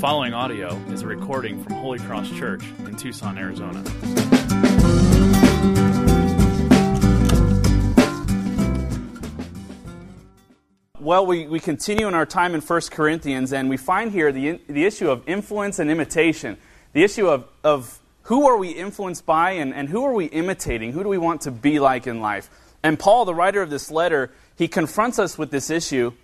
following 0.00 0.32
audio 0.32 0.74
is 0.88 1.02
a 1.02 1.06
recording 1.06 1.62
from 1.62 1.74
Holy 1.74 1.98
Cross 1.98 2.30
Church 2.30 2.62
in 2.86 2.96
Tucson, 2.96 3.36
Arizona. 3.36 3.84
Well, 10.98 11.26
we, 11.26 11.46
we 11.46 11.60
continue 11.60 12.08
in 12.08 12.14
our 12.14 12.24
time 12.24 12.54
in 12.54 12.62
1 12.62 12.80
Corinthians, 12.90 13.52
and 13.52 13.68
we 13.68 13.76
find 13.76 14.10
here 14.10 14.32
the, 14.32 14.58
the 14.68 14.86
issue 14.86 15.10
of 15.10 15.22
influence 15.28 15.78
and 15.78 15.90
imitation. 15.90 16.56
The 16.94 17.04
issue 17.04 17.28
of, 17.28 17.46
of 17.62 18.00
who 18.22 18.48
are 18.48 18.56
we 18.56 18.70
influenced 18.70 19.26
by 19.26 19.50
and, 19.50 19.74
and 19.74 19.90
who 19.90 20.06
are 20.06 20.14
we 20.14 20.24
imitating? 20.24 20.92
Who 20.92 21.02
do 21.02 21.10
we 21.10 21.18
want 21.18 21.42
to 21.42 21.50
be 21.50 21.78
like 21.78 22.06
in 22.06 22.22
life? 22.22 22.48
And 22.82 22.98
Paul, 22.98 23.26
the 23.26 23.34
writer 23.34 23.60
of 23.60 23.68
this 23.68 23.90
letter, 23.90 24.30
he 24.56 24.66
confronts 24.66 25.18
us 25.18 25.36
with 25.36 25.50
this 25.50 25.68
issue 25.68 26.14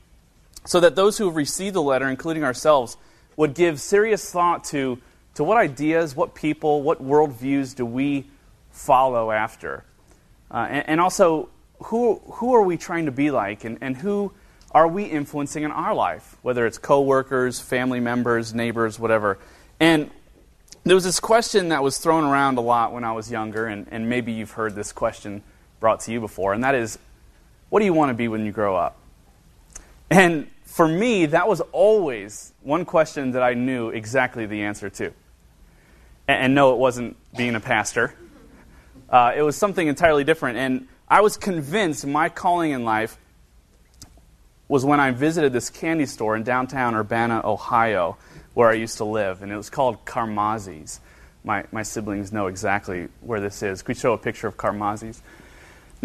so 0.64 0.80
that 0.80 0.96
those 0.96 1.18
who 1.18 1.26
have 1.26 1.36
received 1.36 1.76
the 1.76 1.82
letter, 1.82 2.08
including 2.08 2.42
ourselves, 2.42 2.96
would 3.36 3.54
give 3.54 3.80
serious 3.80 4.30
thought 4.30 4.64
to, 4.64 4.98
to 5.34 5.44
what 5.44 5.56
ideas, 5.56 6.16
what 6.16 6.34
people, 6.34 6.82
what 6.82 7.02
worldviews 7.02 7.74
do 7.74 7.84
we 7.84 8.26
follow 8.70 9.30
after? 9.30 9.84
Uh, 10.50 10.66
and, 10.70 10.88
and, 10.88 11.00
also, 11.00 11.48
who, 11.84 12.20
who 12.24 12.54
are 12.54 12.62
we 12.62 12.76
trying 12.76 13.06
to 13.06 13.12
be 13.12 13.30
like, 13.30 13.64
and, 13.64 13.78
and 13.80 13.96
who 13.96 14.32
are 14.72 14.88
we 14.88 15.04
influencing 15.04 15.62
in 15.62 15.70
our 15.70 15.94
life, 15.94 16.36
whether 16.42 16.66
it's 16.66 16.78
coworkers, 16.78 17.60
family 17.60 18.00
members, 18.00 18.54
neighbors, 18.54 18.98
whatever. 18.98 19.38
And 19.80 20.10
there 20.84 20.94
was 20.94 21.04
this 21.04 21.20
question 21.20 21.70
that 21.70 21.82
was 21.82 21.98
thrown 21.98 22.24
around 22.24 22.58
a 22.58 22.60
lot 22.60 22.92
when 22.92 23.04
I 23.04 23.12
was 23.12 23.30
younger, 23.30 23.66
and, 23.66 23.86
and 23.90 24.08
maybe 24.08 24.32
you've 24.32 24.52
heard 24.52 24.74
this 24.74 24.92
question 24.92 25.42
brought 25.80 26.00
to 26.00 26.12
you 26.12 26.20
before, 26.20 26.52
and 26.52 26.64
that 26.64 26.74
is, 26.74 26.98
what 27.68 27.80
do 27.80 27.84
you 27.84 27.92
want 27.92 28.10
to 28.10 28.14
be 28.14 28.28
when 28.28 28.46
you 28.46 28.52
grow 28.52 28.76
up? 28.76 28.96
And 30.10 30.48
for 30.76 30.86
me, 30.86 31.24
that 31.24 31.48
was 31.48 31.62
always 31.72 32.52
one 32.62 32.84
question 32.84 33.30
that 33.30 33.42
I 33.42 33.54
knew 33.54 33.88
exactly 33.88 34.44
the 34.44 34.64
answer 34.64 34.90
to. 34.90 35.06
And, 36.28 36.44
and 36.44 36.54
no, 36.54 36.74
it 36.74 36.76
wasn't 36.76 37.16
being 37.34 37.54
a 37.54 37.60
pastor. 37.60 38.12
Uh, 39.08 39.32
it 39.34 39.40
was 39.40 39.56
something 39.56 39.88
entirely 39.88 40.22
different. 40.22 40.58
And 40.58 40.86
I 41.08 41.22
was 41.22 41.38
convinced 41.38 42.06
my 42.06 42.28
calling 42.28 42.72
in 42.72 42.84
life 42.84 43.16
was 44.68 44.84
when 44.84 45.00
I 45.00 45.12
visited 45.12 45.54
this 45.54 45.70
candy 45.70 46.04
store 46.04 46.36
in 46.36 46.42
downtown 46.42 46.94
Urbana, 46.94 47.40
Ohio, 47.42 48.18
where 48.52 48.68
I 48.68 48.74
used 48.74 48.98
to 48.98 49.04
live, 49.04 49.40
and 49.40 49.50
it 49.50 49.56
was 49.56 49.70
called 49.70 50.04
Carmazzi's. 50.04 51.00
My, 51.42 51.64
my 51.72 51.84
siblings 51.84 52.34
know 52.34 52.48
exactly 52.48 53.08
where 53.22 53.40
this 53.40 53.62
is. 53.62 53.80
Could 53.80 53.96
we 53.96 54.00
show 54.00 54.12
a 54.12 54.18
picture 54.18 54.46
of 54.46 54.58
Carmazzi's? 54.58 55.22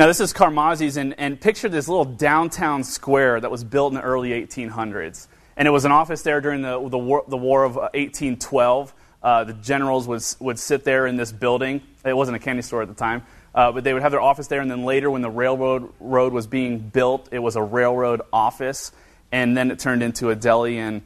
Now, 0.01 0.07
this 0.07 0.19
is 0.19 0.33
Carmazzi's, 0.33 0.97
and, 0.97 1.13
and 1.19 1.39
picture 1.39 1.69
this 1.69 1.87
little 1.87 2.05
downtown 2.05 2.83
square 2.83 3.39
that 3.39 3.51
was 3.51 3.63
built 3.63 3.91
in 3.91 3.93
the 3.93 4.01
early 4.01 4.31
1800s. 4.31 5.27
And 5.55 5.67
it 5.67 5.71
was 5.71 5.85
an 5.85 5.91
office 5.91 6.23
there 6.23 6.41
during 6.41 6.63
the, 6.63 6.89
the, 6.89 6.97
war, 6.97 7.23
the 7.27 7.37
war 7.37 7.63
of 7.63 7.75
1812. 7.75 8.95
Uh, 9.21 9.43
the 9.43 9.53
generals 9.53 10.07
would, 10.07 10.23
would 10.39 10.57
sit 10.57 10.85
there 10.85 11.05
in 11.05 11.17
this 11.17 11.31
building. 11.31 11.83
It 12.03 12.17
wasn't 12.17 12.35
a 12.35 12.39
candy 12.39 12.63
store 12.63 12.81
at 12.81 12.87
the 12.87 12.95
time. 12.95 13.21
Uh, 13.53 13.73
but 13.73 13.83
they 13.83 13.93
would 13.93 14.01
have 14.01 14.11
their 14.11 14.21
office 14.21 14.47
there, 14.47 14.59
and 14.59 14.71
then 14.71 14.85
later, 14.85 15.11
when 15.11 15.21
the 15.21 15.29
railroad 15.29 15.93
road 15.99 16.33
was 16.33 16.47
being 16.47 16.79
built, 16.79 17.29
it 17.31 17.37
was 17.37 17.55
a 17.55 17.61
railroad 17.61 18.23
office, 18.33 18.91
and 19.31 19.55
then 19.55 19.69
it 19.69 19.77
turned 19.77 20.01
into 20.01 20.31
a 20.31 20.35
deli 20.35 20.79
and, 20.79 21.03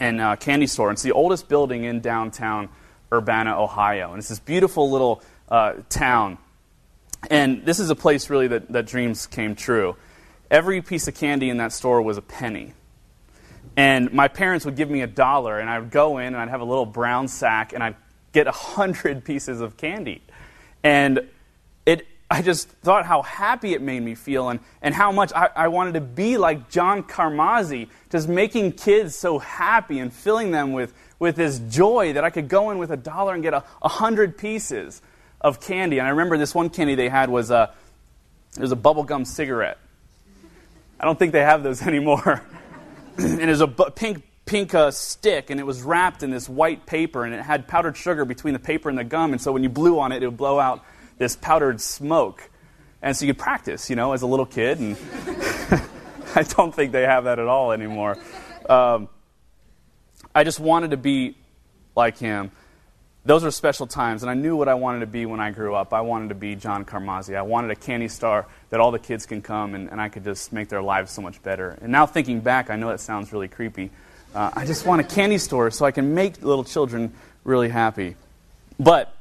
and 0.00 0.22
uh, 0.22 0.36
candy 0.36 0.66
store. 0.66 0.90
It's 0.90 1.02
the 1.02 1.12
oldest 1.12 1.46
building 1.46 1.84
in 1.84 2.00
downtown 2.00 2.70
Urbana, 3.12 3.60
Ohio, 3.60 4.12
and 4.12 4.18
it's 4.18 4.30
this 4.30 4.38
beautiful 4.38 4.90
little 4.90 5.22
uh, 5.50 5.74
town. 5.90 6.38
And 7.30 7.64
this 7.64 7.80
is 7.80 7.90
a 7.90 7.94
place 7.94 8.30
really 8.30 8.48
that, 8.48 8.70
that 8.72 8.86
dreams 8.86 9.26
came 9.26 9.54
true. 9.54 9.96
Every 10.50 10.82
piece 10.82 11.08
of 11.08 11.14
candy 11.14 11.50
in 11.50 11.58
that 11.58 11.72
store 11.72 12.02
was 12.02 12.16
a 12.16 12.22
penny. 12.22 12.74
And 13.76 14.12
my 14.12 14.28
parents 14.28 14.64
would 14.64 14.76
give 14.76 14.88
me 14.88 15.02
a 15.02 15.06
dollar, 15.06 15.58
and 15.58 15.68
I 15.68 15.78
would 15.78 15.90
go 15.90 16.18
in 16.18 16.28
and 16.28 16.36
I'd 16.36 16.48
have 16.48 16.60
a 16.60 16.64
little 16.64 16.86
brown 16.86 17.28
sack, 17.28 17.72
and 17.72 17.82
I'd 17.82 17.96
get 18.32 18.46
a 18.46 18.52
hundred 18.52 19.24
pieces 19.26 19.60
of 19.60 19.76
candy. 19.76 20.22
And 20.82 21.28
it, 21.86 22.06
I 22.30 22.42
just 22.42 22.68
thought 22.68 23.06
how 23.06 23.22
happy 23.22 23.74
it 23.74 23.82
made 23.82 24.00
me 24.00 24.14
feel 24.14 24.48
and, 24.48 24.60
and 24.82 24.94
how 24.94 25.12
much 25.12 25.32
I, 25.34 25.48
I 25.56 25.68
wanted 25.68 25.94
to 25.94 26.00
be 26.00 26.36
like 26.36 26.70
John 26.70 27.02
Carmazzi, 27.02 27.88
just 28.10 28.28
making 28.28 28.72
kids 28.72 29.16
so 29.16 29.38
happy 29.38 29.98
and 29.98 30.12
filling 30.12 30.50
them 30.50 30.72
with, 30.72 30.94
with 31.18 31.36
this 31.36 31.58
joy 31.58 32.12
that 32.12 32.24
I 32.24 32.30
could 32.30 32.48
go 32.48 32.70
in 32.70 32.78
with 32.78 32.90
a 32.90 32.96
dollar 32.96 33.34
and 33.34 33.42
get 33.42 33.54
a, 33.54 33.64
a 33.82 33.88
hundred 33.88 34.38
pieces 34.38 35.00
of 35.44 35.60
candy. 35.60 35.98
And 35.98 36.08
I 36.08 36.10
remember 36.10 36.38
this 36.38 36.54
one 36.54 36.70
candy 36.70 36.96
they 36.96 37.10
had 37.10 37.28
was 37.28 37.50
a, 37.52 37.72
it 38.56 38.60
was 38.60 38.72
a 38.72 38.76
bubblegum 38.76 39.26
cigarette. 39.26 39.78
I 40.98 41.04
don't 41.04 41.18
think 41.18 41.32
they 41.32 41.42
have 41.42 41.62
those 41.62 41.82
anymore. 41.86 42.42
and 43.18 43.40
it 43.40 43.48
was 43.48 43.60
a 43.60 43.68
pink 43.68 44.24
pink 44.46 44.74
uh, 44.74 44.90
stick, 44.90 45.48
and 45.48 45.58
it 45.58 45.64
was 45.64 45.82
wrapped 45.82 46.22
in 46.22 46.30
this 46.30 46.48
white 46.48 46.84
paper, 46.84 47.24
and 47.24 47.34
it 47.34 47.40
had 47.40 47.66
powdered 47.66 47.96
sugar 47.96 48.26
between 48.26 48.52
the 48.52 48.58
paper 48.58 48.90
and 48.90 48.98
the 48.98 49.04
gum, 49.04 49.32
and 49.32 49.40
so 49.40 49.50
when 49.52 49.62
you 49.62 49.70
blew 49.70 49.98
on 49.98 50.12
it, 50.12 50.22
it 50.22 50.26
would 50.26 50.36
blow 50.36 50.60
out 50.60 50.84
this 51.16 51.34
powdered 51.34 51.80
smoke. 51.80 52.50
And 53.00 53.16
so 53.16 53.24
you 53.24 53.32
could 53.32 53.42
practice, 53.42 53.88
you 53.88 53.96
know, 53.96 54.12
as 54.12 54.20
a 54.20 54.26
little 54.26 54.44
kid. 54.44 54.80
And 54.80 54.96
I 56.34 56.42
don't 56.42 56.74
think 56.74 56.92
they 56.92 57.02
have 57.02 57.24
that 57.24 57.38
at 57.38 57.46
all 57.46 57.72
anymore. 57.72 58.18
Um, 58.68 59.08
I 60.34 60.44
just 60.44 60.60
wanted 60.60 60.90
to 60.90 60.96
be 60.96 61.36
like 61.96 62.18
him. 62.18 62.50
Those 63.26 63.42
were 63.42 63.50
special 63.50 63.86
times, 63.86 64.22
and 64.22 64.28
I 64.28 64.34
knew 64.34 64.54
what 64.54 64.68
I 64.68 64.74
wanted 64.74 65.00
to 65.00 65.06
be 65.06 65.24
when 65.24 65.40
I 65.40 65.50
grew 65.50 65.74
up. 65.74 65.94
I 65.94 66.02
wanted 66.02 66.28
to 66.28 66.34
be 66.34 66.56
John 66.56 66.84
Carmazzi. 66.84 67.34
I 67.34 67.42
wanted 67.42 67.70
a 67.70 67.74
candy 67.74 68.08
star 68.08 68.46
that 68.68 68.80
all 68.80 68.90
the 68.90 68.98
kids 68.98 69.24
can 69.24 69.40
come 69.40 69.74
and, 69.74 69.90
and 69.90 69.98
I 69.98 70.10
could 70.10 70.24
just 70.24 70.52
make 70.52 70.68
their 70.68 70.82
lives 70.82 71.10
so 71.10 71.22
much 71.22 71.42
better. 71.42 71.78
And 71.80 71.90
now 71.90 72.04
thinking 72.04 72.40
back, 72.40 72.68
I 72.68 72.76
know 72.76 72.88
that 72.88 73.00
sounds 73.00 73.32
really 73.32 73.48
creepy. 73.48 73.90
Uh, 74.34 74.50
I 74.54 74.66
just 74.66 74.84
want 74.84 75.00
a 75.00 75.04
candy 75.04 75.38
store 75.38 75.70
so 75.70 75.86
I 75.86 75.90
can 75.90 76.12
make 76.12 76.42
little 76.42 76.64
children 76.64 77.14
really 77.44 77.70
happy. 77.70 78.16
But 78.78 79.14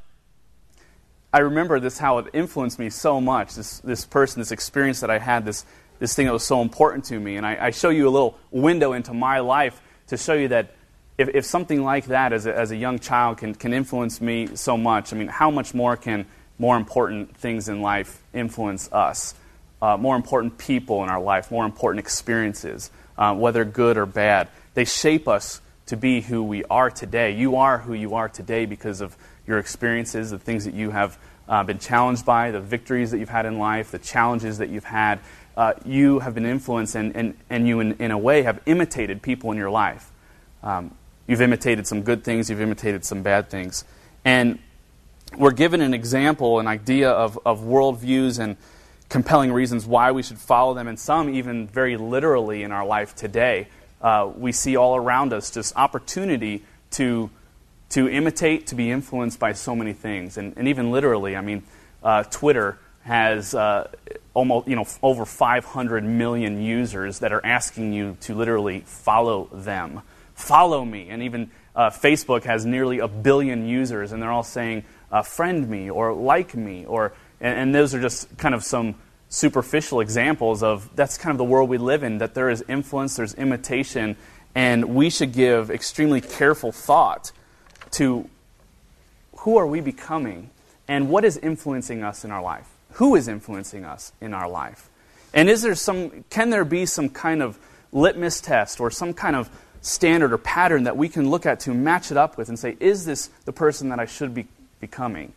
I 1.31 1.39
remember 1.39 1.79
this, 1.79 1.97
how 1.97 2.17
it 2.17 2.27
influenced 2.33 2.79
me 2.79 2.89
so 2.89 3.21
much, 3.21 3.55
this, 3.55 3.79
this 3.79 4.05
person, 4.05 4.41
this 4.41 4.51
experience 4.51 4.99
that 4.99 5.09
I 5.09 5.17
had, 5.17 5.45
this, 5.45 5.65
this 5.99 6.13
thing 6.13 6.25
that 6.25 6.33
was 6.33 6.43
so 6.43 6.61
important 6.61 7.05
to 7.05 7.19
me. 7.19 7.37
And 7.37 7.45
I, 7.45 7.67
I 7.67 7.71
show 7.71 7.89
you 7.89 8.09
a 8.09 8.11
little 8.11 8.37
window 8.51 8.91
into 8.91 9.13
my 9.13 9.39
life 9.39 9.81
to 10.07 10.17
show 10.17 10.33
you 10.33 10.49
that 10.49 10.75
if, 11.17 11.29
if 11.29 11.45
something 11.45 11.83
like 11.83 12.05
that 12.05 12.33
as 12.33 12.45
a, 12.45 12.57
as 12.57 12.71
a 12.71 12.75
young 12.75 12.99
child 12.99 13.37
can, 13.37 13.53
can 13.53 13.73
influence 13.73 14.19
me 14.19 14.55
so 14.55 14.77
much, 14.77 15.13
I 15.13 15.17
mean, 15.17 15.27
how 15.27 15.51
much 15.51 15.73
more 15.73 15.95
can 15.95 16.25
more 16.57 16.77
important 16.77 17.35
things 17.35 17.67
in 17.69 17.81
life 17.81 18.21
influence 18.33 18.91
us? 18.91 19.35
Uh, 19.81 19.97
more 19.97 20.15
important 20.15 20.57
people 20.57 21.03
in 21.03 21.09
our 21.09 21.21
life, 21.21 21.51
more 21.51 21.65
important 21.65 21.99
experiences, 21.99 22.89
uh, 23.17 23.35
whether 23.35 23.65
good 23.65 23.97
or 23.97 24.05
bad. 24.05 24.47
They 24.75 24.85
shape 24.85 25.27
us 25.27 25.61
to 25.87 25.97
be 25.97 26.21
who 26.21 26.41
we 26.41 26.63
are 26.65 26.89
today. 26.89 27.35
You 27.35 27.57
are 27.57 27.79
who 27.79 27.93
you 27.93 28.15
are 28.15 28.29
today 28.29 28.65
because 28.65 29.01
of 29.01 29.17
your 29.45 29.59
experiences, 29.59 30.31
the 30.31 30.39
things 30.39 30.65
that 30.65 30.73
you 30.73 30.91
have 30.91 31.17
uh, 31.49 31.63
been 31.63 31.79
challenged 31.79 32.25
by, 32.25 32.51
the 32.51 32.61
victories 32.61 33.11
that 33.11 33.19
you've 33.19 33.29
had 33.29 33.45
in 33.45 33.59
life, 33.59 33.91
the 33.91 33.99
challenges 33.99 34.59
that 34.59 34.69
you've 34.69 34.85
had. 34.85 35.19
Uh, 35.57 35.73
you 35.85 36.19
have 36.19 36.33
been 36.33 36.45
influenced, 36.45 36.95
and, 36.95 37.15
and, 37.15 37.37
and 37.49 37.67
you, 37.67 37.79
in, 37.81 37.93
in 37.93 38.11
a 38.11 38.17
way, 38.17 38.43
have 38.43 38.61
imitated 38.65 39.21
people 39.21 39.51
in 39.51 39.57
your 39.57 39.69
life. 39.69 40.11
Um, 40.63 40.95
you've 41.27 41.41
imitated 41.41 41.87
some 41.87 42.01
good 42.01 42.23
things, 42.23 42.49
you've 42.49 42.61
imitated 42.61 43.05
some 43.05 43.23
bad 43.23 43.49
things. 43.49 43.83
And 44.25 44.59
we're 45.37 45.51
given 45.51 45.81
an 45.81 45.93
example, 45.93 46.59
an 46.59 46.67
idea 46.67 47.09
of, 47.09 47.39
of 47.45 47.61
worldviews 47.61 48.39
and 48.39 48.57
compelling 49.09 49.51
reasons 49.51 49.85
why 49.85 50.11
we 50.11 50.23
should 50.23 50.37
follow 50.37 50.73
them, 50.73 50.87
and 50.87 50.99
some 50.99 51.29
even 51.29 51.67
very 51.67 51.97
literally 51.97 52.63
in 52.63 52.71
our 52.71 52.85
life 52.85 53.15
today. 53.15 53.67
Uh, 54.01 54.29
we 54.35 54.51
see 54.51 54.75
all 54.75 54.95
around 54.95 55.33
us 55.33 55.51
just 55.51 55.75
opportunity 55.75 56.63
to 56.91 57.29
to 57.93 58.09
imitate, 58.09 58.65
to 58.65 58.73
be 58.73 58.89
influenced 58.89 59.37
by 59.37 59.53
so 59.53 59.75
many 59.75 59.93
things. 59.93 60.35
And, 60.35 60.57
and 60.57 60.67
even 60.67 60.89
literally, 60.91 61.35
I 61.35 61.41
mean, 61.41 61.61
uh, 62.01 62.23
Twitter 62.23 62.79
has 63.03 63.53
uh, 63.53 63.91
almost, 64.33 64.67
you 64.67 64.75
know, 64.75 64.87
over 65.03 65.25
500 65.25 66.03
million 66.03 66.59
users 66.59 67.19
that 67.19 67.31
are 67.31 67.45
asking 67.45 67.93
you 67.93 68.17
to 68.21 68.33
literally 68.33 68.79
follow 68.87 69.47
them. 69.53 70.01
Follow 70.35 70.83
me. 70.83 71.09
And 71.09 71.23
even 71.23 71.51
uh, 71.75 71.89
Facebook 71.89 72.43
has 72.43 72.65
nearly 72.65 72.99
a 72.99 73.07
billion 73.07 73.67
users, 73.67 74.11
and 74.11 74.21
they're 74.21 74.31
all 74.31 74.43
saying, 74.43 74.83
uh, 75.11 75.21
friend 75.21 75.69
me 75.69 75.89
or 75.89 76.13
like 76.13 76.55
me. 76.55 76.85
Or, 76.85 77.13
and, 77.39 77.57
and 77.57 77.75
those 77.75 77.93
are 77.93 78.01
just 78.01 78.37
kind 78.37 78.55
of 78.55 78.63
some 78.63 78.95
superficial 79.29 79.99
examples 79.99 80.61
of 80.61 80.95
that's 80.95 81.17
kind 81.17 81.31
of 81.31 81.37
the 81.37 81.43
world 81.43 81.69
we 81.69 81.77
live 81.77 82.03
in, 82.03 82.19
that 82.19 82.35
there 82.35 82.49
is 82.49 82.63
influence, 82.67 83.15
there's 83.15 83.33
imitation, 83.33 84.15
and 84.55 84.85
we 84.95 85.09
should 85.09 85.33
give 85.33 85.71
extremely 85.71 86.21
careful 86.21 86.71
thought 86.71 87.31
to 87.91 88.29
who 89.37 89.57
are 89.57 89.67
we 89.67 89.81
becoming 89.81 90.49
and 90.87 91.09
what 91.09 91.25
is 91.25 91.37
influencing 91.37 92.03
us 92.03 92.23
in 92.23 92.31
our 92.31 92.41
life? 92.41 92.69
Who 92.93 93.15
is 93.15 93.27
influencing 93.27 93.85
us 93.85 94.13
in 94.21 94.33
our 94.33 94.47
life? 94.47 94.89
And 95.33 95.49
is 95.49 95.63
there 95.63 95.75
some, 95.75 96.23
can 96.29 96.49
there 96.51 96.65
be 96.65 96.85
some 96.85 97.09
kind 97.09 97.41
of 97.41 97.57
litmus 97.91 98.41
test 98.41 98.79
or 98.79 98.91
some 98.91 99.13
kind 99.13 99.35
of 99.35 99.49
standard 99.83 100.33
or 100.33 100.39
pattern 100.39 100.85
that 100.85 100.97
we 100.97 101.07
can 101.07 101.29
look 101.29 101.45
at 101.45 101.59
to 101.59 101.73
match 101.73 102.09
it 102.09 102.17
up 102.17 102.37
with 102.37 102.49
and 102.49 102.57
say, 102.57 102.75
is 102.79 103.05
this 103.05 103.27
the 103.45 103.53
person 103.53 103.89
that 103.89 103.99
I 103.99 104.05
should 104.05 104.33
be 104.33 104.47
becoming? 104.79 105.33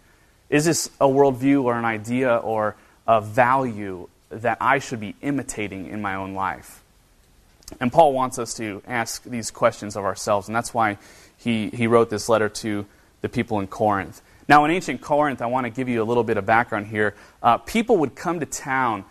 Is 0.49 0.65
this 0.65 0.89
a 1.01 1.07
worldview 1.07 1.65
or 1.65 1.75
an 1.75 1.85
idea 1.85 2.37
or 2.37 2.77
a 3.07 3.21
value 3.21 4.09
that 4.31 4.57
I 4.61 4.79
should 4.79 5.01
be 5.01 5.15
imitating 5.21 5.89
in 5.89 6.01
my 6.01 6.15
own 6.15 6.33
life? 6.33 6.83
And 7.81 7.93
Paul 7.93 8.13
wants 8.13 8.39
us 8.39 8.55
to 8.55 8.81
ask 8.87 9.25
these 9.25 9.51
questions 9.51 9.97
of 9.97 10.05
ourselves, 10.05 10.47
and 10.47 10.55
that's 10.55 10.73
why 10.73 10.99
he, 11.37 11.69
he 11.71 11.89
wrote 11.89 12.09
this 12.09 12.29
letter 12.29 12.49
to 12.49 12.87
the 13.23 13.29
people 13.29 13.59
in 13.59 13.67
Corinth. 13.67 14.23
Now, 14.49 14.65
in 14.65 14.71
ancient 14.71 15.01
Corinth, 15.01 15.43
I 15.43 15.47
want 15.47 15.65
to 15.65 15.71
give 15.71 15.89
you 15.89 16.01
a 16.01 16.05
little 16.05 16.23
bit 16.23 16.37
of 16.37 16.47
background 16.47 16.87
here. 16.87 17.17
Uh, 17.43 17.59
people 17.59 17.97
would 17.99 18.15
come 18.15 18.39
to 18.39 18.47
town, 18.47 19.05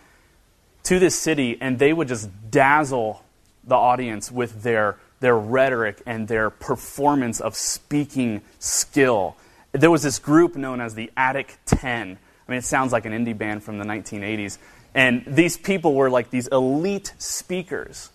to 0.84 0.98
this 0.98 1.18
city, 1.18 1.58
and 1.60 1.78
they 1.78 1.92
would 1.92 2.08
just 2.08 2.30
dazzle 2.50 3.22
the 3.64 3.74
audience 3.74 4.32
with 4.32 4.62
their, 4.62 4.96
their 5.20 5.36
rhetoric 5.36 6.02
and 6.06 6.28
their 6.28 6.50
performance 6.50 7.40
of 7.40 7.56
speaking 7.56 8.42
skill. 8.58 9.36
There 9.72 9.90
was 9.90 10.02
this 10.02 10.18
group 10.18 10.56
known 10.56 10.80
as 10.80 10.94
the 10.94 11.10
Attic 11.16 11.58
Ten. 11.66 12.18
I 12.46 12.50
mean, 12.50 12.58
it 12.58 12.64
sounds 12.64 12.92
like 12.92 13.06
an 13.06 13.12
indie 13.12 13.36
band 13.36 13.62
from 13.62 13.78
the 13.78 13.84
1980s. 13.84 14.58
And 14.94 15.24
these 15.26 15.58
people 15.58 15.94
were 15.94 16.08
like 16.08 16.30
these 16.30 16.46
elite 16.48 17.12
speakers. 17.18 18.10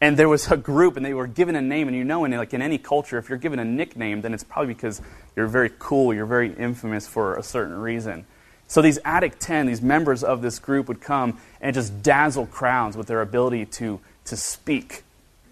And 0.00 0.16
there 0.16 0.28
was 0.28 0.50
a 0.50 0.56
group, 0.56 0.96
and 0.96 1.04
they 1.04 1.12
were 1.12 1.26
given 1.26 1.56
a 1.56 1.60
name. 1.60 1.88
And 1.88 1.96
you 1.96 2.04
know, 2.04 2.24
in 2.24 2.32
like 2.32 2.54
in 2.54 2.62
any 2.62 2.78
culture, 2.78 3.18
if 3.18 3.28
you're 3.28 3.38
given 3.38 3.58
a 3.58 3.64
nickname, 3.64 4.22
then 4.22 4.32
it's 4.32 4.44
probably 4.44 4.72
because 4.72 5.02
you're 5.36 5.46
very 5.46 5.70
cool, 5.78 6.14
you're 6.14 6.26
very 6.26 6.52
infamous 6.54 7.06
for 7.06 7.36
a 7.36 7.42
certain 7.42 7.78
reason. 7.78 8.24
So 8.66 8.80
these 8.80 9.00
Attic 9.04 9.40
10, 9.40 9.66
these 9.66 9.82
members 9.82 10.22
of 10.22 10.42
this 10.42 10.60
group 10.60 10.86
would 10.86 11.00
come 11.00 11.38
and 11.60 11.74
just 11.74 12.02
dazzle 12.04 12.46
crowds 12.46 12.96
with 12.96 13.08
their 13.08 13.20
ability 13.20 13.66
to, 13.66 13.98
to 14.26 14.36
speak 14.36 15.02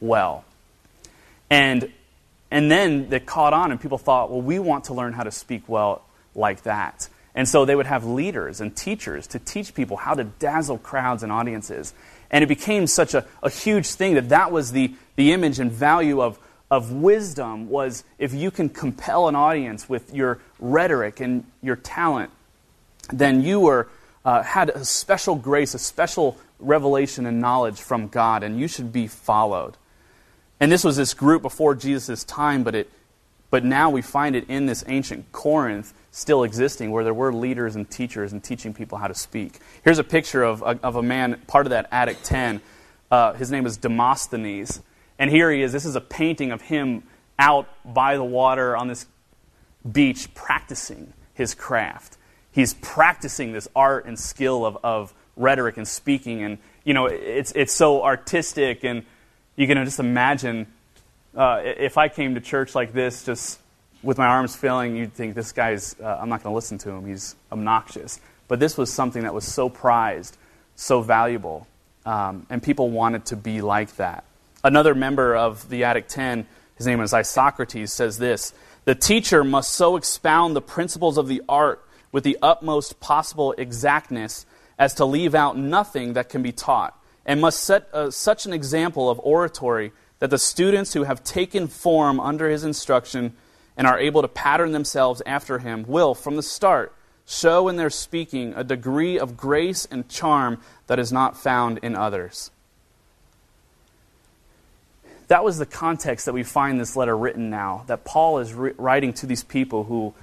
well. 0.01 0.45
And, 1.51 1.91
and 2.51 2.71
then 2.71 3.09
they 3.09 3.21
caught 3.21 3.53
on, 3.53 3.71
and 3.71 3.81
people 3.81 3.99
thought, 3.99 4.31
well, 4.31 4.43
we 4.43 4.59
want 4.59 4.85
to 4.85 4.95
learn 4.95 5.13
how 5.13 5.23
to 5.23 5.31
speak 5.31 5.69
well 5.69 6.03
like 6.35 6.63
that. 6.63 7.09
And 7.35 7.49
so 7.49 7.65
they 7.65 7.77
would 7.77 7.87
have 7.87 8.05
leaders 8.05 8.61
and 8.61 8.75
teachers 8.75 9.27
to 9.29 9.39
teach 9.39 9.75
people 9.75 9.97
how 9.97 10.15
to 10.15 10.25
dazzle 10.25 10.79
crowds 10.79 11.23
and 11.23 11.31
audiences. 11.31 11.95
And 12.31 12.43
it 12.43 12.49
became 12.49 12.87
such 12.87 13.15
a, 13.15 13.25
a 13.43 13.49
huge 13.49 13.87
thing 13.87 14.15
that 14.15 14.31
that 14.31 14.51
was 14.51 14.73
the, 14.73 14.95
the 15.17 15.33
image 15.33 15.59
and 15.59 15.71
value 15.71 16.21
of, 16.21 16.39
of 16.71 16.93
wisdom 16.93 17.69
was 17.69 18.05
if 18.19 18.35
you 18.35 18.51
can 18.51 18.69
compel 18.69 19.29
an 19.29 19.37
audience 19.37 19.89
with 19.89 20.13
your 20.13 20.41
rhetoric 20.59 21.21
and 21.21 21.45
your 21.63 21.77
talent, 21.77 22.31
then 23.11 23.43
you 23.43 23.61
were, 23.61 23.89
uh, 24.25 24.43
had 24.43 24.69
a 24.71 24.85
special 24.85 25.35
grace, 25.35 25.73
a 25.73 25.79
special 25.79 26.37
revelation 26.59 27.25
and 27.25 27.41
knowledge 27.41 27.81
from 27.81 28.09
God, 28.09 28.43
and 28.43 28.61
you 28.61 28.69
should 28.69 28.93
be 28.93 29.07
followed. 29.07 29.78
And 30.61 30.73
this 30.73 30.85
was 30.85 30.97
this 30.97 31.15
group 31.15 31.43
before 31.43 31.75
Jesus' 31.75 32.25
time, 32.25 32.65
but, 32.65 32.75
it, 32.75 32.91
but 33.51 33.65
now 33.65 33.91
we 33.91 34.03
find 34.03 34.35
it 34.35 34.49
in 34.49 34.67
this 34.67 34.85
ancient 34.87 35.31
Corinth 35.33 35.95
still 36.11 36.43
existing 36.43 36.91
where 36.91 37.05
there 37.05 37.15
were 37.15 37.33
leaders 37.33 37.77
and 37.77 37.89
teachers 37.89 38.33
and 38.33 38.43
teaching 38.43 38.75
people 38.75 38.99
how 38.99 39.07
to 39.07 39.15
speak. 39.15 39.59
Here's 39.85 39.99
a 39.99 40.05
picture 40.05 40.43
of, 40.43 40.63
of 40.63 40.97
a 40.97 41.03
man, 41.03 41.41
part 41.47 41.67
of 41.67 41.71
that 41.71 41.89
Attic 41.93 42.19
10. 42.23 42.61
Uh, 43.11 43.35
his 43.35 43.51
name 43.51 43.67
is 43.67 43.77
Demosthenes. 43.77 44.81
And 45.19 45.31
here 45.31 45.51
he 45.51 45.63
is. 45.63 45.73
This 45.73 45.85
is 45.85 45.97
a 45.97 46.01
painting 46.01 46.53
of 46.53 46.63
him 46.63 47.05
out 47.39 47.69
by 47.85 48.17
the 48.17 48.25
water 48.25 48.77
on 48.77 48.89
this 48.89 49.07
beach 49.91 50.33
practicing 50.35 51.13
his 51.35 51.55
craft. 51.55 52.17
He's 52.51 52.75
practicing 52.75 53.53
this 53.53 53.69
art 53.77 54.07
and 54.07 54.19
skill 54.19 54.67
of, 54.67 54.79
of 54.83 55.15
rhetoric 55.37 55.77
and 55.77 55.87
speaking. 55.87 56.43
And, 56.43 56.59
you 56.85 56.95
know, 56.95 57.07
it's, 57.07 57.53
it's 57.53 57.73
so 57.73 58.03
artistic. 58.03 58.85
And 58.85 59.05
you 59.59 59.67
can 59.67 59.85
just 59.85 59.99
imagine 59.99 60.69
uh, 61.37 61.61
if 61.65 61.99
I 61.99 62.09
came 62.09 62.37
to 62.37 62.41
church 62.41 62.77
like 62.77 62.93
this, 62.93 63.25
just 63.25 63.59
with 64.05 64.17
my 64.17 64.27
arms 64.27 64.55
failing, 64.55 64.97
you'd 64.97 65.13
think 65.13 65.35
this 65.35 65.51
guy's, 65.51 65.97
uh, 66.01 66.19
I'm 66.21 66.29
not 66.29 66.45
going 66.45 66.53
to 66.53 66.55
listen 66.55 66.79
to 66.79 66.91
him. 66.91 67.05
He's 67.07 67.35
obnoxious. 67.51 68.21
But 68.47 68.61
this 68.61 68.79
was 68.79 68.93
something 68.93 69.25
that 69.25 69.35
was 69.35 69.45
so 69.45 69.69
prized, 69.69 70.37
so 70.77 71.03
valuable. 71.03 71.67
Um, 72.07 72.47
and 72.49 72.63
people 72.63 72.91
wanted 72.91 73.27
to 73.27 73.37
be 73.37 73.61
like 73.61 73.97
that. 73.97 74.23
Another 74.63 74.95
member 74.95 75.35
of 75.35 75.69
the 75.69 75.83
Attic 75.85 76.07
10, 76.07 76.47
his 76.77 76.87
name 76.87 77.01
is 77.01 77.13
Isocrates, 77.13 77.93
says 77.93 78.19
this 78.19 78.55
The 78.85 78.95
teacher 78.95 79.43
must 79.43 79.73
so 79.73 79.97
expound 79.97 80.55
the 80.55 80.63
principles 80.63 81.19
of 81.19 81.27
the 81.27 81.43
art 81.49 81.85
with 82.13 82.23
the 82.23 82.39
utmost 82.41 83.01
possible 83.01 83.55
exactness 83.59 84.47
as 84.79 84.95
to 84.95 85.05
leave 85.05 85.35
out 85.35 85.59
nothing 85.59 86.13
that 86.13 86.29
can 86.29 86.43
be 86.43 86.53
taught, 86.53 86.98
and 87.29 87.41
must 87.41 87.63
set 87.63 87.89
uh, 87.93 88.11
such 88.11 88.45
an 88.47 88.53
example 88.53 89.09
of 89.09 89.21
oratory 89.21 89.93
that 90.19 90.31
the 90.31 90.39
students 90.39 90.95
who 90.95 91.05
have 91.05 91.23
taken 91.23 91.69
form 91.69 92.19
under 92.19 92.49
his 92.49 92.65
instruction 92.65 93.35
and 93.77 93.87
are 93.87 94.01
able 94.01 94.23
to 94.23 94.29
pattern 94.29 94.73
themselves 94.73 95.23
after 95.25 95.61
him 95.61 95.85
will, 95.87 96.13
from 96.13 96.35
the 96.35 96.43
start, 96.43 96.93
show 97.25 97.69
in 97.69 97.77
their 97.77 97.91
speaking 97.91 98.53
a 98.57 98.65
degree 98.65 99.17
of 99.17 99.37
grace 99.37 99.87
and 99.89 100.09
charm 100.09 100.61
that 100.89 100.99
is 100.99 101.13
not 101.13 101.37
found 101.37 101.79
in 101.79 101.95
others 101.95 102.51
that 105.29 105.45
was 105.45 105.59
the 105.59 105.67
context 105.67 106.27
that 106.27 106.33
we 106.33 106.43
find 106.43 106.81
this 106.81 106.97
letter 106.97 107.17
written 107.17 107.51
now. 107.51 107.85
That 107.87 108.05
Paul 108.05 108.39
is 108.39 108.53
writing 108.53 109.13
to 109.15 109.27
these 109.27 109.45
people 109.45 109.85
who 109.85 110.15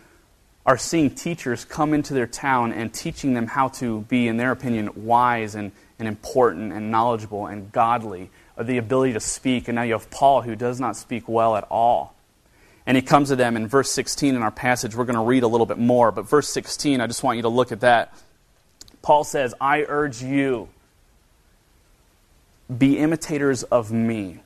are 0.65 0.77
seeing 0.79 1.11
teachers 1.11 1.63
come 1.63 1.93
into 1.93 2.15
their 2.15 2.25
town 2.25 2.73
and 2.73 2.91
teaching 2.91 3.35
them 3.35 3.45
how 3.47 3.67
to 3.69 4.01
be, 4.01 4.27
in 4.27 4.37
their 4.37 4.51
opinion, 4.51 4.89
wise 4.95 5.53
and, 5.53 5.71
and 5.99 6.07
important 6.07 6.73
and 6.73 6.91
knowledgeable 6.91 7.47
and 7.47 7.71
godly, 7.71 8.29
the 8.59 8.77
ability 8.77 9.13
to 9.13 9.19
speak. 9.19 9.67
And 9.67 9.75
now 9.75 9.83
you 9.83 9.93
have 9.93 10.09
Paul 10.09 10.41
who 10.41 10.55
does 10.55 10.79
not 10.79 10.95
speak 10.95 11.27
well 11.27 11.55
at 11.55 11.65
all. 11.69 12.15
And 12.85 12.95
he 12.95 13.01
comes 13.01 13.29
to 13.29 13.35
them 13.35 13.55
in 13.55 13.67
verse 13.67 13.91
16 13.91 14.35
in 14.35 14.43
our 14.43 14.51
passage. 14.51 14.95
We're 14.95 15.05
going 15.05 15.15
to 15.15 15.23
read 15.23 15.43
a 15.43 15.47
little 15.47 15.65
bit 15.65 15.79
more, 15.79 16.11
but 16.11 16.27
verse 16.27 16.49
16, 16.49 17.01
I 17.01 17.07
just 17.07 17.23
want 17.23 17.37
you 17.37 17.41
to 17.43 17.49
look 17.49 17.71
at 17.71 17.79
that. 17.79 18.13
Paul 19.01 19.23
says, 19.23 19.53
I 19.59 19.85
urge 19.87 20.21
you, 20.21 20.69
be 22.75 22.97
imitators 22.97 23.63
of 23.63 23.91
me 23.91 24.39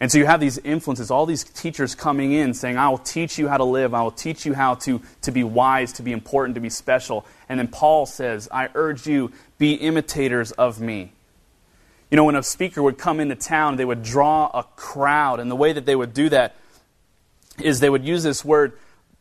and 0.00 0.10
so 0.10 0.18
you 0.18 0.26
have 0.26 0.40
these 0.40 0.58
influences, 0.58 1.10
all 1.10 1.24
these 1.24 1.44
teachers 1.44 1.94
coming 1.94 2.32
in 2.32 2.52
saying, 2.52 2.76
I 2.76 2.88
will 2.88 2.98
teach 2.98 3.38
you 3.38 3.48
how 3.48 3.56
to 3.56 3.64
live, 3.64 3.94
I 3.94 4.02
will 4.02 4.10
teach 4.10 4.44
you 4.44 4.52
how 4.52 4.74
to, 4.76 5.00
to 5.22 5.30
be 5.30 5.44
wise, 5.44 5.92
to 5.94 6.02
be 6.02 6.12
important, 6.12 6.56
to 6.56 6.60
be 6.60 6.70
special. 6.70 7.24
And 7.48 7.58
then 7.58 7.68
Paul 7.68 8.04
says, 8.04 8.48
I 8.52 8.68
urge 8.74 9.06
you, 9.06 9.32
be 9.56 9.74
imitators 9.74 10.52
of 10.52 10.80
me. 10.80 11.12
You 12.10 12.16
know, 12.16 12.24
when 12.24 12.36
a 12.36 12.42
speaker 12.42 12.82
would 12.82 12.98
come 12.98 13.20
into 13.20 13.34
town, 13.34 13.76
they 13.76 13.84
would 13.84 14.02
draw 14.02 14.50
a 14.52 14.64
crowd. 14.76 15.40
And 15.40 15.50
the 15.50 15.56
way 15.56 15.72
that 15.72 15.86
they 15.86 15.96
would 15.96 16.12
do 16.12 16.28
that 16.28 16.56
is 17.62 17.80
they 17.80 17.90
would 17.90 18.04
use 18.04 18.22
this 18.22 18.44
word 18.44 18.72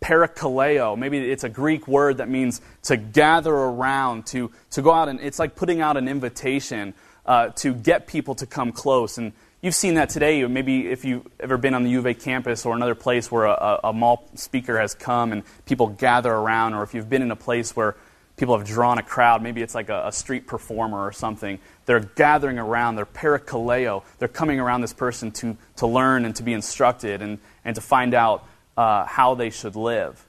parakaleo. 0.01 0.97
Maybe 0.97 1.19
it's 1.31 1.43
a 1.43 1.49
Greek 1.49 1.87
word 1.87 2.17
that 2.17 2.29
means 2.29 2.61
to 2.83 2.97
gather 2.97 3.53
around, 3.53 4.25
to, 4.27 4.51
to 4.71 4.81
go 4.81 4.91
out 4.91 5.07
and 5.07 5.21
it's 5.21 5.39
like 5.39 5.55
putting 5.55 5.81
out 5.81 5.97
an 5.97 6.07
invitation 6.07 6.93
uh, 7.25 7.49
to 7.49 7.73
get 7.73 8.05
people 8.05 8.35
to 8.35 8.45
come 8.45 8.71
close. 8.71 9.17
And 9.17 9.31
You've 9.63 9.75
seen 9.75 9.93
that 9.93 10.09
today. 10.09 10.45
Maybe 10.45 10.91
if 10.91 11.05
you've 11.05 11.25
ever 11.39 11.57
been 11.57 11.73
on 11.73 11.83
the 11.83 11.91
U 11.91 11.99
of 11.99 12.05
A 12.05 12.13
campus 12.13 12.65
or 12.65 12.75
another 12.75 12.95
place 12.95 13.31
where 13.31 13.45
a, 13.45 13.79
a 13.85 13.93
mall 13.93 14.29
speaker 14.35 14.77
has 14.77 14.93
come 14.93 15.31
and 15.31 15.43
people 15.65 15.87
gather 15.87 16.33
around, 16.33 16.73
or 16.73 16.83
if 16.83 16.93
you've 16.93 17.09
been 17.09 17.21
in 17.21 17.31
a 17.31 17.35
place 17.37 17.73
where 17.73 17.95
people 18.35 18.57
have 18.57 18.67
drawn 18.67 18.97
a 18.97 19.01
crowd, 19.01 19.41
maybe 19.41 19.61
it's 19.61 19.73
like 19.73 19.87
a, 19.87 20.07
a 20.07 20.11
street 20.11 20.47
performer 20.47 21.01
or 21.01 21.13
something. 21.13 21.59
They're 21.85 22.01
gathering 22.01 22.59
around, 22.59 22.97
they're 22.97 23.05
parakaleo. 23.05 24.03
They're 24.19 24.27
coming 24.27 24.59
around 24.59 24.81
this 24.81 24.91
person 24.91 25.31
to, 25.31 25.55
to 25.77 25.87
learn 25.87 26.25
and 26.25 26.35
to 26.35 26.43
be 26.43 26.51
instructed 26.51 27.21
and, 27.21 27.39
and 27.63 27.73
to 27.75 27.81
find 27.81 28.13
out 28.13 28.45
uh, 28.75 29.05
how 29.05 29.33
they 29.33 29.49
should 29.49 29.77
live. 29.77 30.25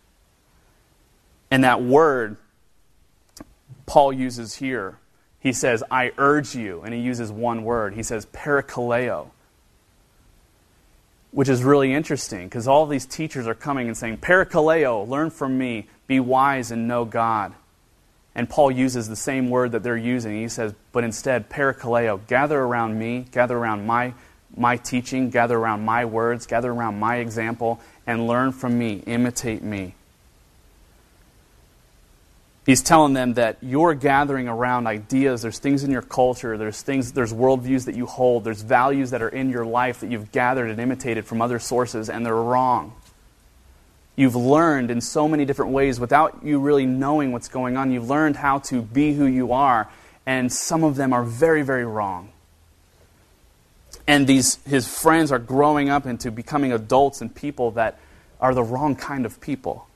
And 1.50 1.64
that 1.64 1.82
word 1.82 2.36
Paul 3.84 4.12
uses 4.12 4.54
here 4.54 5.00
he 5.44 5.52
says, 5.52 5.84
I 5.90 6.10
urge 6.16 6.56
you, 6.56 6.80
and 6.80 6.94
he 6.94 7.00
uses 7.00 7.30
one 7.30 7.64
word. 7.64 7.94
He 7.94 8.02
says, 8.02 8.24
parakaleo, 8.24 9.28
which 11.32 11.50
is 11.50 11.62
really 11.62 11.92
interesting 11.92 12.48
because 12.48 12.66
all 12.66 12.86
these 12.86 13.04
teachers 13.04 13.46
are 13.46 13.54
coming 13.54 13.86
and 13.86 13.96
saying, 13.96 14.16
Parakaleo, 14.18 15.06
learn 15.06 15.28
from 15.28 15.58
me, 15.58 15.86
be 16.06 16.18
wise 16.18 16.70
and 16.70 16.88
know 16.88 17.04
God. 17.04 17.52
And 18.34 18.48
Paul 18.48 18.70
uses 18.70 19.06
the 19.06 19.16
same 19.16 19.50
word 19.50 19.72
that 19.72 19.82
they're 19.82 19.98
using. 19.98 20.40
He 20.40 20.48
says, 20.48 20.72
but 20.92 21.04
instead, 21.04 21.50
parakaleo, 21.50 22.26
gather 22.26 22.58
around 22.58 22.98
me, 22.98 23.26
gather 23.30 23.58
around 23.58 23.86
my, 23.86 24.14
my 24.56 24.78
teaching, 24.78 25.28
gather 25.28 25.58
around 25.58 25.84
my 25.84 26.06
words, 26.06 26.46
gather 26.46 26.72
around 26.72 26.98
my 26.98 27.16
example, 27.16 27.80
and 28.06 28.26
learn 28.26 28.50
from 28.50 28.78
me, 28.78 29.02
imitate 29.06 29.62
me. 29.62 29.94
He's 32.66 32.82
telling 32.82 33.12
them 33.12 33.34
that 33.34 33.58
you're 33.60 33.94
gathering 33.94 34.48
around 34.48 34.86
ideas. 34.86 35.42
There's 35.42 35.58
things 35.58 35.84
in 35.84 35.90
your 35.90 36.02
culture. 36.02 36.56
There's 36.56 36.80
things. 36.80 37.12
There's 37.12 37.32
worldviews 37.32 37.84
that 37.84 37.94
you 37.94 38.06
hold. 38.06 38.44
There's 38.44 38.62
values 38.62 39.10
that 39.10 39.20
are 39.20 39.28
in 39.28 39.50
your 39.50 39.66
life 39.66 40.00
that 40.00 40.10
you've 40.10 40.32
gathered 40.32 40.70
and 40.70 40.80
imitated 40.80 41.26
from 41.26 41.42
other 41.42 41.58
sources, 41.58 42.08
and 42.08 42.24
they're 42.24 42.34
wrong. 42.34 42.94
You've 44.16 44.36
learned 44.36 44.90
in 44.90 45.02
so 45.02 45.28
many 45.28 45.44
different 45.44 45.72
ways 45.72 46.00
without 46.00 46.42
you 46.42 46.58
really 46.58 46.86
knowing 46.86 47.32
what's 47.32 47.48
going 47.48 47.76
on. 47.76 47.90
You've 47.90 48.08
learned 48.08 48.36
how 48.36 48.60
to 48.60 48.80
be 48.80 49.12
who 49.12 49.26
you 49.26 49.52
are, 49.52 49.90
and 50.24 50.50
some 50.50 50.84
of 50.84 50.96
them 50.96 51.12
are 51.12 51.24
very, 51.24 51.62
very 51.62 51.84
wrong. 51.84 52.30
And 54.06 54.26
these 54.26 54.56
his 54.64 54.86
friends 54.86 55.32
are 55.32 55.38
growing 55.38 55.90
up 55.90 56.06
into 56.06 56.30
becoming 56.30 56.72
adults 56.72 57.20
and 57.20 57.34
people 57.34 57.72
that 57.72 57.98
are 58.40 58.54
the 58.54 58.62
wrong 58.62 58.96
kind 58.96 59.26
of 59.26 59.40
people 59.40 59.86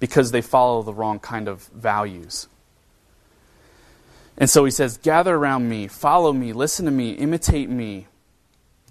because 0.00 0.30
they 0.30 0.42
follow 0.42 0.82
the 0.82 0.92
wrong 0.92 1.18
kind 1.18 1.48
of 1.48 1.64
values. 1.68 2.48
And 4.36 4.50
so 4.50 4.64
he 4.64 4.70
says, 4.70 4.98
Gather 4.98 5.34
around 5.34 5.68
me, 5.68 5.86
follow 5.86 6.32
me, 6.32 6.52
listen 6.52 6.84
to 6.86 6.90
me, 6.90 7.12
imitate 7.12 7.70
me. 7.70 8.06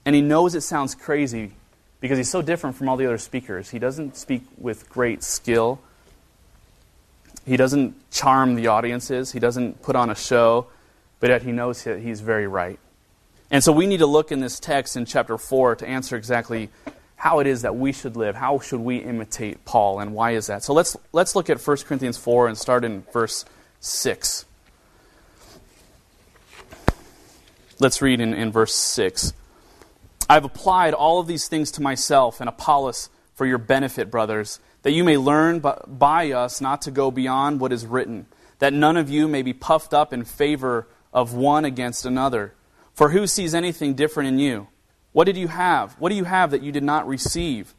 And 0.05 0.15
he 0.15 0.21
knows 0.21 0.55
it 0.55 0.61
sounds 0.61 0.95
crazy 0.95 1.51
because 1.99 2.17
he's 2.17 2.29
so 2.29 2.41
different 2.41 2.75
from 2.75 2.89
all 2.89 2.97
the 2.97 3.05
other 3.05 3.17
speakers. 3.17 3.69
He 3.69 3.79
doesn't 3.79 4.17
speak 4.17 4.43
with 4.57 4.89
great 4.89 5.23
skill, 5.23 5.79
he 7.45 7.57
doesn't 7.57 8.11
charm 8.11 8.55
the 8.55 8.67
audiences, 8.67 9.31
he 9.31 9.39
doesn't 9.39 9.81
put 9.81 9.95
on 9.95 10.09
a 10.09 10.15
show, 10.15 10.67
but 11.19 11.29
yet 11.29 11.43
he 11.43 11.51
knows 11.51 11.83
that 11.83 11.99
he's 11.99 12.21
very 12.21 12.47
right. 12.47 12.79
And 13.51 13.63
so 13.63 13.71
we 13.71 13.85
need 13.85 13.99
to 13.99 14.05
look 14.05 14.31
in 14.31 14.39
this 14.39 14.59
text 14.59 14.97
in 14.97 15.05
chapter 15.05 15.37
4 15.37 15.75
to 15.77 15.87
answer 15.87 16.15
exactly 16.15 16.69
how 17.23 17.39
it 17.39 17.47
is 17.47 17.61
that 17.61 17.73
we 17.73 17.93
should 17.93 18.17
live. 18.17 18.35
How 18.35 18.59
should 18.59 18.81
we 18.81 18.97
imitate 18.97 19.63
Paul, 19.63 20.01
and 20.01 20.13
why 20.13 20.31
is 20.31 20.47
that? 20.47 20.61
So 20.61 20.73
let's, 20.73 20.97
let's 21.13 21.37
look 21.37 21.49
at 21.49 21.65
1 21.65 21.77
Corinthians 21.85 22.17
4 22.17 22.49
and 22.49 22.57
start 22.57 22.83
in 22.83 23.03
verse 23.13 23.45
6. 23.79 24.43
Let's 27.79 28.01
read 28.01 28.19
in, 28.19 28.33
in 28.33 28.51
verse 28.51 28.75
6. 28.75 29.31
I've 30.29 30.43
applied 30.43 30.93
all 30.93 31.21
of 31.21 31.27
these 31.27 31.47
things 31.47 31.71
to 31.71 31.81
myself 31.81 32.41
and 32.41 32.49
Apollos 32.49 33.09
for 33.33 33.45
your 33.45 33.57
benefit, 33.57 34.11
brothers, 34.11 34.59
that 34.81 34.91
you 34.91 35.05
may 35.05 35.15
learn 35.15 35.63
by 35.87 36.33
us 36.33 36.59
not 36.59 36.81
to 36.81 36.91
go 36.91 37.09
beyond 37.09 37.61
what 37.61 37.71
is 37.71 37.85
written, 37.85 38.25
that 38.59 38.73
none 38.73 38.97
of 38.97 39.09
you 39.09 39.29
may 39.29 39.43
be 39.43 39.53
puffed 39.53 39.93
up 39.93 40.11
in 40.11 40.25
favor 40.25 40.89
of 41.13 41.33
one 41.33 41.63
against 41.63 42.05
another. 42.05 42.53
For 42.93 43.11
who 43.11 43.27
sees 43.27 43.55
anything 43.55 43.93
different 43.93 44.27
in 44.27 44.39
you? 44.39 44.67
What 45.13 45.25
did 45.25 45.37
you 45.37 45.47
have? 45.47 45.93
What 45.93 46.09
do 46.09 46.15
you 46.15 46.25
have 46.25 46.51
that 46.51 46.61
you 46.61 46.71
did 46.71 46.83
not 46.83 47.07
receive? 47.07 47.73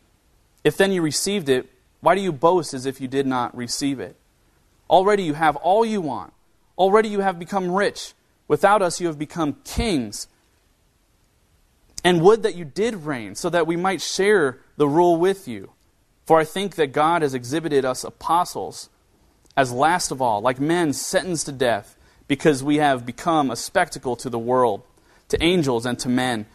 If 0.65 0.77
then 0.77 0.93
you 0.93 1.03
received 1.03 1.49
it, 1.49 1.69
why 2.01 2.15
do 2.15 2.21
you 2.21 2.33
boast 2.33 2.75
as 2.75 2.87
if 2.87 3.01
you 3.01 3.09
did 3.09 3.27
not 3.27 3.57
receive 3.57 4.01
it? 4.01 4.17
Already 4.89 5.25
you 5.25 5.35
have 5.35 5.57
all 5.57 5.85
you 5.85 6.01
want. 6.01 6.33
Already 6.79 7.09
you 7.09 7.21
have 7.21 7.39
become 7.39 7.71
rich. 7.71 8.15
Without 8.47 8.83
us, 8.83 9.01
you 9.01 9.07
have 9.07 9.19
become 9.19 9.57
kings. 9.65 10.29
And 12.05 12.21
would 12.21 12.43
that 12.43 12.55
you 12.55 12.65
did 12.65 12.95
reign, 12.95 13.35
so 13.35 13.49
that 13.51 13.67
we 13.67 13.77
might 13.77 14.03
share 14.03 14.59
the 14.77 14.89
rule 14.89 15.17
with 15.17 15.49
you. 15.49 15.71
For 16.27 16.39
I 16.39 16.45
think 16.45 16.77
that 16.77 16.93
God 16.93 17.23
has 17.23 17.35
exhibited 17.35 17.85
us 17.85 18.05
apostles 18.05 18.91
as 19.57 19.73
last 19.73 20.11
of 20.11 20.21
all, 20.21 20.41
like 20.41 20.61
men 20.61 20.93
sentenced 20.93 21.47
to 21.47 21.53
death, 21.53 21.97
because 22.29 22.63
we 22.63 22.77
have 22.77 23.07
become 23.07 23.51
a 23.51 23.57
spectacle 23.57 24.17
to 24.17 24.29
the 24.29 24.39
world, 24.39 24.83
to 25.29 25.43
angels 25.43 25.87
and 25.87 25.99
to 26.01 26.09
men. 26.09 26.47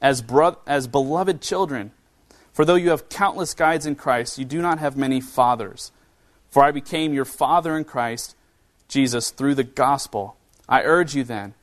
as, 0.00 0.22
bro- 0.22 0.58
as 0.66 0.86
beloved 0.86 1.40
children. 1.40 1.92
For 2.52 2.64
though 2.64 2.74
you 2.74 2.90
have 2.90 3.08
countless 3.08 3.54
guides 3.54 3.86
in 3.86 3.96
Christ, 3.96 4.38
you 4.38 4.44
do 4.44 4.62
not 4.62 4.78
have 4.78 4.96
many 4.96 5.20
fathers. 5.20 5.92
For 6.50 6.64
I 6.64 6.70
became 6.70 7.12
your 7.12 7.24
father 7.24 7.76
in 7.76 7.84
Christ 7.84 8.34
Jesus 8.88 9.30
through 9.30 9.54
the 9.54 9.64
gospel. 9.64 10.36
I 10.68 10.82
urge 10.82 11.14
you 11.14 11.24
then, 11.24 11.54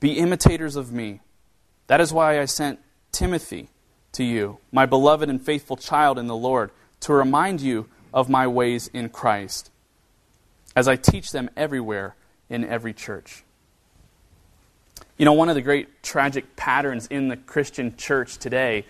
be 0.00 0.18
imitators 0.18 0.76
of 0.76 0.92
me. 0.92 1.20
That 1.86 2.00
is 2.00 2.12
why 2.12 2.40
I 2.40 2.44
sent 2.46 2.80
Timothy 3.12 3.68
to 4.12 4.24
you, 4.24 4.58
my 4.72 4.86
beloved 4.86 5.28
and 5.28 5.40
faithful 5.40 5.76
child 5.76 6.18
in 6.18 6.26
the 6.26 6.36
Lord, 6.36 6.70
to 7.00 7.12
remind 7.12 7.60
you 7.60 7.86
of 8.12 8.28
my 8.28 8.46
ways 8.46 8.88
in 8.88 9.10
Christ, 9.10 9.70
as 10.74 10.88
I 10.88 10.96
teach 10.96 11.30
them 11.30 11.50
everywhere 11.56 12.16
in 12.48 12.64
every 12.64 12.94
church. 12.94 13.44
You 15.18 15.24
know, 15.24 15.32
one 15.32 15.48
of 15.48 15.54
the 15.54 15.62
great 15.62 16.02
tragic 16.02 16.56
patterns 16.56 17.06
in 17.06 17.28
the 17.28 17.36
Christian 17.36 17.96
church 17.96 18.36
today 18.36 18.84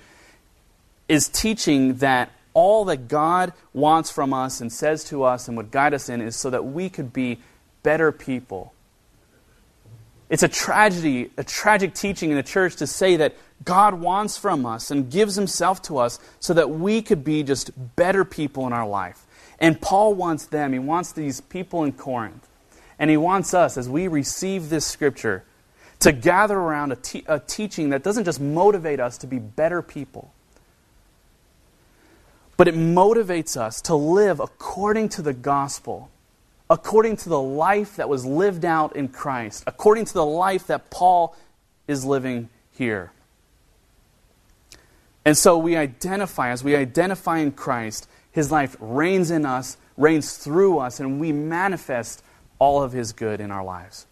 is 1.09 1.28
teaching 1.28 1.95
that 1.97 2.30
all 2.52 2.87
that 2.87 3.06
God 3.06 3.52
wants 3.73 4.11
from 4.11 4.33
us 4.33 4.61
and 4.61 4.73
says 4.73 5.04
to 5.04 5.23
us 5.23 5.47
and 5.47 5.56
would 5.56 5.71
guide 5.71 5.95
us 5.95 6.09
in 6.09 6.21
is 6.21 6.35
so 6.35 6.50
that 6.50 6.64
we 6.64 6.88
could 6.88 7.12
be 7.12 7.38
better 7.83 8.11
people. 8.11 8.73
It's 10.28 10.42
a 10.42 10.49
tragedy, 10.49 11.30
a 11.37 11.45
tragic 11.45 11.95
teaching 11.95 12.30
in 12.30 12.37
the 12.37 12.42
church 12.42 12.76
to 12.76 12.87
say 12.88 13.16
that 13.16 13.37
God 13.64 13.95
wants 13.95 14.37
from 14.37 14.66
us 14.66 14.90
and 14.90 15.09
gives 15.09 15.37
himself 15.37 15.80
to 15.83 15.99
us 15.99 16.18
so 16.40 16.52
that 16.54 16.71
we 16.71 17.02
could 17.02 17.23
be 17.23 17.45
just 17.45 17.71
better 17.95 18.25
people 18.25 18.66
in 18.66 18.73
our 18.73 18.87
life. 18.87 19.25
And 19.61 19.80
Paul 19.80 20.14
wants 20.14 20.47
them, 20.47 20.73
he 20.73 20.78
wants 20.80 21.12
these 21.12 21.40
people 21.40 21.85
in 21.85 21.92
Corinth, 21.92 22.49
and 22.99 23.09
he 23.09 23.16
wants 23.16 23.54
us, 23.54 23.76
as 23.76 23.88
we 23.88 24.09
receive 24.09 24.68
this 24.68 24.85
scripture, 24.85 25.45
to 26.06 26.12
gather 26.12 26.56
around 26.56 26.92
a, 26.92 26.96
te- 26.96 27.25
a 27.26 27.40
teaching 27.40 27.90
that 27.90 28.04
doesn't 28.04 28.22
just 28.22 28.40
motivate 28.40 29.00
us 29.00 29.18
to 29.18 29.26
be 29.26 29.40
better 29.40 29.82
people, 29.82 30.32
but 32.56 32.68
it 32.68 32.76
motivates 32.76 33.56
us 33.56 33.80
to 33.82 33.96
live 33.96 34.38
according 34.38 35.08
to 35.08 35.20
the 35.20 35.32
gospel, 35.32 36.08
according 36.70 37.16
to 37.16 37.28
the 37.28 37.40
life 37.40 37.96
that 37.96 38.08
was 38.08 38.25
lived 38.25 38.64
out 38.64 38.94
in 38.94 39.08
Christ, 39.08 39.64
according 39.66 40.04
to 40.04 40.14
the 40.14 40.25
life 40.25 40.68
that 40.68 40.90
Paul 40.90 41.36
is 41.88 42.04
living 42.04 42.50
here. 42.70 43.10
And 45.25 45.36
so 45.36 45.58
we 45.58 45.75
identify, 45.75 46.50
as 46.50 46.62
we 46.62 46.76
identify 46.76 47.38
in 47.38 47.50
Christ, 47.50 48.08
his 48.30 48.52
life 48.52 48.76
reigns 48.78 49.32
in 49.32 49.44
us, 49.44 49.76
reigns 49.96 50.36
through 50.36 50.78
us, 50.78 51.00
and 51.00 51.18
we 51.18 51.32
manifest 51.32 52.22
all 52.60 52.80
of 52.80 52.92
his 52.92 53.12
good 53.12 53.40
in 53.40 53.50
our 53.50 53.64
lives. 53.64 54.06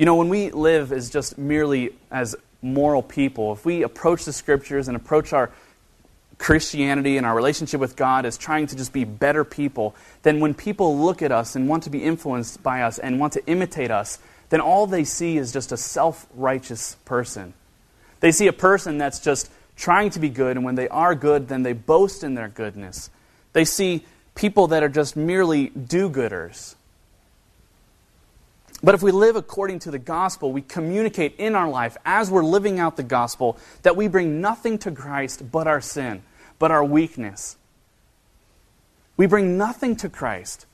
You 0.00 0.06
know, 0.06 0.14
when 0.14 0.30
we 0.30 0.50
live 0.50 0.92
as 0.92 1.10
just 1.10 1.36
merely 1.36 1.90
as 2.10 2.34
moral 2.62 3.02
people, 3.02 3.52
if 3.52 3.66
we 3.66 3.82
approach 3.82 4.24
the 4.24 4.32
scriptures 4.32 4.88
and 4.88 4.96
approach 4.96 5.34
our 5.34 5.50
Christianity 6.38 7.18
and 7.18 7.26
our 7.26 7.36
relationship 7.36 7.82
with 7.82 7.96
God 7.96 8.24
as 8.24 8.38
trying 8.38 8.66
to 8.68 8.76
just 8.76 8.94
be 8.94 9.04
better 9.04 9.44
people, 9.44 9.94
then 10.22 10.40
when 10.40 10.54
people 10.54 10.98
look 10.98 11.20
at 11.20 11.32
us 11.32 11.54
and 11.54 11.68
want 11.68 11.82
to 11.82 11.90
be 11.90 12.02
influenced 12.02 12.62
by 12.62 12.80
us 12.80 12.98
and 12.98 13.20
want 13.20 13.34
to 13.34 13.44
imitate 13.44 13.90
us, 13.90 14.18
then 14.48 14.62
all 14.62 14.86
they 14.86 15.04
see 15.04 15.36
is 15.36 15.52
just 15.52 15.70
a 15.70 15.76
self 15.76 16.26
righteous 16.34 16.96
person. 17.04 17.52
They 18.20 18.32
see 18.32 18.46
a 18.46 18.54
person 18.54 18.96
that's 18.96 19.20
just 19.20 19.50
trying 19.76 20.08
to 20.12 20.18
be 20.18 20.30
good, 20.30 20.56
and 20.56 20.64
when 20.64 20.76
they 20.76 20.88
are 20.88 21.14
good, 21.14 21.48
then 21.48 21.62
they 21.62 21.74
boast 21.74 22.24
in 22.24 22.32
their 22.32 22.48
goodness. 22.48 23.10
They 23.52 23.66
see 23.66 24.06
people 24.34 24.68
that 24.68 24.82
are 24.82 24.88
just 24.88 25.14
merely 25.14 25.68
do 25.68 26.08
gooders. 26.08 26.74
But 28.82 28.94
if 28.94 29.02
we 29.02 29.12
live 29.12 29.36
according 29.36 29.80
to 29.80 29.90
the 29.90 29.98
gospel, 29.98 30.52
we 30.52 30.62
communicate 30.62 31.36
in 31.36 31.54
our 31.54 31.68
life 31.68 31.96
as 32.04 32.30
we're 32.30 32.44
living 32.44 32.78
out 32.78 32.96
the 32.96 33.02
gospel 33.02 33.58
that 33.82 33.96
we 33.96 34.08
bring 34.08 34.40
nothing 34.40 34.78
to 34.78 34.90
Christ 34.90 35.50
but 35.50 35.66
our 35.66 35.80
sin 35.80 36.22
but 36.60 36.70
our 36.70 36.84
weakness. 36.84 37.56
We 39.16 39.26
bring 39.26 39.58
nothing 39.58 39.96
to 39.96 40.08
Christ 40.08 40.66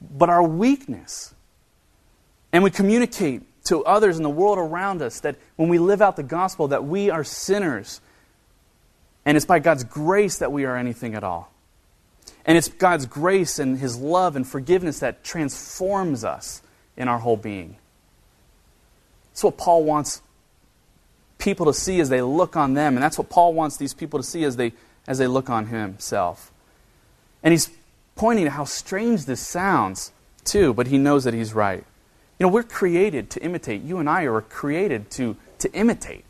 but 0.00 0.28
our 0.28 0.42
weakness. 0.42 1.34
And 2.52 2.62
we 2.62 2.70
communicate 2.70 3.42
to 3.64 3.84
others 3.84 4.18
in 4.18 4.24
the 4.24 4.30
world 4.30 4.58
around 4.58 5.00
us 5.00 5.20
that 5.20 5.36
when 5.56 5.70
we 5.70 5.78
live 5.78 6.02
out 6.02 6.16
the 6.16 6.22
gospel 6.22 6.68
that 6.68 6.84
we 6.84 7.08
are 7.08 7.24
sinners 7.24 8.02
and 9.24 9.36
it's 9.36 9.46
by 9.46 9.60
God's 9.60 9.84
grace 9.84 10.38
that 10.38 10.50
we 10.50 10.64
are 10.64 10.76
anything 10.76 11.14
at 11.14 11.22
all. 11.22 11.52
And 12.44 12.58
it's 12.58 12.66
God's 12.66 13.06
grace 13.06 13.60
and 13.60 13.78
his 13.78 13.96
love 13.96 14.34
and 14.34 14.46
forgiveness 14.46 14.98
that 14.98 15.22
transforms 15.22 16.24
us 16.24 16.60
in 16.96 17.08
our 17.08 17.18
whole 17.18 17.36
being. 17.36 17.76
That's 19.32 19.44
what 19.44 19.56
Paul 19.56 19.84
wants 19.84 20.22
people 21.38 21.66
to 21.66 21.74
see 21.74 22.00
as 22.00 22.08
they 22.08 22.22
look 22.22 22.56
on 22.56 22.74
them, 22.74 22.96
and 22.96 23.02
that's 23.02 23.18
what 23.18 23.30
Paul 23.30 23.54
wants 23.54 23.76
these 23.76 23.94
people 23.94 24.18
to 24.18 24.24
see 24.24 24.44
as 24.44 24.56
they 24.56 24.72
as 25.06 25.18
they 25.18 25.26
look 25.26 25.50
on 25.50 25.66
himself. 25.66 26.52
And 27.42 27.52
he's 27.52 27.70
pointing 28.14 28.44
to 28.44 28.50
how 28.50 28.64
strange 28.64 29.24
this 29.24 29.40
sounds, 29.40 30.12
too, 30.44 30.72
but 30.74 30.86
he 30.86 30.98
knows 30.98 31.24
that 31.24 31.34
he's 31.34 31.54
right. 31.54 31.84
You 32.38 32.46
know, 32.46 32.52
we're 32.52 32.62
created 32.62 33.30
to 33.30 33.42
imitate. 33.42 33.82
You 33.82 33.98
and 33.98 34.08
I 34.08 34.24
are 34.24 34.40
created 34.40 35.10
to, 35.12 35.36
to 35.58 35.72
imitate. 35.72 36.24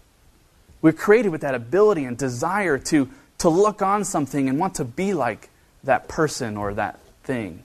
We're 0.80 0.92
created 0.92 1.30
with 1.30 1.42
that 1.42 1.54
ability 1.54 2.04
and 2.04 2.16
desire 2.16 2.78
to, 2.78 3.08
to 3.38 3.48
look 3.48 3.82
on 3.82 4.04
something 4.04 4.48
and 4.48 4.58
want 4.58 4.76
to 4.76 4.84
be 4.84 5.14
like 5.14 5.48
that 5.84 6.08
person 6.08 6.56
or 6.56 6.74
that 6.74 6.98
thing. 7.24 7.62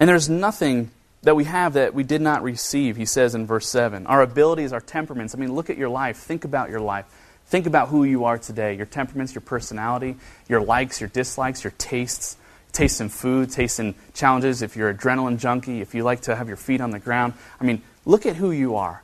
And 0.00 0.08
there's 0.08 0.28
nothing 0.28 0.90
that 1.22 1.36
we 1.36 1.44
have 1.44 1.74
that 1.74 1.94
we 1.94 2.02
did 2.02 2.20
not 2.20 2.42
receive, 2.42 2.96
he 2.96 3.04
says 3.04 3.34
in 3.34 3.46
verse 3.46 3.68
7. 3.68 4.06
Our 4.06 4.22
abilities, 4.22 4.72
our 4.72 4.80
temperaments. 4.80 5.34
I 5.34 5.38
mean, 5.38 5.54
look 5.54 5.70
at 5.70 5.78
your 5.78 5.88
life. 5.88 6.16
Think 6.16 6.44
about 6.44 6.70
your 6.70 6.80
life. 6.80 7.06
Think 7.46 7.66
about 7.66 7.88
who 7.88 8.04
you 8.04 8.24
are 8.24 8.38
today 8.38 8.76
your 8.76 8.86
temperaments, 8.86 9.34
your 9.34 9.42
personality, 9.42 10.16
your 10.48 10.62
likes, 10.62 11.00
your 11.00 11.10
dislikes, 11.10 11.64
your 11.64 11.72
tastes, 11.78 12.36
tastes 12.72 13.00
in 13.00 13.08
food, 13.08 13.50
tastes 13.50 13.78
in 13.78 13.94
challenges, 14.14 14.62
if 14.62 14.76
you're 14.76 14.88
an 14.88 14.96
adrenaline 14.96 15.38
junkie, 15.38 15.80
if 15.80 15.94
you 15.94 16.02
like 16.02 16.22
to 16.22 16.34
have 16.34 16.48
your 16.48 16.56
feet 16.56 16.80
on 16.80 16.90
the 16.90 16.98
ground. 16.98 17.34
I 17.60 17.64
mean, 17.64 17.82
look 18.04 18.26
at 18.26 18.36
who 18.36 18.50
you 18.50 18.76
are. 18.76 19.02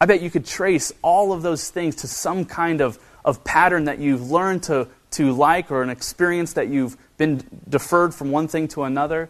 I 0.00 0.06
bet 0.06 0.22
you 0.22 0.30
could 0.30 0.46
trace 0.46 0.92
all 1.02 1.32
of 1.32 1.42
those 1.42 1.68
things 1.70 1.96
to 1.96 2.06
some 2.06 2.44
kind 2.44 2.80
of, 2.80 2.98
of 3.24 3.42
pattern 3.42 3.86
that 3.86 3.98
you've 3.98 4.30
learned 4.30 4.62
to, 4.64 4.88
to 5.12 5.32
like 5.32 5.72
or 5.72 5.82
an 5.82 5.90
experience 5.90 6.52
that 6.52 6.68
you've 6.68 6.96
been 7.16 7.42
deferred 7.68 8.14
from 8.14 8.30
one 8.30 8.46
thing 8.46 8.68
to 8.68 8.84
another? 8.84 9.28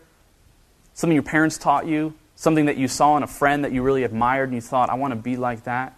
Something 0.98 1.14
your 1.14 1.22
parents 1.22 1.58
taught 1.58 1.86
you? 1.86 2.14
Something 2.34 2.66
that 2.66 2.76
you 2.76 2.88
saw 2.88 3.16
in 3.16 3.22
a 3.22 3.28
friend 3.28 3.62
that 3.62 3.70
you 3.70 3.82
really 3.82 4.02
admired 4.02 4.48
and 4.48 4.54
you 4.56 4.60
thought, 4.60 4.90
I 4.90 4.94
want 4.94 5.12
to 5.12 5.16
be 5.16 5.36
like 5.36 5.62
that? 5.62 5.96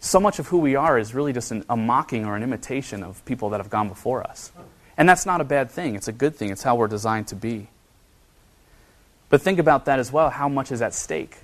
So 0.00 0.18
much 0.18 0.40
of 0.40 0.48
who 0.48 0.58
we 0.58 0.74
are 0.74 0.98
is 0.98 1.14
really 1.14 1.32
just 1.32 1.52
an, 1.52 1.64
a 1.70 1.76
mocking 1.76 2.24
or 2.24 2.34
an 2.34 2.42
imitation 2.42 3.04
of 3.04 3.24
people 3.24 3.50
that 3.50 3.60
have 3.60 3.70
gone 3.70 3.88
before 3.88 4.24
us. 4.24 4.50
And 4.96 5.08
that's 5.08 5.26
not 5.26 5.40
a 5.40 5.44
bad 5.44 5.70
thing, 5.70 5.94
it's 5.94 6.08
a 6.08 6.12
good 6.12 6.34
thing. 6.34 6.50
It's 6.50 6.64
how 6.64 6.74
we're 6.74 6.88
designed 6.88 7.28
to 7.28 7.36
be. 7.36 7.68
But 9.28 9.42
think 9.42 9.60
about 9.60 9.84
that 9.84 10.00
as 10.00 10.10
well. 10.10 10.28
How 10.28 10.48
much 10.48 10.72
is 10.72 10.82
at 10.82 10.92
stake? 10.92 11.36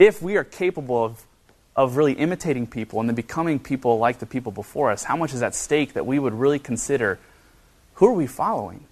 If 0.00 0.20
we 0.20 0.36
are 0.36 0.42
capable 0.42 1.04
of, 1.04 1.24
of 1.76 1.96
really 1.96 2.14
imitating 2.14 2.66
people 2.66 2.98
and 2.98 3.08
then 3.08 3.14
becoming 3.14 3.60
people 3.60 3.98
like 3.98 4.18
the 4.18 4.26
people 4.26 4.50
before 4.50 4.90
us, 4.90 5.04
how 5.04 5.16
much 5.16 5.32
is 5.32 5.42
at 5.42 5.54
stake 5.54 5.92
that 5.92 6.06
we 6.06 6.18
would 6.18 6.34
really 6.34 6.58
consider 6.58 7.20
who 7.94 8.06
are 8.08 8.14
we 8.14 8.26
following? 8.26 8.87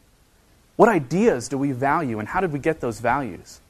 What 0.77 0.89
ideas 0.89 1.49
do 1.49 1.59
we 1.59 1.73
value, 1.73 2.19
and 2.19 2.29
how 2.29 2.41
did 2.41 2.53
we 2.53 2.59
get 2.59 2.81
those 2.81 3.01
values? 3.01 3.61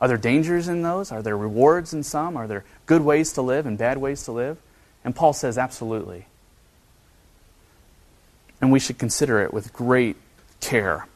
Are 0.00 0.08
there 0.08 0.18
dangers 0.18 0.68
in 0.68 0.82
those? 0.82 1.10
Are 1.10 1.22
there 1.22 1.36
rewards 1.36 1.94
in 1.94 2.02
some? 2.02 2.36
Are 2.36 2.46
there 2.46 2.64
good 2.84 3.02
ways 3.02 3.32
to 3.32 3.42
live 3.42 3.64
and 3.64 3.78
bad 3.78 3.98
ways 3.98 4.24
to 4.24 4.32
live? 4.32 4.58
And 5.04 5.16
Paul 5.16 5.32
says, 5.32 5.56
absolutely. 5.56 6.26
And 8.60 8.70
we 8.70 8.80
should 8.80 8.98
consider 8.98 9.40
it 9.40 9.54
with 9.54 9.72
great 9.72 10.16
care. 10.60 11.06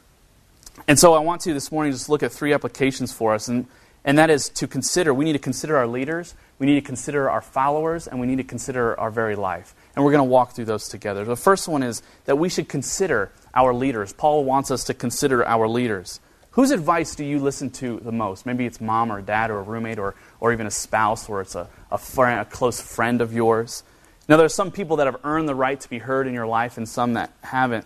And 0.87 0.97
so 0.97 1.13
I 1.13 1.19
want 1.19 1.41
to 1.41 1.53
this 1.53 1.71
morning 1.71 1.91
just 1.91 2.09
look 2.09 2.23
at 2.23 2.31
three 2.31 2.53
applications 2.53 3.11
for 3.11 3.33
us. 3.33 3.47
And, 3.47 3.67
and 4.05 4.17
that 4.17 4.29
is 4.29 4.49
to 4.49 4.67
consider, 4.67 5.13
we 5.13 5.25
need 5.25 5.33
to 5.33 5.39
consider 5.39 5.77
our 5.77 5.87
leaders, 5.87 6.33
we 6.57 6.65
need 6.65 6.75
to 6.75 6.81
consider 6.81 7.29
our 7.29 7.41
followers, 7.41 8.07
and 8.07 8.19
we 8.19 8.27
need 8.27 8.37
to 8.37 8.43
consider 8.43 8.99
our 8.99 9.11
very 9.11 9.35
life. 9.35 9.75
And 9.95 10.05
we're 10.05 10.11
going 10.11 10.19
to 10.19 10.31
walk 10.31 10.53
through 10.53 10.65
those 10.65 10.87
together. 10.87 11.25
The 11.25 11.35
first 11.35 11.67
one 11.67 11.83
is 11.83 12.01
that 12.25 12.37
we 12.37 12.49
should 12.49 12.69
consider 12.69 13.31
our 13.53 13.73
leaders. 13.73 14.13
Paul 14.13 14.43
wants 14.43 14.71
us 14.71 14.85
to 14.85 14.93
consider 14.93 15.45
our 15.45 15.67
leaders. 15.67 16.19
Whose 16.51 16.71
advice 16.71 17.15
do 17.15 17.23
you 17.23 17.39
listen 17.39 17.69
to 17.71 17.99
the 17.99 18.11
most? 18.11 18.45
Maybe 18.45 18.65
it's 18.65 18.81
mom 18.81 19.11
or 19.11 19.21
dad 19.21 19.51
or 19.51 19.59
a 19.59 19.61
roommate 19.61 19.99
or, 19.99 20.15
or 20.39 20.51
even 20.51 20.65
a 20.65 20.71
spouse 20.71 21.29
or 21.29 21.41
it's 21.41 21.55
a, 21.55 21.67
a, 21.91 21.97
friend, 21.97 22.39
a 22.41 22.45
close 22.45 22.81
friend 22.81 23.21
of 23.21 23.33
yours. 23.33 23.83
Now, 24.27 24.37
there 24.37 24.45
are 24.45 24.49
some 24.49 24.71
people 24.71 24.97
that 24.97 25.07
have 25.07 25.17
earned 25.23 25.47
the 25.47 25.55
right 25.55 25.79
to 25.79 25.89
be 25.89 25.99
heard 25.99 26.27
in 26.27 26.33
your 26.33 26.47
life 26.47 26.77
and 26.77 26.87
some 26.87 27.13
that 27.13 27.31
haven't. 27.41 27.85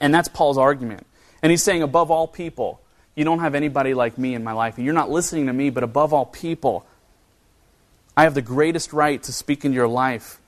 And 0.00 0.12
that's 0.12 0.28
Paul's 0.28 0.58
argument. 0.58 1.06
And 1.42 1.50
he's 1.50 1.62
saying, 1.62 1.82
above 1.82 2.10
all 2.10 2.26
people, 2.26 2.80
you 3.14 3.24
don't 3.24 3.40
have 3.40 3.54
anybody 3.54 3.94
like 3.94 4.18
me 4.18 4.34
in 4.34 4.44
my 4.44 4.52
life. 4.52 4.76
And 4.76 4.84
you're 4.84 4.94
not 4.94 5.10
listening 5.10 5.46
to 5.46 5.52
me, 5.52 5.70
but 5.70 5.82
above 5.82 6.12
all 6.12 6.26
people, 6.26 6.86
I 8.16 8.24
have 8.24 8.34
the 8.34 8.42
greatest 8.42 8.92
right 8.92 9.22
to 9.22 9.32
speak 9.32 9.64
into 9.64 9.76
your 9.76 9.88
life 9.88 10.40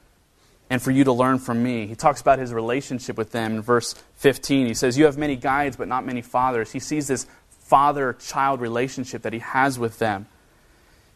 and 0.71 0.81
for 0.81 0.91
you 0.91 1.05
to 1.05 1.13
learn 1.13 1.39
from 1.39 1.63
me. 1.63 1.87
He 1.87 1.95
talks 1.95 2.21
about 2.21 2.39
his 2.39 2.53
relationship 2.53 3.17
with 3.17 3.33
them 3.33 3.57
in 3.57 3.63
verse 3.63 3.95
15. 4.17 4.67
He 4.67 4.75
says, 4.75 4.99
You 4.99 5.05
have 5.05 5.19
many 5.19 5.37
guides, 5.37 5.77
but 5.77 5.89
not 5.89 6.07
many 6.07 6.23
fathers. 6.23 6.73
He 6.73 6.79
sees 6.79 7.07
this 7.07 7.27
father 7.49 8.15
child 8.15 8.61
relationship 8.61 9.23
that 9.23 9.33
he 9.33 9.39
has 9.41 9.79
with 9.79 9.99
them. 9.99 10.27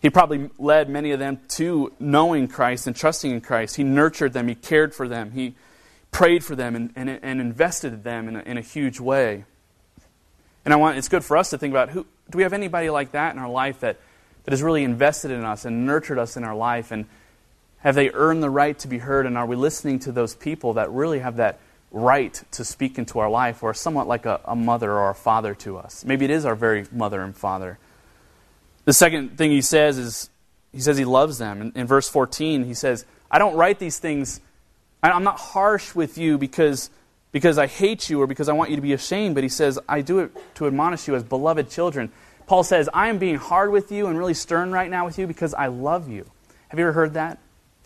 He 0.01 0.11
probably 0.11 0.51
led 0.59 0.89
many 0.89 1.11
of 1.11 1.19
them 1.19 1.41
to 1.49 1.93
knowing 1.99 2.47
Christ 2.47 2.87
and 2.87 2.95
trusting 2.95 3.31
in 3.31 3.41
Christ. 3.41 3.77
He 3.77 3.85
nurtured 3.85 4.33
them, 4.33 4.49
he 4.49 4.55
cared 4.55 4.95
for 4.95 5.09
them, 5.09 5.33
he 5.33 5.57
prayed 6.13 6.45
for 6.45 6.55
them, 6.55 6.77
and, 6.77 6.93
and, 6.95 7.11
and 7.11 7.41
invested 7.41 7.93
in 7.93 8.03
them 8.03 8.29
in 8.29 8.37
a, 8.37 8.41
in 8.41 8.59
a 8.59 8.63
huge 8.63 9.01
way. 9.01 9.45
And 10.65 10.73
I 10.73 10.77
want, 10.77 10.99
it's 10.99 11.09
good 11.09 11.25
for 11.25 11.37
us 11.37 11.51
to 11.51 11.59
think 11.59 11.73
about 11.73 11.91
who, 11.91 12.07
do 12.31 12.37
we 12.37 12.43
have 12.43 12.53
anybody 12.53 12.91
like 12.91 13.13
that 13.13 13.35
in 13.35 13.41
our 13.41 13.49
life 13.49 13.81
that, 13.81 13.99
that 14.45 14.53
has 14.53 14.63
really 14.63 14.85
invested 14.85 15.31
in 15.31 15.45
us 15.45 15.65
and 15.65 15.85
nurtured 15.85 16.19
us 16.19 16.37
in 16.37 16.45
our 16.45 16.55
life 16.55 16.93
and 16.93 17.07
have 17.81 17.95
they 17.95 18.11
earned 18.11 18.43
the 18.43 18.51
right 18.51 18.79
to 18.81 18.89
be 18.89 18.99
heard? 18.99 19.27
And 19.27 19.39
are 19.39 19.47
we 19.47 19.57
listening 19.57 19.99
to 20.01 20.13
those 20.13 20.35
people 20.35 20.75
that 20.75 20.91
really 20.91 21.21
have 21.21 21.37
that 21.37 21.61
right 21.91 22.43
to 22.53 22.65
speak 22.65 22.99
into 22.99 23.19
our 23.19 23.31
life 23.31 23.63
or 23.63 23.73
somewhat 23.73 24.07
like 24.07 24.27
a, 24.27 24.41
a 24.45 24.57
mother 24.57 24.93
or 24.93 25.11
a 25.11 25.15
father 25.15 25.55
to 25.57 25.79
us? 25.79 26.05
Maybe 26.05 26.25
it 26.25 26.31
is 26.31 26.45
our 26.45 26.55
very 26.55 26.87
mother 26.93 27.23
and 27.23 27.37
father. 27.37 27.79
The 28.85 28.93
second 28.93 29.39
thing 29.39 29.51
he 29.51 29.63
says 29.63 29.99
is 29.99 30.31
he 30.73 30.81
says 30.81 30.99
he 30.99 31.05
loves 31.05 31.39
them. 31.39 31.61
In, 31.61 31.73
in 31.75 31.87
verse 31.87 32.09
14, 32.09 32.65
he 32.65 32.75
says, 32.75 33.05
I 33.31 33.39
don't 33.39 33.55
write 33.55 33.79
these 33.79 33.99
things, 33.99 34.41
I'm 35.03 35.25
not 35.25 35.39
harsh 35.39 35.95
with 35.95 36.19
you 36.19 36.39
because, 36.39 36.91
because 37.33 37.59
I 37.59 37.67
hate 37.67 38.11
you 38.11 38.21
or 38.21 38.27
because 38.27 38.49
I 38.49 38.53
want 38.53 38.71
you 38.71 38.77
to 38.77 38.83
be 38.83 38.93
ashamed, 38.93 39.35
but 39.35 39.45
he 39.45 39.49
says, 39.49 39.79
I 39.89 40.01
do 40.01 40.19
it 40.21 40.37
to 40.57 40.67
admonish 40.67 41.07
you 41.07 41.15
as 41.15 41.23
beloved 41.23 41.71
children. 41.71 42.11
Paul 42.47 42.65
says, 42.65 42.89
I 42.93 43.09
am 43.09 43.19
being 43.19 43.37
hard 43.37 43.71
with 43.71 43.93
you 43.93 44.07
and 44.07 44.19
really 44.19 44.35
stern 44.35 44.73
right 44.73 44.91
now 44.91 45.05
with 45.05 45.19
you 45.19 45.27
because 45.27 45.55
I 45.55 45.67
love 45.67 46.09
you. 46.09 46.27
Have 46.69 46.79
you 46.79 46.87
ever 46.87 46.93
heard 46.93 47.15
that? 47.15 47.39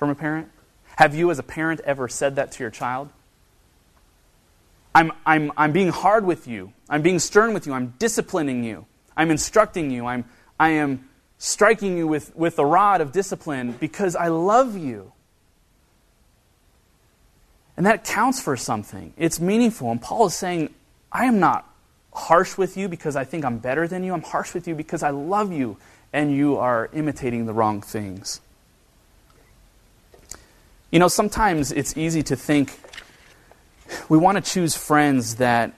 From 0.02 0.10
a 0.10 0.16
parent? 0.16 0.50
Have 0.96 1.14
you, 1.14 1.30
as 1.30 1.38
a 1.38 1.44
parent, 1.44 1.78
ever 1.84 2.08
said 2.08 2.34
that 2.34 2.50
to 2.50 2.64
your 2.64 2.72
child? 2.72 3.08
I'm, 4.96 5.12
I'm, 5.24 5.52
I'm 5.56 5.70
being 5.70 5.90
hard 5.90 6.26
with 6.26 6.48
you. 6.48 6.72
I'm 6.88 7.02
being 7.02 7.20
stern 7.20 7.54
with 7.54 7.68
you. 7.68 7.72
I'm 7.72 7.94
disciplining 8.00 8.64
you. 8.64 8.86
I'm 9.16 9.30
instructing 9.30 9.92
you. 9.92 10.06
I'm, 10.06 10.24
I 10.58 10.70
am 10.70 11.08
striking 11.38 11.96
you 11.96 12.08
with, 12.08 12.34
with 12.34 12.56
the 12.56 12.64
rod 12.64 13.00
of 13.00 13.12
discipline 13.12 13.76
because 13.78 14.16
I 14.16 14.26
love 14.26 14.76
you. 14.76 15.12
And 17.76 17.86
that 17.86 18.02
counts 18.02 18.42
for 18.42 18.56
something. 18.56 19.14
It's 19.16 19.38
meaningful. 19.38 19.88
And 19.92 20.02
Paul 20.02 20.26
is 20.26 20.34
saying, 20.34 20.74
I 21.12 21.26
am 21.26 21.38
not 21.38 21.72
harsh 22.12 22.58
with 22.58 22.76
you 22.76 22.88
because 22.88 23.14
I 23.14 23.22
think 23.22 23.44
I'm 23.44 23.58
better 23.58 23.86
than 23.86 24.02
you. 24.02 24.14
I'm 24.14 24.22
harsh 24.22 24.52
with 24.52 24.66
you 24.66 24.74
because 24.74 25.04
I 25.04 25.10
love 25.10 25.52
you 25.52 25.76
and 26.12 26.34
you 26.34 26.56
are 26.56 26.90
imitating 26.92 27.46
the 27.46 27.52
wrong 27.52 27.80
things. 27.80 28.40
You 30.92 30.98
know, 30.98 31.08
sometimes 31.08 31.72
it's 31.72 31.96
easy 31.96 32.22
to 32.24 32.36
think 32.36 32.78
we 34.10 34.18
want 34.18 34.36
to 34.36 34.42
choose 34.42 34.76
friends 34.76 35.36
that, 35.36 35.72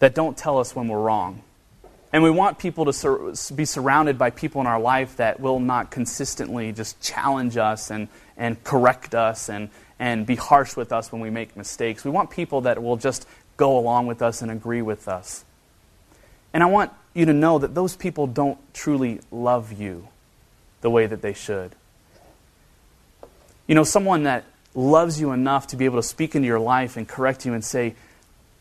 that 0.00 0.12
don't 0.12 0.36
tell 0.36 0.58
us 0.58 0.74
when 0.74 0.88
we're 0.88 1.00
wrong. 1.00 1.44
And 2.12 2.24
we 2.24 2.30
want 2.30 2.58
people 2.58 2.86
to 2.86 2.92
sur- 2.92 3.32
be 3.54 3.64
surrounded 3.64 4.18
by 4.18 4.30
people 4.30 4.60
in 4.60 4.66
our 4.66 4.80
life 4.80 5.18
that 5.18 5.38
will 5.38 5.60
not 5.60 5.92
consistently 5.92 6.72
just 6.72 7.00
challenge 7.00 7.56
us 7.56 7.92
and, 7.92 8.08
and 8.36 8.62
correct 8.64 9.14
us 9.14 9.48
and, 9.48 9.70
and 10.00 10.26
be 10.26 10.34
harsh 10.34 10.74
with 10.74 10.92
us 10.92 11.12
when 11.12 11.22
we 11.22 11.30
make 11.30 11.56
mistakes. 11.56 12.04
We 12.04 12.10
want 12.10 12.30
people 12.30 12.62
that 12.62 12.82
will 12.82 12.96
just 12.96 13.24
go 13.56 13.78
along 13.78 14.08
with 14.08 14.20
us 14.20 14.42
and 14.42 14.50
agree 14.50 14.82
with 14.82 15.06
us. 15.06 15.44
And 16.52 16.64
I 16.64 16.66
want 16.66 16.90
you 17.14 17.24
to 17.26 17.32
know 17.32 17.60
that 17.60 17.76
those 17.76 17.94
people 17.94 18.26
don't 18.26 18.58
truly 18.74 19.20
love 19.30 19.72
you 19.72 20.08
the 20.80 20.90
way 20.90 21.06
that 21.06 21.22
they 21.22 21.34
should. 21.34 21.76
You 23.66 23.74
know, 23.74 23.84
someone 23.84 24.24
that 24.24 24.44
loves 24.74 25.20
you 25.20 25.32
enough 25.32 25.68
to 25.68 25.76
be 25.76 25.84
able 25.84 25.96
to 25.96 26.02
speak 26.02 26.34
into 26.34 26.46
your 26.46 26.60
life 26.60 26.96
and 26.96 27.08
correct 27.08 27.46
you 27.46 27.54
and 27.54 27.64
say, 27.64 27.94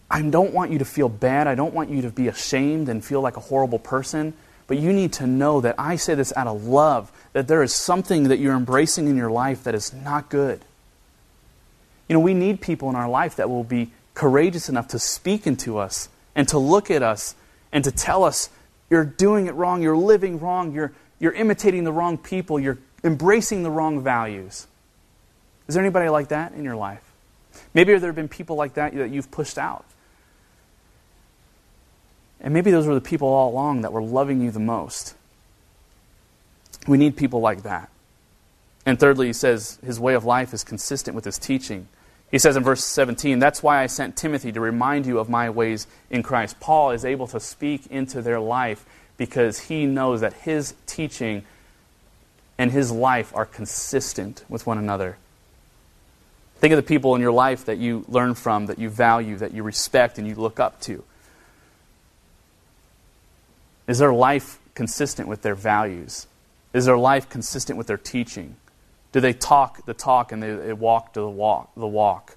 I 0.09 0.21
don't 0.21 0.53
want 0.53 0.71
you 0.71 0.79
to 0.79 0.85
feel 0.85 1.09
bad. 1.09 1.47
I 1.47 1.55
don't 1.55 1.73
want 1.73 1.89
you 1.89 2.03
to 2.03 2.09
be 2.09 2.27
ashamed 2.27 2.89
and 2.89 3.03
feel 3.03 3.21
like 3.21 3.37
a 3.37 3.41
horrible 3.41 3.79
person. 3.79 4.33
But 4.67 4.77
you 4.77 4.93
need 4.93 5.13
to 5.13 5.27
know 5.27 5.61
that 5.61 5.75
I 5.77 5.95
say 5.95 6.15
this 6.15 6.33
out 6.35 6.47
of 6.47 6.65
love, 6.65 7.11
that 7.33 7.47
there 7.47 7.61
is 7.61 7.73
something 7.73 8.25
that 8.25 8.39
you're 8.39 8.55
embracing 8.55 9.07
in 9.07 9.15
your 9.15 9.29
life 9.29 9.63
that 9.63 9.75
is 9.75 9.93
not 9.93 10.29
good. 10.29 10.61
You 12.07 12.13
know, 12.13 12.19
we 12.19 12.33
need 12.33 12.61
people 12.61 12.89
in 12.89 12.95
our 12.95 13.09
life 13.09 13.35
that 13.35 13.49
will 13.49 13.63
be 13.63 13.91
courageous 14.13 14.69
enough 14.69 14.87
to 14.89 14.99
speak 14.99 15.45
into 15.45 15.77
us 15.77 16.09
and 16.35 16.47
to 16.47 16.57
look 16.57 16.89
at 16.89 17.03
us 17.03 17.35
and 17.71 17.83
to 17.83 17.91
tell 17.91 18.23
us, 18.23 18.49
you're 18.89 19.05
doing 19.05 19.47
it 19.47 19.55
wrong, 19.55 19.81
you're 19.81 19.97
living 19.97 20.39
wrong, 20.39 20.71
you're, 20.71 20.93
you're 21.19 21.33
imitating 21.33 21.83
the 21.83 21.91
wrong 21.91 22.17
people, 22.17 22.59
you're 22.59 22.77
embracing 23.03 23.63
the 23.63 23.71
wrong 23.71 24.03
values. 24.03 24.67
Is 25.67 25.75
there 25.75 25.83
anybody 25.83 26.09
like 26.09 26.29
that 26.29 26.53
in 26.53 26.63
your 26.63 26.75
life? 26.75 27.01
Maybe 27.73 27.97
there 27.97 28.09
have 28.09 28.15
been 28.15 28.27
people 28.27 28.55
like 28.55 28.75
that 28.75 28.93
that 28.95 29.09
you've 29.09 29.31
pushed 29.31 29.57
out. 29.57 29.85
And 32.39 32.53
maybe 32.53 32.69
those 32.69 32.85
were 32.85 32.93
the 32.93 33.01
people 33.01 33.27
all 33.27 33.51
along 33.51 33.81
that 33.81 33.91
were 33.91 34.03
loving 34.03 34.41
you 34.41 34.51
the 34.51 34.59
most. 34.59 35.15
We 36.87 36.97
need 36.97 37.17
people 37.17 37.39
like 37.39 37.63
that. 37.63 37.89
And 38.85 38.99
thirdly, 38.99 39.27
he 39.27 39.33
says 39.33 39.79
his 39.83 39.99
way 39.99 40.13
of 40.13 40.25
life 40.25 40.53
is 40.53 40.63
consistent 40.63 41.15
with 41.15 41.25
his 41.25 41.39
teaching. 41.39 41.87
He 42.29 42.37
says 42.37 42.55
in 42.55 42.63
verse 42.63 42.83
17, 42.83 43.39
That's 43.39 43.63
why 43.63 43.81
I 43.81 43.87
sent 43.87 44.15
Timothy 44.15 44.51
to 44.51 44.59
remind 44.59 45.05
you 45.05 45.17
of 45.17 45.29
my 45.29 45.49
ways 45.49 45.87
in 46.11 46.21
Christ. 46.21 46.59
Paul 46.59 46.91
is 46.91 47.03
able 47.03 47.27
to 47.27 47.39
speak 47.39 47.87
into 47.87 48.21
their 48.21 48.39
life 48.39 48.85
because 49.17 49.59
he 49.59 49.85
knows 49.85 50.21
that 50.21 50.33
his 50.33 50.75
teaching 50.85 51.43
and 52.57 52.71
his 52.71 52.91
life 52.91 53.33
are 53.35 53.45
consistent 53.45 54.43
with 54.49 54.67
one 54.67 54.77
another. 54.77 55.17
Think 56.65 56.73
of 56.73 56.83
the 56.83 56.87
people 56.87 57.13
in 57.13 57.21
your 57.21 57.31
life 57.31 57.65
that 57.65 57.77
you 57.77 58.03
learn 58.07 58.33
from, 58.33 58.65
that 58.65 58.79
you 58.79 58.89
value, 58.89 59.37
that 59.37 59.53
you 59.53 59.61
respect, 59.61 60.17
and 60.17 60.27
you 60.27 60.33
look 60.33 60.59
up 60.59 60.81
to. 60.81 61.03
Is 63.85 63.99
their 63.99 64.11
life 64.11 64.57
consistent 64.73 65.27
with 65.27 65.43
their 65.43 65.53
values? 65.53 66.25
Is 66.73 66.85
their 66.85 66.97
life 66.97 67.29
consistent 67.29 67.77
with 67.77 67.85
their 67.85 67.99
teaching? 67.99 68.55
Do 69.11 69.19
they 69.19 69.31
talk 69.31 69.85
the 69.85 69.93
talk 69.93 70.31
and 70.31 70.41
they, 70.41 70.55
they 70.55 70.73
walk 70.73 71.13
the 71.13 71.29
walk, 71.29 71.69
the 71.75 71.85
walk? 71.85 72.35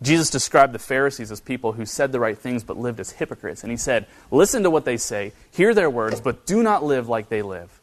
Jesus 0.00 0.30
described 0.30 0.72
the 0.72 0.78
Pharisees 0.78 1.30
as 1.30 1.38
people 1.42 1.72
who 1.72 1.84
said 1.84 2.10
the 2.10 2.20
right 2.20 2.38
things 2.38 2.64
but 2.64 2.78
lived 2.78 3.00
as 3.00 3.10
hypocrites. 3.10 3.64
And 3.64 3.70
he 3.70 3.76
said, 3.76 4.06
Listen 4.30 4.62
to 4.62 4.70
what 4.70 4.86
they 4.86 4.96
say, 4.96 5.34
hear 5.50 5.74
their 5.74 5.90
words, 5.90 6.22
but 6.22 6.46
do 6.46 6.62
not 6.62 6.84
live 6.84 7.06
like 7.06 7.28
they 7.28 7.42
live. 7.42 7.82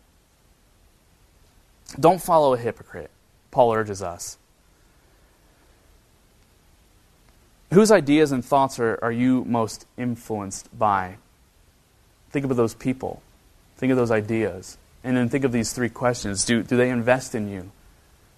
Don't 2.00 2.24
follow 2.24 2.56
a 2.56 2.58
hypocrite, 2.58 3.12
Paul 3.52 3.72
urges 3.72 4.02
us. 4.02 4.40
Whose 7.72 7.92
ideas 7.92 8.32
and 8.32 8.44
thoughts 8.44 8.80
are, 8.80 9.00
are 9.02 9.12
you 9.12 9.44
most 9.46 9.86
influenced 9.98 10.78
by? 10.78 11.18
Think 12.30 12.46
of 12.46 12.56
those 12.56 12.74
people. 12.74 13.22
Think 13.78 13.92
of 13.92 13.98
those 13.98 14.12
ideas. 14.12 14.78
And 15.04 15.16
then 15.16 15.30
think 15.30 15.44
of 15.44 15.52
these 15.52 15.74
three 15.74 15.90
questions. 15.90 16.46
Do, 16.46 16.64
do 16.64 16.78
they 16.78 16.90
invest 16.90 17.36
in 17.36 17.50
you 17.50 17.72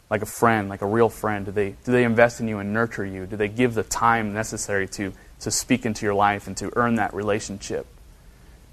like 0.10 0.22
a 0.22 0.28
friend, 0.28 0.70
like 0.70 0.82
a 0.82 0.86
real 0.88 1.10
friend? 1.10 1.46
Do 1.46 1.52
they, 1.52 1.76
do 1.84 1.92
they 1.92 2.04
invest 2.04 2.40
in 2.40 2.48
you 2.48 2.60
and 2.60 2.74
nurture 2.74 3.06
you? 3.06 3.26
Do 3.26 3.36
they 3.36 3.48
give 3.48 3.74
the 3.74 3.84
time 3.84 4.34
necessary 4.34 4.88
to, 4.90 5.14
to 5.42 5.52
speak 5.52 5.86
into 5.86 6.06
your 6.06 6.16
life 6.16 6.48
and 6.48 6.56
to 6.58 6.72
earn 6.76 6.96
that 6.96 7.14
relationship? 7.14 7.86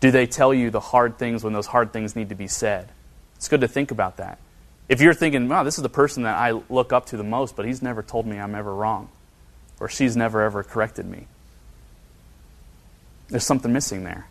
Do 0.00 0.10
they 0.10 0.26
tell 0.26 0.52
you 0.52 0.70
the 0.70 0.80
hard 0.80 1.18
things 1.18 1.42
when 1.42 1.52
those 1.52 1.66
hard 1.66 1.92
things 1.92 2.14
need 2.14 2.28
to 2.28 2.34
be 2.34 2.46
said? 2.46 2.90
It's 3.36 3.48
good 3.48 3.62
to 3.62 3.68
think 3.68 3.90
about 3.90 4.18
that. 4.18 4.38
If 4.88 5.00
you're 5.00 5.14
thinking, 5.14 5.48
wow, 5.48 5.62
this 5.62 5.78
is 5.78 5.82
the 5.82 5.88
person 5.88 6.24
that 6.24 6.36
I 6.36 6.50
look 6.68 6.92
up 6.92 7.06
to 7.06 7.16
the 7.16 7.24
most, 7.24 7.56
but 7.56 7.64
he's 7.64 7.80
never 7.80 8.02
told 8.02 8.26
me 8.26 8.38
I'm 8.38 8.54
ever 8.54 8.74
wrong, 8.74 9.08
or 9.84 9.88
she's 9.88 10.16
never 10.16 10.40
ever 10.40 10.62
corrected 10.62 11.04
me, 11.04 11.26
there's 13.28 13.44
something 13.44 13.70
missing 13.70 14.02
there. 14.02 14.26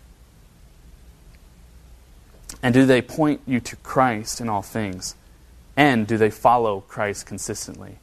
And 2.63 2.73
do 2.73 2.87
they 2.87 3.03
point 3.03 3.41
you 3.45 3.59
to 3.59 3.75
Christ 3.75 4.41
in 4.41 4.49
all 4.49 4.63
things? 4.63 5.15
And 5.77 6.07
do 6.07 6.17
they 6.17 6.31
follow 6.31 6.81
Christ 6.81 7.27
consistently? 7.27 7.99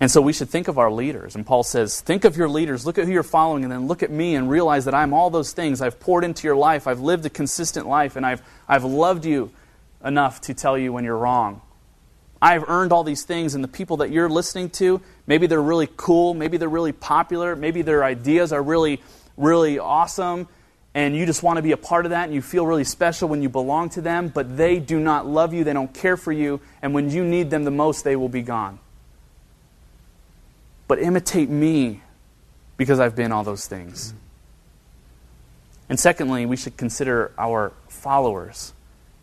And 0.00 0.10
so 0.10 0.22
we 0.22 0.32
should 0.32 0.48
think 0.48 0.68
of 0.68 0.78
our 0.78 0.90
leaders. 0.90 1.34
And 1.34 1.44
Paul 1.44 1.64
says, 1.64 2.00
Think 2.00 2.24
of 2.24 2.34
your 2.34 2.48
leaders, 2.48 2.86
look 2.86 2.96
at 2.96 3.04
who 3.04 3.12
you're 3.12 3.22
following, 3.22 3.62
and 3.62 3.70
then 3.70 3.88
look 3.88 4.02
at 4.02 4.10
me 4.10 4.34
and 4.34 4.48
realize 4.48 4.86
that 4.86 4.94
I'm 4.94 5.12
all 5.12 5.28
those 5.28 5.52
things. 5.52 5.82
I've 5.82 6.00
poured 6.00 6.24
into 6.24 6.46
your 6.46 6.56
life, 6.56 6.86
I've 6.86 7.00
lived 7.00 7.26
a 7.26 7.30
consistent 7.30 7.86
life, 7.86 8.16
and 8.16 8.24
I've, 8.24 8.40
I've 8.66 8.84
loved 8.84 9.26
you 9.26 9.50
enough 10.02 10.40
to 10.42 10.54
tell 10.54 10.78
you 10.78 10.94
when 10.94 11.04
you're 11.04 11.18
wrong. 11.18 11.60
I've 12.42 12.68
earned 12.68 12.92
all 12.92 13.04
these 13.04 13.22
things, 13.24 13.54
and 13.54 13.62
the 13.62 13.68
people 13.68 13.98
that 13.98 14.10
you're 14.10 14.28
listening 14.28 14.70
to, 14.70 15.00
maybe 15.26 15.46
they're 15.46 15.62
really 15.62 15.88
cool, 15.96 16.34
maybe 16.34 16.56
they're 16.56 16.68
really 16.68 16.92
popular, 16.92 17.56
maybe 17.56 17.82
their 17.82 18.04
ideas 18.04 18.52
are 18.52 18.62
really, 18.62 19.00
really 19.36 19.78
awesome, 19.78 20.48
and 20.94 21.16
you 21.16 21.24
just 21.24 21.42
want 21.42 21.56
to 21.56 21.62
be 21.62 21.72
a 21.72 21.76
part 21.76 22.04
of 22.04 22.10
that, 22.10 22.24
and 22.24 22.34
you 22.34 22.42
feel 22.42 22.66
really 22.66 22.84
special 22.84 23.28
when 23.28 23.42
you 23.42 23.48
belong 23.48 23.88
to 23.90 24.00
them, 24.00 24.28
but 24.28 24.56
they 24.56 24.78
do 24.78 25.00
not 25.00 25.26
love 25.26 25.54
you, 25.54 25.64
they 25.64 25.72
don't 25.72 25.92
care 25.94 26.16
for 26.16 26.32
you, 26.32 26.60
and 26.82 26.92
when 26.92 27.10
you 27.10 27.24
need 27.24 27.50
them 27.50 27.64
the 27.64 27.70
most, 27.70 28.04
they 28.04 28.16
will 28.16 28.28
be 28.28 28.42
gone. 28.42 28.78
But 30.88 30.98
imitate 30.98 31.48
me 31.48 32.02
because 32.76 33.00
I've 33.00 33.16
been 33.16 33.32
all 33.32 33.44
those 33.44 33.66
things. 33.66 34.12
And 35.88 35.98
secondly, 35.98 36.46
we 36.46 36.56
should 36.56 36.76
consider 36.76 37.32
our 37.38 37.72
followers. 37.88 38.72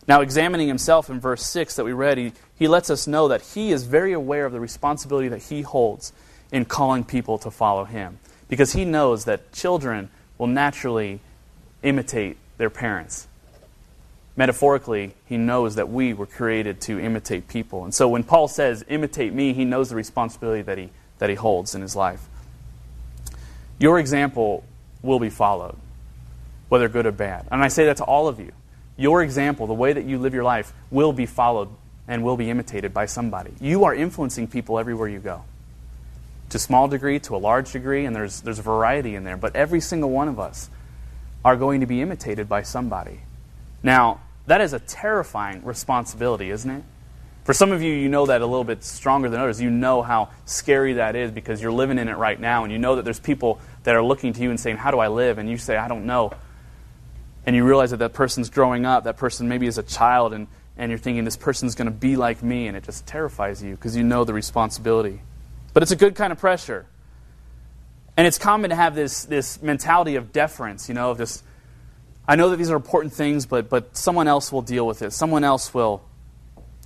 Now, 0.07 0.21
examining 0.21 0.67
himself 0.67 1.09
in 1.09 1.19
verse 1.19 1.45
6 1.45 1.75
that 1.75 1.83
we 1.83 1.93
read, 1.93 2.17
he, 2.17 2.33
he 2.57 2.67
lets 2.67 2.89
us 2.89 3.05
know 3.05 3.27
that 3.27 3.41
he 3.41 3.71
is 3.71 3.83
very 3.83 4.13
aware 4.13 4.45
of 4.45 4.51
the 4.51 4.59
responsibility 4.59 5.27
that 5.27 5.43
he 5.43 5.61
holds 5.61 6.13
in 6.51 6.65
calling 6.65 7.03
people 7.03 7.37
to 7.39 7.51
follow 7.51 7.85
him. 7.85 8.17
Because 8.47 8.73
he 8.73 8.85
knows 8.85 9.25
that 9.25 9.51
children 9.51 10.09
will 10.37 10.47
naturally 10.47 11.19
imitate 11.83 12.37
their 12.57 12.69
parents. 12.69 13.27
Metaphorically, 14.35 15.13
he 15.25 15.37
knows 15.37 15.75
that 15.75 15.89
we 15.89 16.13
were 16.13 16.25
created 16.25 16.79
to 16.81 16.99
imitate 16.99 17.47
people. 17.47 17.83
And 17.83 17.93
so 17.93 18.07
when 18.07 18.23
Paul 18.23 18.47
says, 18.47 18.85
imitate 18.87 19.33
me, 19.33 19.53
he 19.53 19.65
knows 19.65 19.89
the 19.89 19.95
responsibility 19.95 20.61
that 20.63 20.77
he, 20.77 20.89
that 21.19 21.29
he 21.29 21.35
holds 21.35 21.75
in 21.75 21.81
his 21.81 21.95
life. 21.95 22.27
Your 23.79 23.99
example 23.99 24.63
will 25.01 25.19
be 25.19 25.29
followed, 25.29 25.75
whether 26.69 26.89
good 26.89 27.05
or 27.05 27.11
bad. 27.11 27.47
And 27.51 27.61
I 27.61 27.67
say 27.67 27.85
that 27.85 27.97
to 27.97 28.03
all 28.03 28.27
of 28.27 28.39
you. 28.39 28.51
Your 28.99 29.23
example, 29.23 29.65
the 29.65 29.73
way 29.73 29.93
that 29.93 30.03
you 30.03 30.19
live 30.19 30.33
your 30.33 30.43
life, 30.43 30.73
will 30.91 31.13
be 31.13 31.25
followed 31.25 31.69
and 32.05 32.21
will 32.21 32.35
be 32.35 32.49
imitated 32.49 32.93
by 32.93 33.05
somebody. 33.05 33.53
You 33.61 33.85
are 33.85 33.95
influencing 33.95 34.47
people 34.47 34.77
everywhere 34.77 35.07
you 35.07 35.19
go. 35.19 35.45
To 36.49 36.59
small 36.59 36.89
degree, 36.89 37.17
to 37.19 37.35
a 37.35 37.37
large 37.37 37.71
degree, 37.71 38.03
and 38.03 38.13
there's, 38.13 38.41
there's 38.41 38.59
a 38.59 38.63
variety 38.63 39.15
in 39.15 39.23
there. 39.23 39.37
But 39.37 39.55
every 39.55 39.79
single 39.79 40.09
one 40.09 40.27
of 40.27 40.37
us 40.37 40.69
are 41.45 41.55
going 41.55 41.79
to 41.79 41.85
be 41.85 42.01
imitated 42.01 42.49
by 42.49 42.63
somebody. 42.63 43.21
Now, 43.81 44.19
that 44.47 44.59
is 44.59 44.73
a 44.73 44.79
terrifying 44.79 45.63
responsibility, 45.63 46.49
isn't 46.49 46.69
it? 46.69 46.83
For 47.45 47.53
some 47.53 47.71
of 47.71 47.81
you, 47.81 47.93
you 47.93 48.09
know 48.09 48.25
that 48.25 48.41
a 48.41 48.45
little 48.45 48.65
bit 48.65 48.83
stronger 48.83 49.29
than 49.29 49.39
others. 49.39 49.61
You 49.61 49.69
know 49.69 50.01
how 50.01 50.27
scary 50.43 50.93
that 50.93 51.15
is 51.15 51.31
because 51.31 51.61
you're 51.61 51.71
living 51.71 51.99
in 51.99 52.09
it 52.09 52.17
right 52.17 52.39
now, 52.39 52.63
and 52.63 52.73
you 52.73 52.77
know 52.79 52.97
that 52.97 53.05
there's 53.05 53.19
people 53.19 53.61
that 53.83 53.95
are 53.95 54.03
looking 54.03 54.33
to 54.33 54.41
you 54.41 54.49
and 54.49 54.59
saying, 54.59 54.75
How 54.75 54.91
do 54.91 54.99
I 54.99 55.07
live? 55.07 55.37
And 55.37 55.49
you 55.49 55.57
say, 55.57 55.77
I 55.77 55.87
don't 55.87 56.05
know 56.05 56.33
and 57.49 57.55
you 57.55 57.65
realize 57.65 57.89
that 57.89 57.97
that 57.97 58.13
person's 58.13 58.51
growing 58.51 58.85
up, 58.85 59.05
that 59.05 59.17
person 59.17 59.49
maybe 59.49 59.65
is 59.65 59.79
a 59.79 59.81
child, 59.81 60.33
and, 60.33 60.45
and 60.77 60.91
you're 60.91 60.99
thinking, 60.99 61.23
this 61.23 61.35
person's 61.35 61.73
going 61.73 61.87
to 61.87 61.91
be 61.91 62.15
like 62.15 62.43
me, 62.43 62.67
and 62.67 62.77
it 62.77 62.83
just 62.83 63.07
terrifies 63.07 63.63
you 63.63 63.71
because 63.71 63.97
you 63.97 64.03
know 64.03 64.23
the 64.23 64.35
responsibility. 64.35 65.19
But 65.73 65.81
it's 65.81 65.91
a 65.91 65.95
good 65.95 66.13
kind 66.13 66.31
of 66.31 66.37
pressure. 66.37 66.85
And 68.15 68.27
it's 68.27 68.37
common 68.37 68.69
to 68.69 68.75
have 68.75 68.93
this, 68.93 69.25
this 69.25 69.63
mentality 69.63 70.15
of 70.15 70.31
deference, 70.31 70.89
you 70.89 70.93
know, 70.93 71.09
of 71.09 71.17
this, 71.17 71.41
I 72.27 72.35
know 72.35 72.51
that 72.51 72.57
these 72.57 72.69
are 72.69 72.75
important 72.75 73.13
things, 73.13 73.47
but, 73.47 73.67
but 73.67 73.97
someone 73.97 74.27
else 74.27 74.51
will 74.51 74.61
deal 74.61 74.85
with 74.85 75.01
it. 75.01 75.11
Someone 75.11 75.43
else 75.43 75.73
will, 75.73 76.03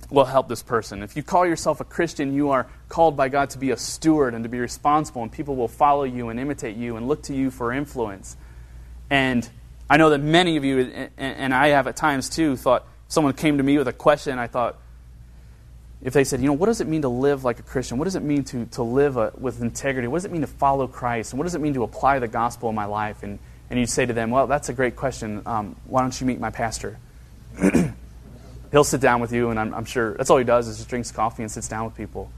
will 0.08 0.24
help 0.24 0.48
this 0.48 0.62
person. 0.62 1.02
If 1.02 1.14
you 1.14 1.22
call 1.22 1.44
yourself 1.44 1.82
a 1.82 1.84
Christian, 1.84 2.32
you 2.32 2.52
are 2.52 2.68
called 2.88 3.18
by 3.18 3.28
God 3.28 3.50
to 3.50 3.58
be 3.58 3.70
a 3.70 3.76
steward 3.76 4.32
and 4.32 4.44
to 4.44 4.48
be 4.48 4.60
responsible, 4.60 5.22
and 5.22 5.30
people 5.30 5.56
will 5.56 5.68
follow 5.68 6.04
you 6.04 6.30
and 6.30 6.40
imitate 6.40 6.74
you 6.74 6.96
and 6.96 7.06
look 7.06 7.24
to 7.24 7.34
you 7.34 7.50
for 7.50 7.70
influence. 7.70 8.38
And 9.10 9.46
I 9.88 9.96
know 9.96 10.10
that 10.10 10.18
many 10.18 10.56
of 10.56 10.64
you, 10.64 11.08
and 11.18 11.54
I 11.54 11.68
have 11.68 11.86
at 11.86 11.96
times 11.96 12.28
too, 12.28 12.56
thought 12.56 12.86
someone 13.08 13.34
came 13.34 13.58
to 13.58 13.62
me 13.62 13.78
with 13.78 13.88
a 13.88 13.92
question, 13.92 14.38
I 14.38 14.46
thought, 14.46 14.78
if 16.02 16.12
they 16.12 16.24
said, 16.24 16.40
you 16.40 16.46
know, 16.46 16.52
what 16.52 16.66
does 16.66 16.82
it 16.82 16.86
mean 16.86 17.02
to 17.02 17.08
live 17.08 17.44
like 17.44 17.58
a 17.58 17.62
Christian? 17.62 17.96
What 17.96 18.04
does 18.04 18.14
it 18.14 18.22
mean 18.22 18.44
to, 18.44 18.66
to 18.66 18.82
live 18.82 19.16
a, 19.16 19.32
with 19.38 19.62
integrity? 19.62 20.06
What 20.06 20.18
does 20.18 20.26
it 20.26 20.32
mean 20.32 20.42
to 20.42 20.46
follow 20.46 20.86
Christ? 20.86 21.32
And 21.32 21.38
what 21.38 21.44
does 21.44 21.54
it 21.54 21.62
mean 21.62 21.74
to 21.74 21.82
apply 21.82 22.18
the 22.18 22.28
gospel 22.28 22.68
in 22.68 22.74
my 22.74 22.84
life? 22.84 23.22
And, 23.22 23.38
and 23.70 23.78
you'd 23.78 23.88
say 23.88 24.04
to 24.04 24.12
them, 24.12 24.30
well, 24.30 24.46
that's 24.46 24.68
a 24.68 24.74
great 24.74 24.96
question. 24.96 25.42
Um, 25.46 25.76
why 25.86 26.02
don't 26.02 26.18
you 26.20 26.26
meet 26.26 26.38
my 26.38 26.50
pastor? 26.50 26.98
He'll 28.70 28.84
sit 28.84 29.00
down 29.00 29.20
with 29.20 29.32
you, 29.32 29.48
and 29.50 29.58
I'm, 29.58 29.72
I'm, 29.72 29.84
sure 29.86 30.14
that's 30.14 30.28
all 30.28 30.36
he 30.36 30.44
does 30.44 30.68
is 30.68 30.76
just 30.76 30.90
drinks 30.90 31.10
coffee 31.10 31.42
and 31.42 31.50
sits 31.50 31.68
down 31.68 31.86
with 31.86 31.94
people. 31.94 32.30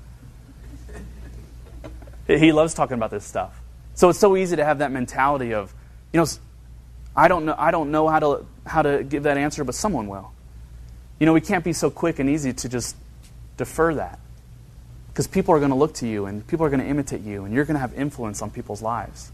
He 2.26 2.52
loves 2.52 2.74
talking 2.74 2.94
about 2.94 3.10
this 3.10 3.24
stuff. 3.24 3.60
So 3.94 4.10
it's 4.10 4.18
so 4.18 4.36
easy 4.36 4.56
to 4.56 4.64
have 4.64 4.78
that 4.78 4.92
mentality 4.92 5.54
of, 5.54 5.72
you 6.12 6.20
know, 6.20 6.26
I 7.16 7.28
don't 7.28 7.46
know, 7.46 7.54
I 7.56 7.70
don't 7.70 7.90
know 7.90 8.08
how, 8.08 8.18
to, 8.18 8.46
how 8.66 8.82
to 8.82 9.02
give 9.02 9.22
that 9.22 9.38
answer, 9.38 9.64
but 9.64 9.74
someone 9.74 10.06
will. 10.06 10.32
You 11.18 11.24
know, 11.24 11.32
we 11.32 11.40
can't 11.40 11.64
be 11.64 11.72
so 11.72 11.88
quick 11.90 12.18
and 12.18 12.28
easy 12.28 12.52
to 12.52 12.68
just 12.68 12.94
defer 13.56 13.94
that. 13.94 14.18
Because 15.08 15.26
people 15.26 15.54
are 15.54 15.58
going 15.58 15.70
to 15.70 15.76
look 15.76 15.94
to 15.94 16.06
you 16.06 16.26
and 16.26 16.46
people 16.46 16.66
are 16.66 16.68
going 16.68 16.80
to 16.80 16.86
imitate 16.86 17.22
you 17.22 17.46
and 17.46 17.54
you're 17.54 17.64
going 17.64 17.74
to 17.76 17.80
have 17.80 17.94
influence 17.94 18.42
on 18.42 18.50
people's 18.50 18.82
lives. 18.82 19.32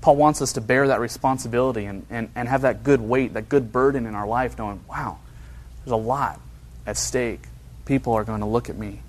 Paul 0.00 0.14
wants 0.16 0.40
us 0.40 0.52
to 0.52 0.60
bear 0.60 0.86
that 0.88 1.00
responsibility 1.00 1.86
and, 1.86 2.06
and, 2.08 2.30
and 2.36 2.48
have 2.48 2.62
that 2.62 2.84
good 2.84 3.00
weight, 3.00 3.34
that 3.34 3.48
good 3.48 3.72
burden 3.72 4.06
in 4.06 4.14
our 4.14 4.26
life, 4.26 4.56
knowing, 4.56 4.80
wow, 4.88 5.18
there's 5.84 5.92
a 5.92 5.96
lot 5.96 6.40
at 6.86 6.96
stake. 6.96 7.40
People 7.84 8.14
are 8.14 8.24
going 8.24 8.40
to 8.40 8.46
look 8.46 8.70
at 8.70 8.76
me. 8.76 9.00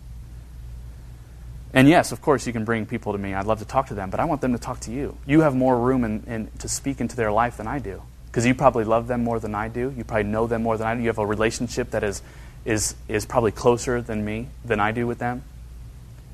And 1.74 1.88
yes, 1.88 2.12
of 2.12 2.22
course, 2.22 2.46
you 2.46 2.54
can 2.54 2.66
bring 2.66 2.86
people 2.86 3.14
to 3.14 3.18
me. 3.18 3.34
I'd 3.34 3.46
love 3.46 3.60
to 3.60 3.66
talk 3.66 3.88
to 3.88 3.94
them, 3.94 4.10
but 4.10 4.20
I 4.20 4.26
want 4.26 4.42
them 4.42 4.52
to 4.52 4.60
talk 4.60 4.82
to 4.82 4.92
you. 4.92 5.18
You 5.26 5.42
have 5.42 5.56
more 5.56 5.80
room 5.80 6.04
in, 6.04 6.24
in, 6.28 6.52
to 6.60 6.68
speak 6.68 7.00
into 7.00 7.16
their 7.16 7.32
life 7.32 7.58
than 7.58 7.68
I 7.68 7.80
do. 7.80 8.02
Because 8.28 8.46
you 8.46 8.54
probably 8.56 8.84
love 8.84 9.08
them 9.08 9.24
more 9.24 9.40
than 9.40 9.56
I 9.56 9.68
do. 9.68 9.94
You 9.96 10.04
probably 10.04 10.24
know 10.24 10.48
them 10.48 10.64
more 10.64 10.78
than 10.78 10.88
I 10.88 10.96
do. 10.96 11.02
You 11.02 11.08
have 11.08 11.18
a 11.18 11.26
relationship 11.26 11.92
that 11.92 12.04
is, 12.04 12.22
is, 12.66 12.96
is 13.08 13.26
probably 13.26 13.52
closer 13.52 14.02
than 14.02 14.24
me, 14.24 14.48
than 14.66 14.80
I 14.80 14.92
do 14.92 15.08
with 15.08 15.20
them. 15.20 15.44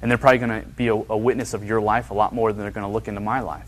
And 0.02 0.10
they're 0.10 0.18
probably 0.18 0.40
going 0.40 0.62
to 0.62 0.68
be 0.68 0.88
a, 0.88 0.94
a 0.94 1.18
witness 1.18 1.54
of 1.54 1.64
your 1.64 1.82
life 1.82 2.10
a 2.10 2.14
lot 2.14 2.34
more 2.34 2.52
than 2.52 2.62
they're 2.62 2.72
going 2.72 2.86
to 2.86 2.92
look 2.92 3.08
into 3.08 3.22
my 3.22 3.40
life. 3.40 3.68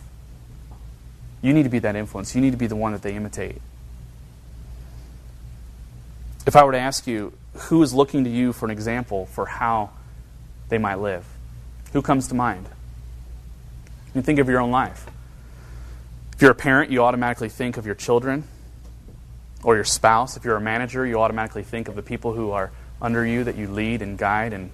You 1.41 1.53
need 1.53 1.63
to 1.63 1.69
be 1.69 1.79
that 1.79 1.95
influence. 1.95 2.35
You 2.35 2.41
need 2.41 2.51
to 2.51 2.57
be 2.57 2.67
the 2.67 2.75
one 2.75 2.91
that 2.93 3.01
they 3.01 3.15
imitate. 3.15 3.61
If 6.45 6.55
I 6.55 6.63
were 6.63 6.71
to 6.71 6.79
ask 6.79 7.05
you, 7.05 7.33
who 7.53 7.81
is 7.83 7.93
looking 7.93 8.23
to 8.23 8.29
you 8.29 8.53
for 8.53 8.65
an 8.65 8.71
example 8.71 9.27
for 9.27 9.45
how 9.45 9.91
they 10.69 10.77
might 10.77 10.95
live? 10.95 11.25
Who 11.93 12.01
comes 12.01 12.27
to 12.27 12.35
mind? 12.35 12.67
You 14.13 14.21
think 14.21 14.39
of 14.39 14.49
your 14.49 14.59
own 14.59 14.71
life. 14.71 15.07
If 16.33 16.41
you're 16.41 16.51
a 16.51 16.55
parent, 16.55 16.91
you 16.91 17.03
automatically 17.03 17.49
think 17.49 17.77
of 17.77 17.85
your 17.85 17.95
children 17.95 18.43
or 19.63 19.75
your 19.75 19.83
spouse. 19.83 20.37
If 20.37 20.45
you're 20.45 20.55
a 20.55 20.61
manager, 20.61 21.05
you 21.05 21.19
automatically 21.19 21.63
think 21.63 21.87
of 21.87 21.95
the 21.95 22.01
people 22.01 22.33
who 22.33 22.51
are 22.51 22.71
under 23.01 23.25
you 23.25 23.43
that 23.43 23.55
you 23.55 23.67
lead 23.67 24.01
and 24.01 24.17
guide 24.17 24.53
and, 24.53 24.71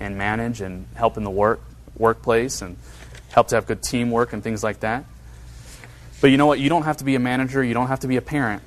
and 0.00 0.16
manage 0.16 0.60
and 0.60 0.86
help 0.94 1.16
in 1.16 1.24
the 1.24 1.30
work 1.30 1.60
workplace 1.96 2.60
and 2.60 2.76
help 3.30 3.48
to 3.48 3.54
have 3.54 3.66
good 3.66 3.82
teamwork 3.82 4.32
and 4.32 4.42
things 4.42 4.62
like 4.62 4.80
that. 4.80 5.04
But 6.20 6.30
you 6.30 6.36
know 6.36 6.46
what? 6.46 6.58
You 6.58 6.68
don't 6.68 6.84
have 6.84 6.98
to 6.98 7.04
be 7.04 7.14
a 7.14 7.18
manager, 7.18 7.62
you 7.62 7.74
don't 7.74 7.88
have 7.88 8.00
to 8.00 8.08
be 8.08 8.16
a 8.16 8.22
parent 8.22 8.62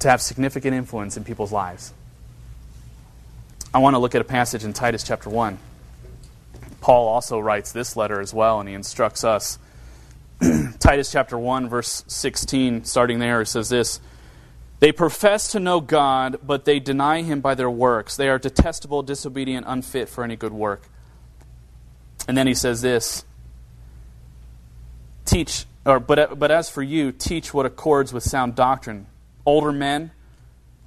to 0.00 0.10
have 0.10 0.20
significant 0.20 0.74
influence 0.74 1.16
in 1.16 1.24
people's 1.24 1.52
lives. 1.52 1.92
I 3.72 3.78
want 3.78 3.94
to 3.94 3.98
look 3.98 4.14
at 4.14 4.20
a 4.20 4.24
passage 4.24 4.64
in 4.64 4.72
Titus 4.72 5.02
chapter 5.02 5.28
1. 5.28 5.58
Paul 6.86 7.08
also 7.08 7.40
writes 7.40 7.72
this 7.72 7.96
letter 7.96 8.20
as 8.20 8.32
well, 8.32 8.60
and 8.60 8.68
he 8.68 8.74
instructs 8.76 9.24
us. 9.24 9.58
Titus 10.78 11.10
chapter 11.10 11.36
1, 11.36 11.68
verse 11.68 12.04
16, 12.06 12.84
starting 12.84 13.18
there, 13.18 13.40
it 13.40 13.46
says 13.46 13.68
this 13.68 13.98
They 14.78 14.92
profess 14.92 15.50
to 15.50 15.58
know 15.58 15.80
God, 15.80 16.36
but 16.44 16.64
they 16.64 16.78
deny 16.78 17.22
him 17.22 17.40
by 17.40 17.56
their 17.56 17.68
works. 17.68 18.16
They 18.16 18.28
are 18.28 18.38
detestable, 18.38 19.02
disobedient, 19.02 19.66
unfit 19.68 20.08
for 20.08 20.22
any 20.22 20.36
good 20.36 20.52
work. 20.52 20.82
And 22.28 22.38
then 22.38 22.46
he 22.46 22.54
says 22.54 22.82
this 22.82 23.24
Teach, 25.24 25.64
or, 25.84 25.98
but, 25.98 26.38
but 26.38 26.52
as 26.52 26.70
for 26.70 26.84
you, 26.84 27.10
teach 27.10 27.52
what 27.52 27.66
accords 27.66 28.12
with 28.12 28.22
sound 28.22 28.54
doctrine. 28.54 29.08
Older 29.44 29.72
men 29.72 30.12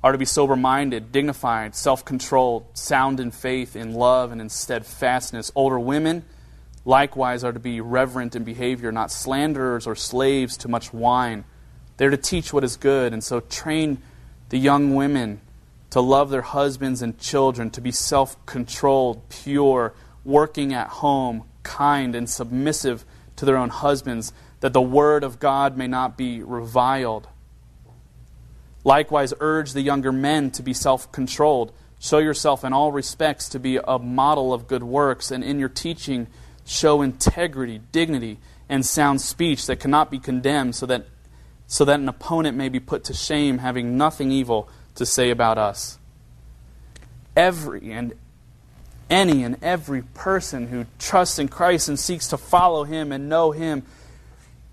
are 0.04 0.12
to 0.12 0.18
be 0.18 0.26
sober 0.26 0.56
minded, 0.56 1.12
dignified, 1.12 1.76
self 1.76 2.06
controlled, 2.06 2.66
sound 2.74 3.20
in 3.20 3.32
faith, 3.32 3.76
in 3.76 3.94
love, 3.94 4.32
and 4.32 4.40
in 4.40 4.50
steadfastness. 4.50 5.52
Older 5.56 5.80
women, 5.80 6.24
likewise, 6.86 7.44
are 7.44 7.52
to 7.52 7.60
be 7.60 7.82
reverent 7.82 8.36
in 8.36 8.44
behavior, 8.44 8.92
not 8.92 9.12
slanderers 9.12 9.86
or 9.86 9.96
slaves 9.96 10.58
to 10.58 10.68
much 10.68 10.94
wine. 10.94 11.44
They're 11.98 12.10
to 12.10 12.18
teach 12.18 12.54
what 12.54 12.64
is 12.64 12.78
good, 12.78 13.12
and 13.12 13.24
so 13.24 13.42
train 13.42 14.02
the 14.50 14.58
young 14.58 14.96
women 14.96 15.42
to 15.90 16.02
love 16.02 16.30
their 16.30 16.44
husbands 16.44 17.02
and 17.02 17.18
children, 17.20 17.70
to 17.72 17.82
be 17.82 17.92
self 17.92 18.44
controlled, 18.46 19.28
pure, 19.30 19.94
working 20.24 20.74
at 20.74 20.88
home, 20.88 21.44
kind, 21.64 22.16
and 22.16 22.30
submissive 22.30 23.04
to 23.36 23.46
their 23.46 23.58
own 23.58 23.70
husbands, 23.70 24.32
that 24.62 24.74
the 24.74 24.82
word 24.82 25.24
of 25.24 25.40
God 25.40 25.78
may 25.78 25.88
not 25.88 26.18
be 26.18 26.42
reviled. 26.42 27.28
Likewise, 28.84 29.34
urge 29.40 29.74
the 29.74 29.82
younger 29.82 30.12
men 30.12 30.52
to 30.52 30.64
be 30.64 30.74
self 30.74 31.12
controlled. 31.12 31.72
Show 32.00 32.20
yourself 32.20 32.64
in 32.64 32.72
all 32.72 32.92
respects 32.92 33.50
to 33.50 33.60
be 33.60 33.78
a 33.78 34.00
model 34.00 34.54
of 34.54 34.68
good 34.68 34.84
works, 34.84 35.32
and 35.32 35.44
in 35.44 35.60
your 35.60 35.70
teaching, 35.70 36.28
show 36.66 37.02
integrity, 37.02 37.82
dignity, 37.92 38.40
and 38.70 38.86
sound 38.86 39.20
speech 39.22 39.66
that 39.68 39.80
cannot 39.80 40.10
be 40.10 40.20
condemned, 40.20 40.76
so 40.76 40.86
that, 40.86 41.06
so 41.68 41.84
that 41.84 42.00
an 42.00 42.08
opponent 42.08 42.56
may 42.56 42.70
be 42.70 42.80
put 42.80 43.04
to 43.06 43.14
shame, 43.14 43.58
having 43.58 43.98
nothing 43.98 44.32
evil 44.32 44.70
to 44.96 45.06
say 45.06 45.30
about 45.30 45.58
us. 45.58 45.98
Every 47.36 47.92
and 47.92 48.14
any 49.10 49.44
and 49.44 49.58
every 49.62 50.04
person 50.04 50.68
who 50.68 50.86
trusts 51.00 51.40
in 51.40 51.48
Christ 51.48 51.90
and 51.90 52.00
seeks 52.00 52.28
to 52.30 52.38
follow 52.38 52.84
Him 52.86 53.12
and 53.12 53.28
know 53.28 53.52
Him 53.52 53.84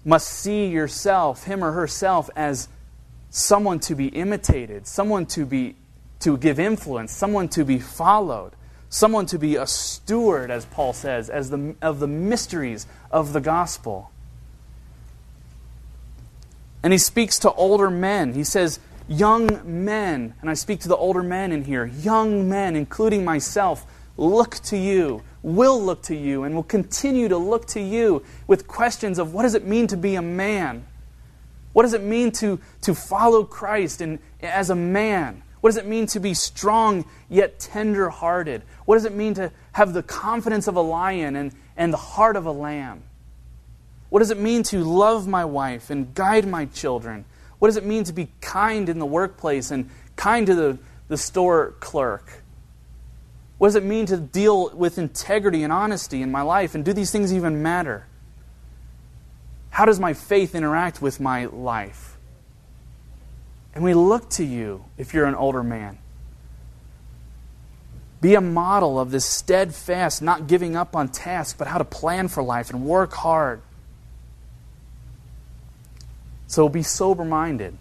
must 0.06 0.28
see 0.28 0.68
yourself, 0.68 1.44
him 1.44 1.64
or 1.64 1.72
herself, 1.72 2.30
as 2.36 2.68
someone 3.36 3.78
to 3.78 3.94
be 3.94 4.06
imitated, 4.08 4.86
someone 4.86 5.26
to 5.26 5.44
be 5.44 5.76
to 6.20 6.38
give 6.38 6.58
influence, 6.58 7.12
someone 7.12 7.46
to 7.50 7.64
be 7.64 7.78
followed, 7.78 8.52
someone 8.88 9.26
to 9.26 9.38
be 9.38 9.56
a 9.56 9.66
steward, 9.66 10.50
as 10.50 10.64
Paul 10.64 10.94
says, 10.94 11.28
as 11.28 11.50
the, 11.50 11.76
of 11.82 12.00
the 12.00 12.06
mysteries 12.06 12.86
of 13.10 13.34
the 13.34 13.40
gospel. 13.40 14.10
And 16.82 16.94
he 16.94 16.98
speaks 16.98 17.38
to 17.40 17.52
older 17.52 17.90
men. 17.90 18.32
He 18.32 18.44
says, 18.44 18.80
Young 19.06 19.60
men, 19.84 20.34
and 20.40 20.48
I 20.48 20.54
speak 20.54 20.80
to 20.80 20.88
the 20.88 20.96
older 20.96 21.22
men 21.22 21.52
in 21.52 21.64
here, 21.64 21.84
young 21.84 22.48
men, 22.48 22.74
including 22.74 23.24
myself, 23.24 23.84
look 24.16 24.54
to 24.64 24.78
you, 24.78 25.22
will 25.42 25.80
look 25.80 26.02
to 26.04 26.16
you, 26.16 26.42
and 26.44 26.54
will 26.54 26.62
continue 26.62 27.28
to 27.28 27.36
look 27.36 27.66
to 27.66 27.80
you 27.80 28.24
with 28.46 28.66
questions 28.66 29.18
of 29.18 29.34
what 29.34 29.42
does 29.42 29.54
it 29.54 29.66
mean 29.66 29.86
to 29.88 29.96
be 29.96 30.14
a 30.14 30.22
man? 30.22 30.86
What 31.76 31.82
does 31.82 31.92
it 31.92 32.02
mean 32.02 32.32
to, 32.32 32.58
to 32.80 32.94
follow 32.94 33.44
Christ 33.44 34.00
and, 34.00 34.18
as 34.40 34.70
a 34.70 34.74
man? 34.74 35.42
What 35.60 35.68
does 35.68 35.76
it 35.76 35.84
mean 35.84 36.06
to 36.06 36.20
be 36.20 36.32
strong 36.32 37.04
yet 37.28 37.58
tender 37.58 38.08
hearted? 38.08 38.62
What 38.86 38.96
does 38.96 39.04
it 39.04 39.14
mean 39.14 39.34
to 39.34 39.52
have 39.72 39.92
the 39.92 40.02
confidence 40.02 40.68
of 40.68 40.76
a 40.76 40.80
lion 40.80 41.36
and, 41.36 41.52
and 41.76 41.92
the 41.92 41.98
heart 41.98 42.36
of 42.36 42.46
a 42.46 42.50
lamb? 42.50 43.02
What 44.08 44.20
does 44.20 44.30
it 44.30 44.38
mean 44.38 44.62
to 44.62 44.82
love 44.82 45.28
my 45.28 45.44
wife 45.44 45.90
and 45.90 46.14
guide 46.14 46.48
my 46.48 46.64
children? 46.64 47.26
What 47.58 47.68
does 47.68 47.76
it 47.76 47.84
mean 47.84 48.04
to 48.04 48.14
be 48.14 48.28
kind 48.40 48.88
in 48.88 48.98
the 48.98 49.04
workplace 49.04 49.70
and 49.70 49.90
kind 50.16 50.46
to 50.46 50.54
the, 50.54 50.78
the 51.08 51.18
store 51.18 51.74
clerk? 51.80 52.42
What 53.58 53.68
does 53.68 53.76
it 53.76 53.84
mean 53.84 54.06
to 54.06 54.16
deal 54.16 54.74
with 54.74 54.96
integrity 54.96 55.62
and 55.62 55.70
honesty 55.70 56.22
in 56.22 56.30
my 56.30 56.40
life? 56.40 56.74
And 56.74 56.86
do 56.86 56.94
these 56.94 57.10
things 57.10 57.34
even 57.34 57.62
matter? 57.62 58.06
How 59.76 59.84
does 59.84 60.00
my 60.00 60.14
faith 60.14 60.54
interact 60.54 61.02
with 61.02 61.20
my 61.20 61.44
life? 61.44 62.16
And 63.74 63.84
we 63.84 63.92
look 63.92 64.30
to 64.30 64.42
you 64.42 64.86
if 64.96 65.12
you're 65.12 65.26
an 65.26 65.34
older 65.34 65.62
man. 65.62 65.98
Be 68.22 68.36
a 68.36 68.40
model 68.40 68.98
of 68.98 69.10
this 69.10 69.26
steadfast, 69.26 70.22
not 70.22 70.46
giving 70.46 70.76
up 70.76 70.96
on 70.96 71.10
tasks, 71.10 71.54
but 71.58 71.68
how 71.68 71.76
to 71.76 71.84
plan 71.84 72.28
for 72.28 72.42
life 72.42 72.70
and 72.70 72.86
work 72.86 73.12
hard. 73.12 73.60
So 76.46 76.70
be 76.70 76.82
sober 76.82 77.26
minded. 77.26 77.76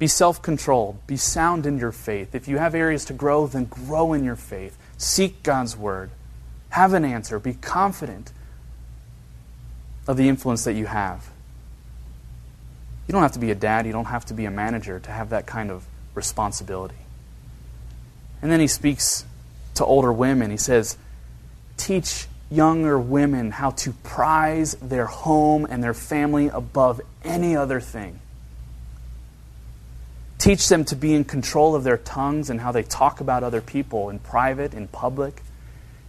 Be 0.00 0.08
self 0.08 0.42
controlled. 0.42 1.06
Be 1.06 1.16
sound 1.16 1.64
in 1.64 1.78
your 1.78 1.92
faith. 1.92 2.34
If 2.34 2.48
you 2.48 2.58
have 2.58 2.74
areas 2.74 3.04
to 3.04 3.12
grow, 3.12 3.46
then 3.46 3.66
grow 3.66 4.14
in 4.14 4.24
your 4.24 4.34
faith. 4.34 4.76
Seek 4.98 5.44
God's 5.44 5.76
word. 5.76 6.10
Have 6.70 6.92
an 6.92 7.04
answer. 7.04 7.38
Be 7.38 7.54
confident 7.54 8.32
of 10.06 10.16
the 10.16 10.28
influence 10.28 10.64
that 10.64 10.74
you 10.74 10.86
have. 10.86 11.28
You 13.06 13.12
don't 13.12 13.22
have 13.22 13.32
to 13.32 13.38
be 13.38 13.50
a 13.50 13.54
dad, 13.54 13.86
you 13.86 13.92
don't 13.92 14.06
have 14.06 14.24
to 14.26 14.34
be 14.34 14.44
a 14.44 14.50
manager 14.50 14.98
to 15.00 15.10
have 15.10 15.30
that 15.30 15.46
kind 15.46 15.70
of 15.70 15.84
responsibility. 16.14 16.94
And 18.40 18.50
then 18.50 18.60
he 18.60 18.66
speaks 18.66 19.24
to 19.74 19.84
older 19.84 20.12
women. 20.12 20.50
He 20.50 20.56
says, 20.56 20.96
Teach 21.76 22.26
younger 22.50 22.98
women 22.98 23.50
how 23.50 23.70
to 23.70 23.92
prize 23.92 24.74
their 24.74 25.06
home 25.06 25.66
and 25.68 25.82
their 25.82 25.94
family 25.94 26.48
above 26.48 27.00
any 27.24 27.56
other 27.56 27.80
thing. 27.80 28.20
Teach 30.38 30.68
them 30.68 30.84
to 30.86 30.96
be 30.96 31.14
in 31.14 31.24
control 31.24 31.74
of 31.74 31.84
their 31.84 31.96
tongues 31.96 32.50
and 32.50 32.60
how 32.60 32.72
they 32.72 32.82
talk 32.82 33.20
about 33.20 33.44
other 33.44 33.60
people 33.60 34.10
in 34.10 34.18
private, 34.18 34.74
in 34.74 34.88
public. 34.88 35.40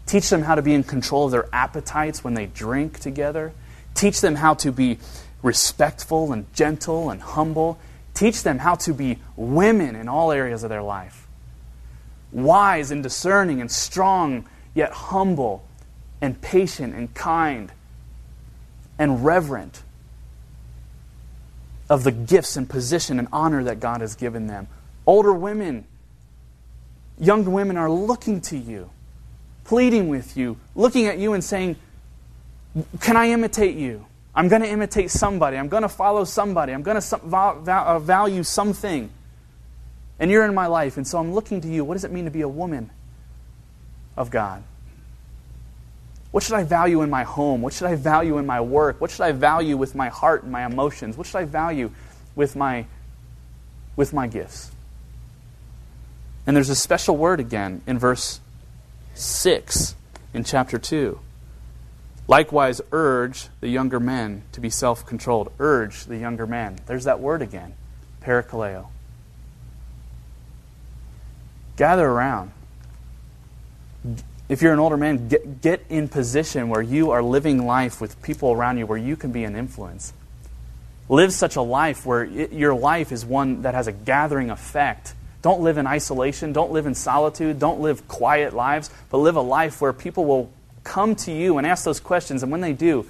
Teach 0.06 0.29
them 0.29 0.41
how 0.41 0.56
to 0.56 0.62
be 0.62 0.73
in 0.73 0.84
control 0.84 1.25
of 1.25 1.32
their 1.32 1.47
appetites 1.53 2.23
when 2.23 2.34
they 2.34 2.47
drink 2.47 2.99
together. 2.99 3.53
Teach 3.95 4.21
them 4.21 4.36
how 4.36 4.53
to 4.56 4.71
be 4.71 4.99
respectful 5.41 6.32
and 6.32 6.51
gentle 6.53 7.10
and 7.10 7.21
humble. 7.21 7.79
Teach 8.13 8.43
them 8.43 8.60
how 8.60 8.75
to 8.75 8.93
be 8.93 9.19
women 9.36 9.95
in 9.95 10.08
all 10.08 10.32
areas 10.32 10.63
of 10.63 10.69
their 10.69 10.84
life. 10.84 11.27
Wise 12.32 12.91
and 12.91 13.03
discerning 13.03 13.62
and 13.62 13.71
strong, 13.71 14.47
yet 14.73 14.91
humble 14.91 15.63
and 16.21 16.41
patient 16.41 16.95
and 16.95 17.13
kind 17.13 17.71
and 18.97 19.25
reverent 19.25 19.84
of 21.89 22.03
the 22.03 22.12
gifts 22.12 22.58
and 22.58 22.69
position 22.69 23.19
and 23.19 23.27
honor 23.32 23.63
that 23.65 23.79
God 23.79 24.01
has 24.01 24.15
given 24.15 24.47
them. 24.47 24.67
Older 25.06 25.34
women, 25.34 25.86
young 27.19 27.51
women 27.51 27.77
are 27.77 27.91
looking 27.91 28.41
to 28.41 28.58
you, 28.58 28.89
pleading 29.63 30.08
with 30.08 30.38
you, 30.38 30.58
looking 30.75 31.06
at 31.08 31.17
you 31.17 31.34
and 31.34 31.43
saying, 31.43 31.75
Can 33.00 33.18
I 33.18 33.30
imitate 33.30 33.76
you? 33.76 34.06
I'm 34.36 34.48
going 34.48 34.64
to 34.64 34.70
imitate 34.70 35.12
somebody. 35.12 35.58
I'm 35.58 35.68
going 35.68 35.84
to 35.84 35.90
follow 35.90 36.24
somebody. 36.24 36.74
I'm 36.74 36.82
going 36.82 37.00
to 37.00 37.18
uh, 37.18 38.00
value 38.00 38.44
something. 38.44 39.12
And 40.20 40.32
you're 40.32 40.46
in 40.46 40.56
my 40.56 40.68
life, 40.68 40.98
and 40.98 41.08
so 41.08 41.20
I'm 41.20 41.34
looking 41.34 41.62
to 41.62 41.68
you. 41.68 41.84
What 41.84 41.96
does 41.96 42.04
it 42.04 42.12
mean 42.12 42.26
to 42.26 42.32
be 42.32 42.42
a 42.42 42.48
woman 42.48 42.90
of 44.18 44.32
God? 44.32 44.64
What 46.32 46.42
should 46.42 46.56
I 46.56 46.64
value 46.64 47.04
in 47.04 47.12
my 47.12 47.24
home? 47.24 47.62
What 47.62 47.74
should 47.74 47.88
I 47.88 47.96
value 47.96 48.40
in 48.40 48.48
my 48.48 48.60
work? 48.60 49.00
What 49.00 49.12
should 49.12 49.22
I 49.22 49.34
value 49.34 49.78
with 49.78 49.94
my 49.94 50.10
heart 50.10 50.42
and 50.42 50.52
my 50.52 50.66
emotions? 50.66 51.16
What 51.16 51.28
should 51.28 51.38
I 51.38 51.46
value 51.46 51.92
with 52.36 52.56
my, 52.56 52.88
with 53.96 54.14
my 54.14 54.26
gifts? 54.26 54.72
And 56.48 56.56
there's 56.56 56.70
a 56.70 56.76
special 56.76 57.16
word 57.18 57.40
again 57.40 57.84
in 57.86 58.00
verse 58.00 58.40
6 59.14 59.96
in 60.34 60.44
chapter 60.44 60.80
2. 60.80 61.20
Likewise, 62.34 62.82
urge 62.91 63.50
the 63.60 63.69
younger 63.69 64.00
men 64.00 64.41
to 64.54 64.60
be 64.60 64.72
self 64.72 65.06
controlled. 65.06 65.52
Urge 65.60 66.06
the 66.06 66.17
younger 66.17 66.48
men. 66.48 66.80
There's 66.88 67.04
that 67.04 67.19
word 67.19 67.43
again, 67.43 67.76
parakaleo. 68.24 68.88
Gather 71.78 72.08
around 72.08 72.52
if 74.50 74.63
you're 74.63 74.74
an 74.74 74.80
older 74.80 74.98
man, 74.98 75.28
get, 75.28 75.62
get 75.62 75.86
in 75.89 76.08
position 76.08 76.69
where 76.69 76.82
you 76.82 77.12
are 77.12 77.22
living 77.22 77.67
life 77.67 78.02
with 78.02 78.19
people 78.24 78.52
around 78.52 78.80
you 78.80 78.88
where 78.88 78.98
you 78.98 79.15
can 79.15 79.32
be 79.32 79.43
an 79.43 79.56
influence. 79.56 80.12
Live 81.10 81.34
such 81.34 81.56
a 81.56 81.62
life 81.62 82.04
where 82.04 82.24
it, 82.24 82.52
your 82.52 82.74
life 82.74 83.12
is 83.12 83.24
one 83.24 83.62
that 83.62 83.76
has 83.76 83.86
a 83.86 83.91
gathering 83.91 84.50
effect. 84.50 85.13
Don't 85.43 85.62
live 85.62 85.78
in 85.78 85.86
isolation. 85.86 86.52
Don't 86.52 86.72
live 86.72 86.88
in 86.88 86.96
solitude. 86.96 87.60
Don't 87.60 87.82
live 87.82 88.08
quiet 88.08 88.56
lives, 88.56 88.89
but 89.12 89.19
live 89.19 89.36
a 89.36 89.41
life 89.41 89.80
where 89.82 89.93
people 89.93 90.26
will 90.26 90.52
come 90.84 91.15
to 91.15 91.32
you 91.32 91.58
and 91.58 91.67
ask 91.67 91.84
those 91.86 92.00
questions. 92.00 92.43
And 92.43 92.52
when 92.52 92.62
they 92.62 92.74
do, 92.74 93.06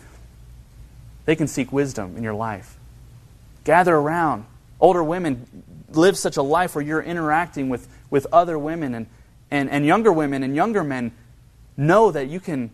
they 1.25 1.35
can 1.35 1.47
seek 1.47 1.71
wisdom 1.71 2.15
in 2.17 2.23
your 2.23 2.33
life. 2.33 2.77
Gather 3.63 3.95
around. 3.95 4.45
Older 4.79 5.03
women, 5.03 5.63
live 5.89 6.17
such 6.17 6.37
a 6.37 6.41
life 6.41 6.75
where 6.75 6.83
you're 6.83 7.01
interacting 7.01 7.69
with, 7.69 7.87
with 8.09 8.27
other 8.31 8.59
women 8.59 8.93
and, 8.93 9.07
and, 9.49 9.69
and 9.69 9.85
younger 9.85 10.11
women 10.11 10.43
and 10.43 10.55
younger 10.55 10.83
men 10.83 11.11
know 11.77 12.11
that 12.11 12.27
you 12.27 12.39
can 12.39 12.71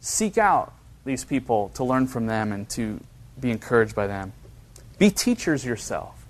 seek 0.00 0.38
out 0.38 0.72
these 1.04 1.24
people 1.24 1.70
to 1.74 1.84
learn 1.84 2.06
from 2.06 2.26
them 2.26 2.52
and 2.52 2.68
to 2.70 3.00
be 3.38 3.50
encouraged 3.50 3.94
by 3.94 4.06
them. 4.06 4.32
Be 4.98 5.10
teachers 5.10 5.64
yourself. 5.64 6.26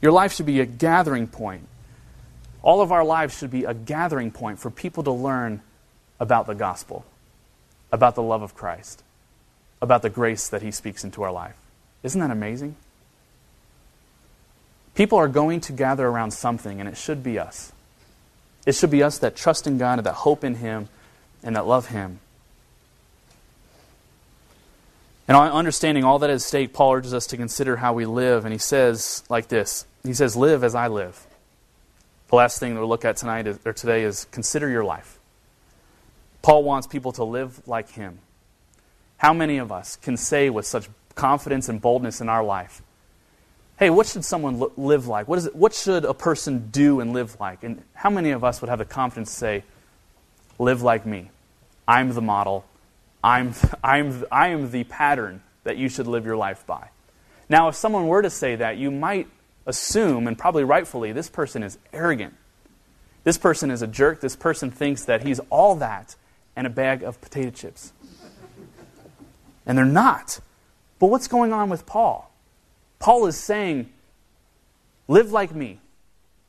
Your 0.00 0.12
life 0.12 0.32
should 0.32 0.46
be 0.46 0.60
a 0.60 0.66
gathering 0.66 1.26
point. 1.26 1.66
All 2.62 2.80
of 2.80 2.92
our 2.92 3.04
lives 3.04 3.36
should 3.36 3.50
be 3.50 3.64
a 3.64 3.74
gathering 3.74 4.30
point 4.30 4.58
for 4.58 4.70
people 4.70 5.02
to 5.04 5.10
learn 5.10 5.60
about 6.20 6.46
the 6.46 6.54
gospel. 6.54 7.04
about 7.90 8.14
the 8.14 8.22
love 8.22 8.42
of 8.42 8.54
Christ, 8.54 9.02
about 9.80 10.02
the 10.02 10.10
grace 10.10 10.46
that 10.48 10.60
He 10.60 10.70
speaks 10.70 11.04
into 11.04 11.22
our 11.22 11.32
life. 11.32 11.56
Isn't 12.02 12.20
that 12.20 12.30
amazing? 12.30 12.76
People 14.94 15.16
are 15.16 15.28
going 15.28 15.60
to 15.62 15.72
gather 15.72 16.06
around 16.06 16.32
something, 16.32 16.80
and 16.80 16.88
it 16.88 16.98
should 16.98 17.22
be 17.22 17.38
us. 17.38 17.72
It 18.66 18.74
should 18.74 18.90
be 18.90 19.02
us 19.02 19.16
that 19.18 19.36
trust 19.36 19.66
in 19.66 19.78
God, 19.78 19.98
and 19.98 20.04
that 20.06 20.12
hope 20.12 20.44
in 20.44 20.56
Him, 20.56 20.88
and 21.42 21.56
that 21.56 21.66
love 21.66 21.86
Him. 21.86 22.20
And 25.28 25.36
understanding 25.36 26.04
all 26.04 26.18
that 26.20 26.30
is 26.30 26.42
at 26.42 26.48
stake, 26.48 26.72
Paul 26.72 26.94
urges 26.94 27.12
us 27.12 27.26
to 27.28 27.36
consider 27.36 27.76
how 27.76 27.92
we 27.92 28.06
live, 28.06 28.44
and 28.44 28.52
he 28.52 28.58
says 28.58 29.22
like 29.28 29.48
this 29.48 29.86
He 30.02 30.14
says, 30.14 30.36
Live 30.36 30.64
as 30.64 30.74
I 30.74 30.88
live. 30.88 31.26
The 32.28 32.36
last 32.36 32.58
thing 32.58 32.74
that 32.74 32.80
we'll 32.80 32.88
look 32.88 33.04
at 33.04 33.16
tonight 33.16 33.46
is, 33.46 33.58
or 33.64 33.72
today 33.72 34.02
is 34.04 34.26
consider 34.30 34.68
your 34.68 34.84
life. 34.84 35.17
Paul 36.42 36.64
wants 36.64 36.86
people 36.86 37.12
to 37.12 37.24
live 37.24 37.66
like 37.66 37.90
him. 37.90 38.20
How 39.18 39.32
many 39.32 39.58
of 39.58 39.72
us 39.72 39.96
can 39.96 40.16
say 40.16 40.50
with 40.50 40.66
such 40.66 40.88
confidence 41.14 41.68
and 41.68 41.80
boldness 41.80 42.20
in 42.20 42.28
our 42.28 42.44
life, 42.44 42.82
hey, 43.78 43.90
what 43.90 44.06
should 44.06 44.24
someone 44.24 44.62
live 44.76 45.06
like? 45.06 45.28
What, 45.28 45.38
is 45.38 45.46
it, 45.46 45.56
what 45.56 45.74
should 45.74 46.04
a 46.04 46.14
person 46.14 46.68
do 46.70 47.00
and 47.00 47.12
live 47.12 47.38
like? 47.40 47.62
And 47.62 47.82
how 47.94 48.10
many 48.10 48.30
of 48.30 48.44
us 48.44 48.60
would 48.60 48.70
have 48.70 48.78
the 48.78 48.84
confidence 48.84 49.30
to 49.30 49.36
say, 49.36 49.64
live 50.58 50.82
like 50.82 51.06
me? 51.06 51.30
I'm 51.86 52.14
the 52.14 52.22
model. 52.22 52.64
I'm, 53.22 53.54
I'm, 53.84 54.24
I 54.30 54.48
am 54.48 54.70
the 54.70 54.84
pattern 54.84 55.42
that 55.64 55.76
you 55.76 55.88
should 55.88 56.06
live 56.06 56.24
your 56.24 56.36
life 56.36 56.64
by. 56.66 56.88
Now, 57.48 57.68
if 57.68 57.74
someone 57.74 58.06
were 58.06 58.22
to 58.22 58.30
say 58.30 58.56
that, 58.56 58.76
you 58.76 58.90
might 58.90 59.28
assume, 59.66 60.26
and 60.26 60.36
probably 60.36 60.64
rightfully, 60.64 61.12
this 61.12 61.28
person 61.28 61.62
is 61.62 61.78
arrogant. 61.92 62.34
This 63.24 63.38
person 63.38 63.70
is 63.70 63.82
a 63.82 63.86
jerk. 63.86 64.20
This 64.20 64.36
person 64.36 64.70
thinks 64.70 65.04
that 65.04 65.22
he's 65.22 65.40
all 65.50 65.74
that 65.76 66.16
and 66.58 66.66
a 66.66 66.70
bag 66.70 67.04
of 67.04 67.20
potato 67.20 67.50
chips. 67.50 67.92
And 69.64 69.78
they're 69.78 69.84
not. 69.84 70.40
But 70.98 71.06
what's 71.06 71.28
going 71.28 71.52
on 71.52 71.70
with 71.70 71.86
Paul? 71.86 72.32
Paul 72.98 73.26
is 73.26 73.36
saying, 73.36 73.88
Live 75.06 75.30
like 75.30 75.54
me. 75.54 75.78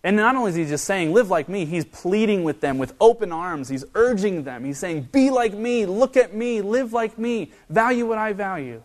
And 0.04 0.15
not 0.15 0.36
only 0.36 0.50
is 0.50 0.56
he 0.56 0.65
just 0.65 0.86
saying, 0.86 1.13
Live 1.13 1.30
like 1.30 1.48
me, 1.48 1.63
he's 1.65 1.86
pleading 1.86 2.43
with 2.43 2.60
them 2.60 2.80
with 2.80 2.95
open 3.00 3.32
arms. 3.32 3.69
He's 3.69 3.86
urging 3.93 4.45
them. 4.45 4.65
He's 4.65 4.80
saying, 4.80 5.10
Be 5.12 5.30
like 5.30 5.54
me, 5.54 5.86
look 5.86 6.17
at 6.17 6.34
me, 6.34 6.62
live 6.62 6.91
like 6.91 7.19
me, 7.19 7.52
value 7.69 8.08
what 8.08 8.17
I 8.17 8.34
value. 8.34 8.82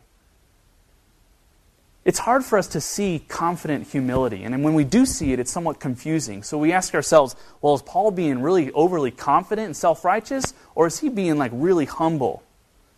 It's 2.04 2.18
hard 2.18 2.44
for 2.44 2.58
us 2.58 2.68
to 2.68 2.80
see 2.80 3.24
confident 3.28 3.88
humility. 3.88 4.44
And 4.44 4.62
when 4.62 4.74
we 4.74 4.84
do 4.84 5.06
see 5.06 5.32
it, 5.32 5.40
it's 5.40 5.50
somewhat 5.50 5.80
confusing. 5.80 6.42
So 6.42 6.58
we 6.58 6.70
ask 6.70 6.94
ourselves, 6.94 7.34
well, 7.62 7.74
is 7.74 7.82
Paul 7.82 8.10
being 8.10 8.42
really 8.42 8.70
overly 8.72 9.10
confident 9.10 9.66
and 9.66 9.76
self 9.76 10.04
righteous, 10.04 10.52
or 10.74 10.86
is 10.86 11.00
he 11.00 11.08
being 11.08 11.38
like 11.38 11.50
really 11.54 11.86
humble? 11.86 12.42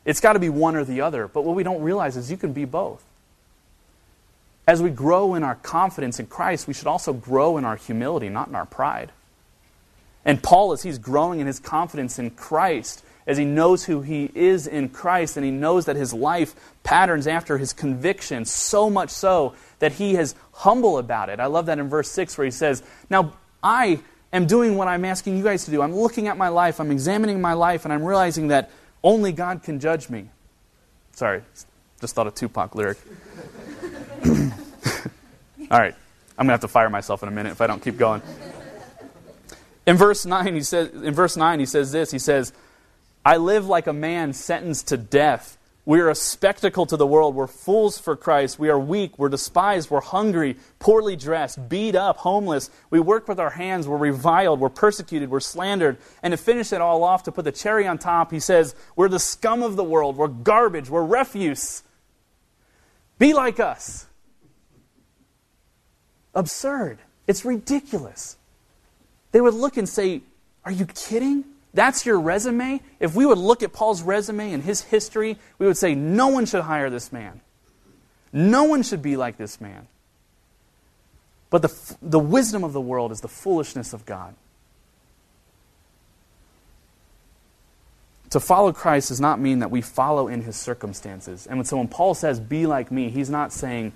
It's 0.04 0.20
got 0.20 0.32
to 0.32 0.38
be 0.38 0.48
one 0.48 0.74
or 0.74 0.84
the 0.84 1.00
other. 1.00 1.28
But 1.28 1.44
what 1.44 1.54
we 1.54 1.62
don't 1.62 1.82
realize 1.82 2.16
is 2.16 2.30
you 2.30 2.36
can 2.36 2.52
be 2.52 2.64
both. 2.64 3.04
As 4.66 4.82
we 4.82 4.90
grow 4.90 5.34
in 5.36 5.44
our 5.44 5.54
confidence 5.54 6.18
in 6.18 6.26
Christ, 6.26 6.66
we 6.66 6.74
should 6.74 6.88
also 6.88 7.12
grow 7.12 7.56
in 7.56 7.64
our 7.64 7.76
humility, 7.76 8.28
not 8.28 8.48
in 8.48 8.56
our 8.56 8.66
pride. 8.66 9.12
And 10.26 10.42
Paul, 10.42 10.72
as 10.72 10.82
he's 10.82 10.98
growing 10.98 11.38
in 11.38 11.46
his 11.46 11.60
confidence 11.60 12.18
in 12.18 12.30
Christ, 12.30 13.04
as 13.28 13.38
he 13.38 13.44
knows 13.44 13.84
who 13.84 14.02
he 14.02 14.28
is 14.34 14.66
in 14.66 14.88
Christ 14.88 15.36
and 15.36 15.46
he 15.46 15.52
knows 15.52 15.86
that 15.86 15.96
his 15.96 16.12
life 16.12 16.54
patterns 16.82 17.28
after 17.28 17.58
his 17.58 17.72
conviction, 17.72 18.44
so 18.44 18.90
much 18.90 19.10
so 19.10 19.54
that 19.78 19.92
he 19.92 20.16
is 20.16 20.34
humble 20.52 20.98
about 20.98 21.28
it. 21.28 21.38
I 21.38 21.46
love 21.46 21.66
that 21.66 21.78
in 21.78 21.88
verse 21.88 22.10
6 22.10 22.36
where 22.36 22.44
he 22.44 22.50
says, 22.50 22.82
Now 23.08 23.34
I 23.62 24.00
am 24.32 24.46
doing 24.46 24.76
what 24.76 24.88
I'm 24.88 25.04
asking 25.04 25.36
you 25.36 25.44
guys 25.44 25.64
to 25.66 25.70
do. 25.70 25.80
I'm 25.80 25.94
looking 25.94 26.26
at 26.26 26.36
my 26.36 26.48
life, 26.48 26.80
I'm 26.80 26.90
examining 26.90 27.40
my 27.40 27.52
life, 27.52 27.84
and 27.84 27.92
I'm 27.92 28.04
realizing 28.04 28.48
that 28.48 28.70
only 29.04 29.30
God 29.30 29.62
can 29.62 29.78
judge 29.78 30.10
me. 30.10 30.28
Sorry, 31.12 31.42
just 32.00 32.14
thought 32.16 32.26
a 32.26 32.32
Tupac 32.32 32.74
lyric. 32.74 32.98
All 35.70 35.78
right, 35.78 35.94
I'm 36.36 36.46
going 36.46 36.48
to 36.48 36.52
have 36.52 36.60
to 36.60 36.68
fire 36.68 36.90
myself 36.90 37.22
in 37.22 37.28
a 37.28 37.32
minute 37.32 37.52
if 37.52 37.60
I 37.60 37.68
don't 37.68 37.82
keep 37.82 37.96
going. 37.96 38.22
In 39.86 39.96
verse 39.96 40.26
9, 40.26 40.54
he 40.54 40.62
says, 40.62 40.90
in 40.90 41.14
verse 41.14 41.36
9, 41.36 41.60
he 41.60 41.66
says 41.66 41.92
this. 41.92 42.10
He 42.10 42.18
says, 42.18 42.52
I 43.24 43.36
live 43.36 43.66
like 43.66 43.86
a 43.86 43.92
man 43.92 44.32
sentenced 44.32 44.88
to 44.88 44.96
death. 44.96 45.56
We 45.84 46.00
are 46.00 46.10
a 46.10 46.16
spectacle 46.16 46.84
to 46.86 46.96
the 46.96 47.06
world. 47.06 47.36
We're 47.36 47.46
fools 47.46 47.96
for 47.96 48.16
Christ. 48.16 48.58
We 48.58 48.68
are 48.70 48.78
weak. 48.78 49.20
We're 49.20 49.28
despised. 49.28 49.88
We're 49.88 50.00
hungry, 50.00 50.56
poorly 50.80 51.14
dressed, 51.14 51.68
beat 51.68 51.94
up, 51.94 52.16
homeless. 52.16 52.70
We 52.90 52.98
work 52.98 53.28
with 53.28 53.38
our 53.38 53.50
hands. 53.50 53.86
We're 53.86 53.96
reviled. 53.96 54.58
We're 54.58 54.68
persecuted. 54.68 55.30
We're 55.30 55.38
slandered. 55.38 55.98
And 56.24 56.32
to 56.32 56.36
finish 56.36 56.72
it 56.72 56.80
all 56.80 57.04
off, 57.04 57.22
to 57.22 57.32
put 57.32 57.44
the 57.44 57.52
cherry 57.52 57.86
on 57.86 57.98
top, 57.98 58.32
he 58.32 58.40
says, 58.40 58.74
We're 58.96 59.08
the 59.08 59.20
scum 59.20 59.62
of 59.62 59.76
the 59.76 59.84
world. 59.84 60.16
We're 60.16 60.26
garbage. 60.26 60.90
We're 60.90 61.04
refuse. 61.04 61.84
Be 63.20 63.32
like 63.32 63.60
us. 63.60 64.06
Absurd. 66.34 66.98
It's 67.28 67.44
ridiculous. 67.44 68.36
They 69.36 69.42
would 69.42 69.52
look 69.52 69.76
and 69.76 69.86
say, 69.86 70.22
Are 70.64 70.72
you 70.72 70.86
kidding? 70.86 71.44
That's 71.74 72.06
your 72.06 72.18
resume? 72.18 72.80
If 72.98 73.14
we 73.14 73.26
would 73.26 73.36
look 73.36 73.62
at 73.62 73.74
Paul's 73.74 74.00
resume 74.00 74.50
and 74.50 74.62
his 74.62 74.80
history, 74.80 75.36
we 75.58 75.66
would 75.66 75.76
say, 75.76 75.94
no 75.94 76.28
one 76.28 76.46
should 76.46 76.62
hire 76.62 76.88
this 76.88 77.12
man. 77.12 77.42
No 78.32 78.64
one 78.64 78.82
should 78.82 79.02
be 79.02 79.18
like 79.18 79.36
this 79.36 79.60
man. 79.60 79.88
But 81.50 81.60
the, 81.60 81.96
the 82.00 82.18
wisdom 82.18 82.64
of 82.64 82.72
the 82.72 82.80
world 82.80 83.12
is 83.12 83.20
the 83.20 83.28
foolishness 83.28 83.92
of 83.92 84.06
God. 84.06 84.34
To 88.30 88.40
follow 88.40 88.72
Christ 88.72 89.08
does 89.08 89.20
not 89.20 89.38
mean 89.38 89.58
that 89.58 89.70
we 89.70 89.82
follow 89.82 90.28
in 90.28 90.40
his 90.44 90.56
circumstances. 90.56 91.46
And 91.46 91.66
so 91.66 91.76
when 91.76 91.88
Paul 91.88 92.14
says, 92.14 92.40
be 92.40 92.64
like 92.64 92.90
me, 92.90 93.10
he's 93.10 93.28
not 93.28 93.52
saying, 93.52 93.92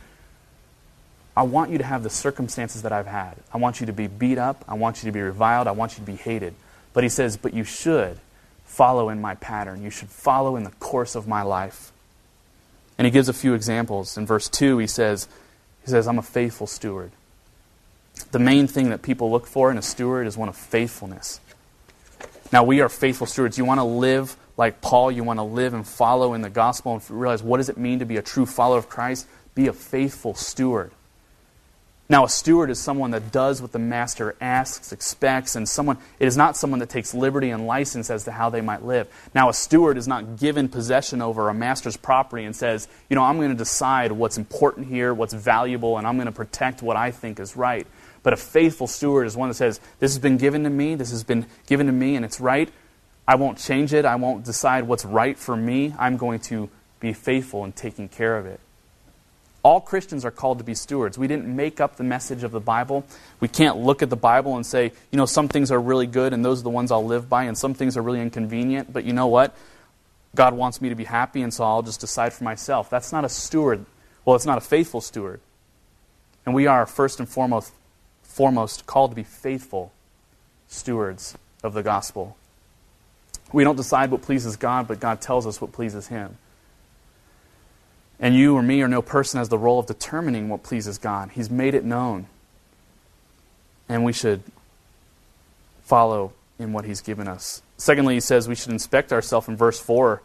I 1.37 1.43
want 1.43 1.71
you 1.71 1.79
to 1.79 1.85
have 1.85 2.03
the 2.03 2.11
circumstances 2.11 2.83
that 2.83 2.93
I've 2.93 3.07
had. 3.07 3.37
I 3.53 3.59
want 3.59 3.81
you 3.81 3.87
to 3.87 3.93
be 3.93 4.07
beat 4.07 4.39
up. 4.39 4.65
I 4.69 4.75
want 4.75 5.03
you 5.03 5.09
to 5.09 5.13
be 5.13 5.21
reviled. 5.21 5.69
I 5.69 5.73
want 5.73 5.93
you 5.93 6.05
to 6.05 6.11
be 6.11 6.17
hated. 6.17 6.55
But 6.93 7.05
he 7.05 7.09
says, 7.09 7.37
But 7.37 7.55
you 7.55 7.65
should 7.65 8.19
follow 8.65 9.09
in 9.09 9.21
my 9.21 9.35
pattern. 9.37 9.83
You 9.83 9.91
should 9.91 10.09
follow 10.09 10.57
in 10.57 10.65
the 10.65 10.71
course 10.71 11.15
of 11.15 11.29
my 11.29 11.43
life. 11.43 11.93
And 12.99 13.05
he 13.07 13.11
gives 13.11 13.29
a 13.29 13.33
few 13.33 13.55
examples. 13.55 14.17
In 14.17 14.27
verse 14.27 14.49
2, 14.49 14.79
he 14.79 14.87
says, 14.87 15.27
he 15.83 15.91
says, 15.91 16.07
I'm 16.07 16.19
a 16.19 16.23
faithful 16.23 16.67
steward. 16.67 17.13
The 18.33 18.39
main 18.39 18.67
thing 18.67 18.91
that 18.91 19.03
people 19.03 19.31
look 19.31 19.47
for 19.47 19.71
in 19.71 19.79
a 19.79 19.83
steward 19.83 20.27
is 20.27 20.37
one 20.37 20.49
of 20.49 20.57
faithfulness. 20.57 21.41
Now, 22.53 22.65
we 22.65 22.81
are 22.81 22.89
faithful 22.89 23.27
stewards. 23.27 23.57
You 23.57 23.65
want 23.65 23.81
to 23.81 23.85
live 23.85 24.37
like 24.57 24.83
Paul, 24.83 25.11
you 25.11 25.25
want 25.25 25.39
to 25.39 25.45
live 25.45 25.73
and 25.73 25.87
follow 25.87 26.35
in 26.35 26.43
the 26.43 26.51
gospel 26.51 26.93
and 26.93 27.11
realize 27.11 27.43
what 27.43 27.57
does 27.57 27.71
it 27.71 27.79
mean 27.79 28.01
to 28.01 28.05
be 28.05 28.19
a 28.19 28.23
true 28.23 28.45
follower 28.45 28.79
of 28.79 28.91
Christ? 28.91 29.27
Be 29.55 29.69
a 29.69 29.73
faithful 29.73 30.35
steward. 30.35 30.93
Now, 32.11 32.25
a 32.25 32.29
steward 32.29 32.71
is 32.71 32.81
someone 32.81 33.13
that 33.13 33.31
does 33.31 33.63
what 33.63 33.71
the 33.71 33.79
master 33.79 34.35
asks, 34.41 34.91
expects, 34.91 35.55
and 35.55 35.69
someone 35.69 35.97
it 36.19 36.27
is 36.27 36.37
not 36.37 36.57
someone 36.57 36.81
that 36.81 36.89
takes 36.89 37.15
liberty 37.15 37.51
and 37.51 37.69
license 37.69 38.11
as 38.11 38.25
to 38.25 38.33
how 38.33 38.51
they 38.51 38.61
might 38.61 38.85
live. 38.85 39.07
Now, 39.33 39.49
a 39.49 39.55
steward 39.55 39.97
is 39.97 40.09
not 40.09 40.37
given 40.37 40.69
possession 40.69 41.23
over 41.23 41.49
a 41.49 41.55
master's 41.55 41.97
property 41.97 42.43
and 42.43 42.57
says, 42.57 42.89
you 43.09 43.15
know, 43.15 43.23
I'm 43.23 43.37
going 43.37 43.51
to 43.51 43.57
decide 43.57 44.11
what's 44.11 44.39
important 44.39 44.89
here, 44.89 45.15
what's 45.15 45.33
valuable, 45.33 45.99
and 45.99 46.07
I'm 46.07 46.17
going 46.17 46.27
to 46.27 46.33
protect 46.33 46.83
what 46.83 46.97
I 46.97 47.13
think 47.13 47.39
is 47.39 47.57
right. 47.57 47.87
But 48.25 48.33
a 48.33 48.37
faithful 48.37 48.89
steward 48.89 49.29
is 49.29 49.37
one 49.37 49.49
that 49.49 49.55
says, 49.55 49.79
This 50.01 50.13
has 50.13 50.19
been 50.19 50.37
given 50.37 50.65
to 50.65 50.71
me, 50.71 50.97
this 50.97 51.13
has 51.13 51.23
been 51.23 51.47
given 51.69 51.87
to 51.87 51.93
me, 51.93 52.17
and 52.17 52.25
it's 52.25 52.41
right. 52.41 52.71
I 53.29 53.37
won't 53.37 53.57
change 53.57 53.95
it. 53.95 54.05
I 54.05 54.17
won't 54.17 54.45
decide 54.45 54.89
what's 54.89 55.05
right 55.05 55.39
for 55.39 55.57
me. 55.57 55.95
I'm 55.97 56.17
going 56.17 56.41
to 56.41 56.71
be 56.99 57.13
faithful 57.13 57.65
in 57.65 57.71
taking 57.71 58.09
care 58.09 58.37
of 58.37 58.47
it. 58.47 58.59
All 59.63 59.81
Christians 59.81 60.25
are 60.25 60.31
called 60.31 60.59
to 60.59 60.65
be 60.65 60.75
stewards. 60.75 61.19
We 61.19 61.29
didn't 61.29 61.55
make 61.55 61.81
up 61.81 61.97
the 61.97 62.05
message 62.05 62.45
of 62.45 62.51
the 62.51 62.61
Bible. 62.61 63.05
We 63.41 63.49
can't 63.49 63.77
look 63.79 64.03
at 64.03 64.09
the 64.09 64.17
Bible 64.17 64.57
and 64.57 64.65
say, 64.65 64.93
you 65.11 65.19
know, 65.19 65.27
some 65.27 65.49
things 65.49 65.71
are 65.71 65.81
really 65.81 66.07
good 66.07 66.33
and 66.33 66.45
those 66.45 66.61
are 66.61 66.65
the 66.65 66.71
ones 66.71 66.91
I'll 66.91 67.05
live 67.05 67.29
by, 67.29 67.45
and 67.45 67.57
some 67.57 67.75
things 67.75 67.97
are 67.97 68.03
really 68.03 68.21
inconvenient, 68.21 68.93
but 68.93 69.05
you 69.05 69.13
know 69.13 69.27
what? 69.27 69.55
God 70.35 70.55
wants 70.55 70.81
me 70.81 70.89
to 70.89 70.95
be 70.95 71.05
happy, 71.05 71.43
and 71.43 71.53
so 71.53 71.65
I'll 71.65 71.83
just 71.83 72.01
decide 72.01 72.33
for 72.33 72.45
myself. 72.45 72.89
That's 72.89 73.13
not 73.13 73.25
a 73.25 73.29
steward. 73.29 73.85
Well, 74.25 74.37
it's 74.37 74.47
not 74.47 74.59
a 74.59 74.63
faithful 74.63 75.01
steward. 75.01 75.41
And 76.47 76.55
we 76.55 76.67
are, 76.67 76.87
first 76.87 77.19
and 77.19 77.29
foremost, 77.29 77.73
foremost 78.23 78.87
called 78.87 79.11
to 79.11 79.15
be 79.17 79.25
faithful 79.25 79.93
stewards 80.69 81.37
of 81.63 81.75
the 81.75 81.83
gospel. 81.83 82.37
We 83.53 83.65
don't 83.65 83.77
decide 83.77 84.11
what 84.11 84.23
pleases 84.23 84.57
God, 84.57 84.87
but 84.87 85.01
God 85.01 85.21
tells 85.21 85.47
us 85.47 85.61
what 85.61 85.73
pleases 85.73 86.07
Him. 86.07 86.39
And 88.21 88.35
you 88.35 88.55
or 88.55 88.63
me 88.63 88.83
or 88.83 88.89
no 88.89 89.01
person 89.01 89.39
has 89.39 89.49
the 89.49 89.59
role 89.59 89.79
of 89.79 89.87
determining 89.87 90.49
what 90.49 90.63
pleases 90.63 90.99
God. 90.99 91.31
He's 91.33 91.51
made 91.51 91.75
it 91.75 91.85
known. 91.85 92.27
And 93.89 94.05
we 94.05 94.13
should 94.13 94.43
follow 95.83 96.33
in 96.59 96.73
what 96.73 96.85
He's 96.85 97.01
given 97.01 97.27
us. 97.27 97.63
Secondly, 97.79 98.15
he 98.15 98.21
says 98.21 98.47
we 98.47 98.55
should 98.55 98.73
inspect 98.73 99.13
ourselves 99.13 99.49
in 99.49 99.57
verse 99.57 99.81
4. 99.81 100.21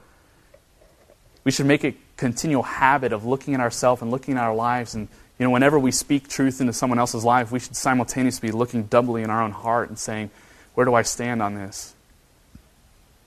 We 1.45 1.51
should 1.51 1.65
make 1.65 1.85
a 1.85 1.95
continual 2.17 2.63
habit 2.63 3.13
of 3.13 3.25
looking 3.25 3.53
at 3.53 3.61
ourselves 3.61 4.01
and 4.01 4.11
looking 4.11 4.35
at 4.35 4.43
our 4.43 4.53
lives. 4.53 4.93
And, 4.93 5.07
you 5.39 5.45
know, 5.45 5.51
whenever 5.51 5.79
we 5.79 5.91
speak 5.91 6.27
truth 6.27 6.59
into 6.59 6.73
someone 6.73 6.99
else's 6.99 7.23
life, 7.23 7.51
we 7.51 7.59
should 7.59 7.77
simultaneously 7.77 8.49
be 8.49 8.51
looking 8.51 8.83
doubly 8.83 9.23
in 9.23 9.29
our 9.29 9.41
own 9.41 9.51
heart 9.51 9.87
and 9.87 9.97
saying, 9.97 10.31
Where 10.73 10.85
do 10.85 10.93
I 10.93 11.03
stand 11.03 11.41
on 11.41 11.55
this? 11.55 11.95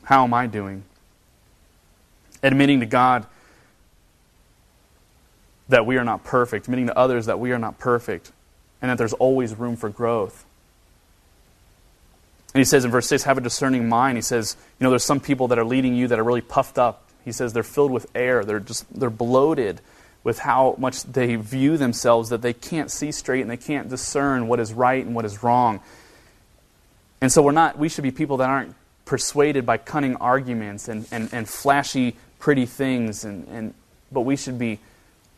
How 0.02 0.24
am 0.24 0.34
I 0.34 0.46
doing? 0.46 0.84
admitting 2.42 2.80
to 2.80 2.86
God 2.86 3.26
that 5.68 5.86
we 5.86 5.96
are 5.96 6.04
not 6.04 6.24
perfect, 6.24 6.66
admitting 6.66 6.86
to 6.86 6.96
others 6.96 7.26
that 7.26 7.38
we 7.38 7.52
are 7.52 7.58
not 7.58 7.78
perfect, 7.78 8.32
and 8.80 8.90
that 8.90 8.98
there's 8.98 9.12
always 9.14 9.54
room 9.54 9.76
for 9.76 9.88
growth. 9.88 10.44
And 12.54 12.60
he 12.60 12.64
says 12.64 12.84
in 12.84 12.90
verse 12.90 13.06
6, 13.08 13.24
have 13.24 13.38
a 13.38 13.42
discerning 13.42 13.88
mind. 13.88 14.16
He 14.16 14.22
says, 14.22 14.56
you 14.80 14.84
know, 14.84 14.90
there's 14.90 15.04
some 15.04 15.20
people 15.20 15.48
that 15.48 15.58
are 15.58 15.64
leading 15.64 15.94
you 15.94 16.08
that 16.08 16.18
are 16.18 16.24
really 16.24 16.40
puffed 16.40 16.78
up. 16.78 17.04
He 17.24 17.32
says 17.32 17.52
they're 17.52 17.62
filled 17.62 17.90
with 17.90 18.06
air. 18.14 18.44
They're 18.44 18.60
just, 18.60 18.86
they're 18.98 19.10
bloated 19.10 19.80
with 20.24 20.40
how 20.40 20.74
much 20.78 21.04
they 21.04 21.36
view 21.36 21.76
themselves 21.76 22.30
that 22.30 22.42
they 22.42 22.52
can't 22.52 22.90
see 22.90 23.12
straight 23.12 23.42
and 23.42 23.50
they 23.50 23.56
can't 23.56 23.88
discern 23.88 24.48
what 24.48 24.60
is 24.60 24.72
right 24.72 25.04
and 25.04 25.14
what 25.14 25.24
is 25.24 25.42
wrong. 25.42 25.80
And 27.20 27.30
so 27.30 27.42
we're 27.42 27.52
not, 27.52 27.78
we 27.78 27.88
should 27.88 28.02
be 28.02 28.10
people 28.10 28.38
that 28.38 28.48
aren't 28.48 28.74
persuaded 29.04 29.66
by 29.66 29.76
cunning 29.78 30.16
arguments 30.16 30.88
and, 30.88 31.06
and, 31.10 31.28
and 31.32 31.48
flashy, 31.48 32.16
pretty 32.38 32.66
things, 32.66 33.24
and, 33.24 33.46
and, 33.48 33.74
but 34.12 34.20
we 34.22 34.36
should 34.36 34.58
be 34.58 34.78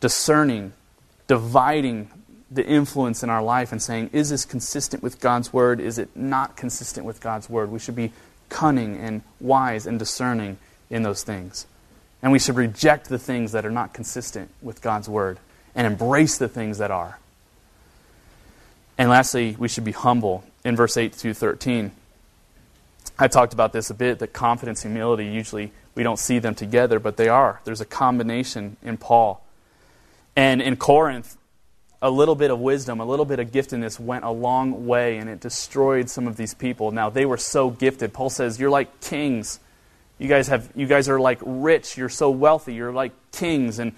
discerning, 0.01 0.73
dividing 1.27 2.11
the 2.51 2.65
influence 2.65 3.23
in 3.23 3.29
our 3.29 3.41
life 3.41 3.71
and 3.71 3.81
saying, 3.81 4.09
is 4.11 4.29
this 4.29 4.43
consistent 4.43 5.01
with 5.01 5.21
God's 5.21 5.53
word? 5.53 5.79
Is 5.79 5.97
it 5.97 6.09
not 6.15 6.57
consistent 6.57 7.05
with 7.05 7.21
God's 7.21 7.49
word? 7.49 7.71
We 7.71 7.79
should 7.79 7.95
be 7.95 8.11
cunning 8.49 8.97
and 8.97 9.21
wise 9.39 9.87
and 9.87 9.97
discerning 9.97 10.57
in 10.89 11.03
those 11.03 11.23
things. 11.23 11.65
And 12.21 12.33
we 12.33 12.39
should 12.39 12.57
reject 12.57 13.07
the 13.07 13.17
things 13.17 13.53
that 13.53 13.65
are 13.65 13.71
not 13.71 13.93
consistent 13.93 14.49
with 14.61 14.81
God's 14.81 15.07
word 15.07 15.39
and 15.73 15.87
embrace 15.87 16.37
the 16.37 16.49
things 16.49 16.77
that 16.79 16.91
are. 16.91 17.17
And 18.97 19.09
lastly, 19.09 19.55
we 19.57 19.69
should 19.69 19.85
be 19.85 19.93
humble 19.93 20.43
in 20.65 20.75
verse 20.75 20.97
8 20.97 21.15
through 21.15 21.33
13. 21.33 21.91
I 23.17 23.27
talked 23.27 23.53
about 23.53 23.71
this 23.71 23.89
a 23.89 23.93
bit 23.93 24.19
that 24.19 24.33
confidence, 24.33 24.83
and 24.83 24.93
humility, 24.93 25.25
usually 25.25 25.71
we 25.95 26.03
don't 26.03 26.19
see 26.19 26.39
them 26.39 26.53
together, 26.53 26.99
but 26.99 27.17
they 27.17 27.29
are. 27.29 27.61
There's 27.63 27.81
a 27.81 27.85
combination 27.85 28.77
in 28.83 28.97
Paul. 28.97 29.43
And 30.35 30.61
in 30.61 30.77
Corinth, 30.77 31.37
a 32.01 32.09
little 32.09 32.35
bit 32.35 32.49
of 32.49 32.59
wisdom, 32.59 32.99
a 32.99 33.05
little 33.05 33.25
bit 33.25 33.39
of 33.39 33.51
giftedness 33.51 33.99
went 33.99 34.23
a 34.23 34.31
long 34.31 34.87
way 34.87 35.17
and 35.17 35.29
it 35.29 35.39
destroyed 35.39 36.09
some 36.09 36.27
of 36.27 36.35
these 36.35 36.53
people. 36.53 36.91
Now, 36.91 37.09
they 37.09 37.25
were 37.25 37.37
so 37.37 37.69
gifted. 37.69 38.13
Paul 38.13 38.29
says, 38.29 38.59
You're 38.59 38.69
like 38.69 39.01
kings. 39.01 39.59
You 40.17 40.27
guys, 40.27 40.47
have, 40.49 40.69
you 40.75 40.85
guys 40.85 41.09
are 41.09 41.19
like 41.19 41.39
rich. 41.43 41.97
You're 41.97 42.09
so 42.09 42.29
wealthy. 42.29 42.75
You're 42.75 42.91
like 42.91 43.11
kings. 43.31 43.79
And, 43.79 43.93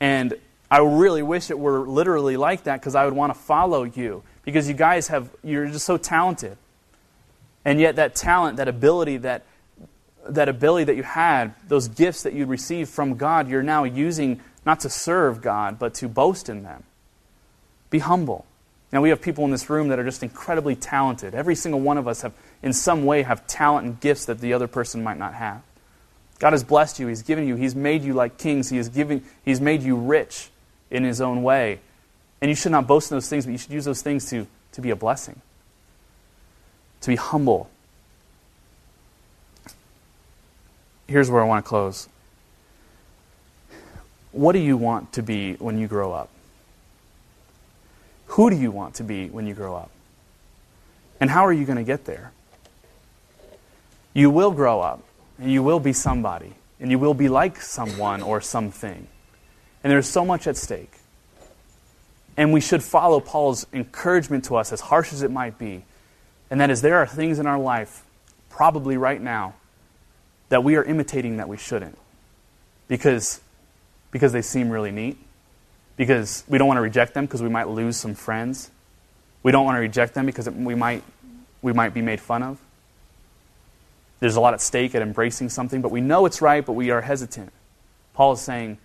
and 0.00 0.34
I 0.70 0.78
really 0.78 1.22
wish 1.22 1.50
it 1.50 1.58
were 1.58 1.80
literally 1.86 2.36
like 2.36 2.64
that 2.64 2.80
because 2.80 2.94
I 2.94 3.04
would 3.04 3.14
want 3.14 3.34
to 3.34 3.38
follow 3.38 3.84
you 3.84 4.22
because 4.42 4.68
you 4.68 4.74
guys 4.74 5.08
have, 5.08 5.28
you're 5.44 5.66
just 5.66 5.84
so 5.84 5.98
talented. 5.98 6.56
And 7.64 7.80
yet, 7.80 7.96
that 7.96 8.14
talent, 8.14 8.58
that 8.58 8.68
ability, 8.68 9.18
that, 9.18 9.44
that 10.28 10.48
ability 10.48 10.84
that 10.84 10.96
you 10.96 11.02
had, 11.02 11.54
those 11.68 11.88
gifts 11.88 12.22
that 12.22 12.32
you 12.32 12.46
received 12.46 12.88
from 12.88 13.16
God, 13.16 13.48
you're 13.48 13.62
now 13.62 13.84
using 13.84 14.40
not 14.66 14.80
to 14.80 14.90
serve 14.90 15.40
God, 15.40 15.78
but 15.78 15.94
to 15.94 16.08
boast 16.08 16.48
in 16.48 16.64
them. 16.64 16.82
Be 17.88 18.00
humble. 18.00 18.44
Now, 18.92 19.00
we 19.00 19.10
have 19.10 19.22
people 19.22 19.44
in 19.44 19.52
this 19.52 19.70
room 19.70 19.88
that 19.88 19.98
are 19.98 20.04
just 20.04 20.22
incredibly 20.22 20.74
talented. 20.74 21.34
Every 21.34 21.54
single 21.54 21.80
one 21.80 21.96
of 21.96 22.08
us 22.08 22.22
have, 22.22 22.32
in 22.62 22.72
some 22.72 23.04
way, 23.04 23.22
have 23.22 23.46
talent 23.46 23.86
and 23.86 24.00
gifts 24.00 24.26
that 24.26 24.40
the 24.40 24.52
other 24.52 24.66
person 24.66 25.04
might 25.04 25.18
not 25.18 25.34
have. 25.34 25.62
God 26.38 26.52
has 26.52 26.64
blessed 26.64 26.98
you. 26.98 27.06
He's 27.06 27.22
given 27.22 27.46
you. 27.46 27.56
He's 27.56 27.74
made 27.74 28.02
you 28.02 28.12
like 28.12 28.38
kings. 28.38 28.68
He 28.68 28.76
has 28.76 28.88
given, 28.88 29.24
He's 29.44 29.60
made 29.60 29.82
you 29.82 29.96
rich 29.96 30.50
in 30.90 31.04
His 31.04 31.20
own 31.20 31.42
way. 31.42 31.80
And 32.40 32.48
you 32.48 32.54
should 32.54 32.72
not 32.72 32.86
boast 32.86 33.10
in 33.10 33.16
those 33.16 33.28
things, 33.28 33.46
but 33.46 33.52
you 33.52 33.58
should 33.58 33.72
use 33.72 33.84
those 33.84 34.02
things 34.02 34.28
to, 34.30 34.46
to 34.72 34.80
be 34.80 34.90
a 34.90 34.96
blessing, 34.96 35.40
to 37.00 37.08
be 37.08 37.16
humble. 37.16 37.70
Here's 41.08 41.30
where 41.30 41.42
I 41.42 41.46
want 41.46 41.64
to 41.64 41.68
close. 41.68 42.08
What 44.36 44.52
do 44.52 44.58
you 44.58 44.76
want 44.76 45.14
to 45.14 45.22
be 45.22 45.54
when 45.54 45.78
you 45.78 45.86
grow 45.86 46.12
up? 46.12 46.28
Who 48.26 48.50
do 48.50 48.56
you 48.56 48.70
want 48.70 48.96
to 48.96 49.02
be 49.02 49.30
when 49.30 49.46
you 49.46 49.54
grow 49.54 49.74
up? 49.74 49.90
And 51.18 51.30
how 51.30 51.46
are 51.46 51.52
you 51.54 51.64
going 51.64 51.78
to 51.78 51.84
get 51.84 52.04
there? 52.04 52.32
You 54.12 54.28
will 54.28 54.50
grow 54.50 54.82
up, 54.82 55.02
and 55.38 55.50
you 55.50 55.62
will 55.62 55.80
be 55.80 55.94
somebody, 55.94 56.52
and 56.78 56.90
you 56.90 56.98
will 56.98 57.14
be 57.14 57.30
like 57.30 57.62
someone 57.62 58.22
or 58.22 58.42
something. 58.42 59.06
And 59.82 59.90
there's 59.90 60.06
so 60.06 60.22
much 60.22 60.46
at 60.46 60.58
stake. 60.58 60.92
And 62.36 62.52
we 62.52 62.60
should 62.60 62.82
follow 62.82 63.20
Paul's 63.20 63.66
encouragement 63.72 64.44
to 64.46 64.56
us, 64.56 64.70
as 64.70 64.82
harsh 64.82 65.14
as 65.14 65.22
it 65.22 65.30
might 65.30 65.58
be. 65.58 65.82
And 66.50 66.60
that 66.60 66.68
is, 66.68 66.82
there 66.82 66.98
are 66.98 67.06
things 67.06 67.38
in 67.38 67.46
our 67.46 67.58
life, 67.58 68.04
probably 68.50 68.98
right 68.98 69.20
now, 69.20 69.54
that 70.50 70.62
we 70.62 70.76
are 70.76 70.84
imitating 70.84 71.38
that 71.38 71.48
we 71.48 71.56
shouldn't. 71.56 71.96
Because, 72.86 73.40
because 74.16 74.32
they 74.32 74.40
seem 74.40 74.70
really 74.70 74.90
neat 74.90 75.18
because 75.98 76.42
we 76.48 76.56
don't 76.56 76.66
want 76.66 76.78
to 76.78 76.82
reject 76.82 77.12
them 77.12 77.26
because 77.26 77.42
we 77.42 77.50
might 77.50 77.68
lose 77.68 77.98
some 77.98 78.14
friends. 78.14 78.70
We 79.42 79.52
don't 79.52 79.66
want 79.66 79.76
to 79.76 79.80
reject 79.80 80.14
them 80.14 80.24
because 80.24 80.48
we 80.48 80.74
might, 80.74 81.02
we 81.60 81.74
might 81.74 81.92
be 81.92 82.00
made 82.00 82.18
fun 82.18 82.42
of. 82.42 82.58
There's 84.20 84.34
a 84.34 84.40
lot 84.40 84.54
at 84.54 84.62
stake 84.62 84.94
at 84.94 85.02
embracing 85.02 85.50
something, 85.50 85.82
but 85.82 85.90
we 85.90 86.00
know 86.00 86.24
it's 86.24 86.40
right, 86.40 86.64
but 86.64 86.72
we 86.72 86.88
are 86.88 87.02
hesitant. 87.02 87.52
Paul 88.14 88.32
is 88.32 88.40
saying, 88.40 88.78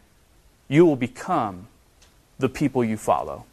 You 0.68 0.86
will 0.86 0.98
become 0.98 1.70
the 2.38 2.50
people 2.50 2.84
you 2.84 2.98
follow. 2.98 3.46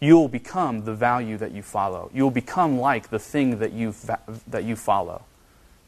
You 0.00 0.16
will 0.16 0.28
become 0.28 0.84
the 0.84 0.94
value 0.94 1.36
that 1.36 1.52
you 1.52 1.62
follow. 1.62 2.10
You 2.12 2.24
will 2.24 2.32
become 2.32 2.80
like 2.80 3.10
the 3.10 3.20
thing 3.20 3.60
that 3.60 3.72
you, 3.72 3.94
that 4.48 4.64
you 4.64 4.74
follow. 4.74 5.22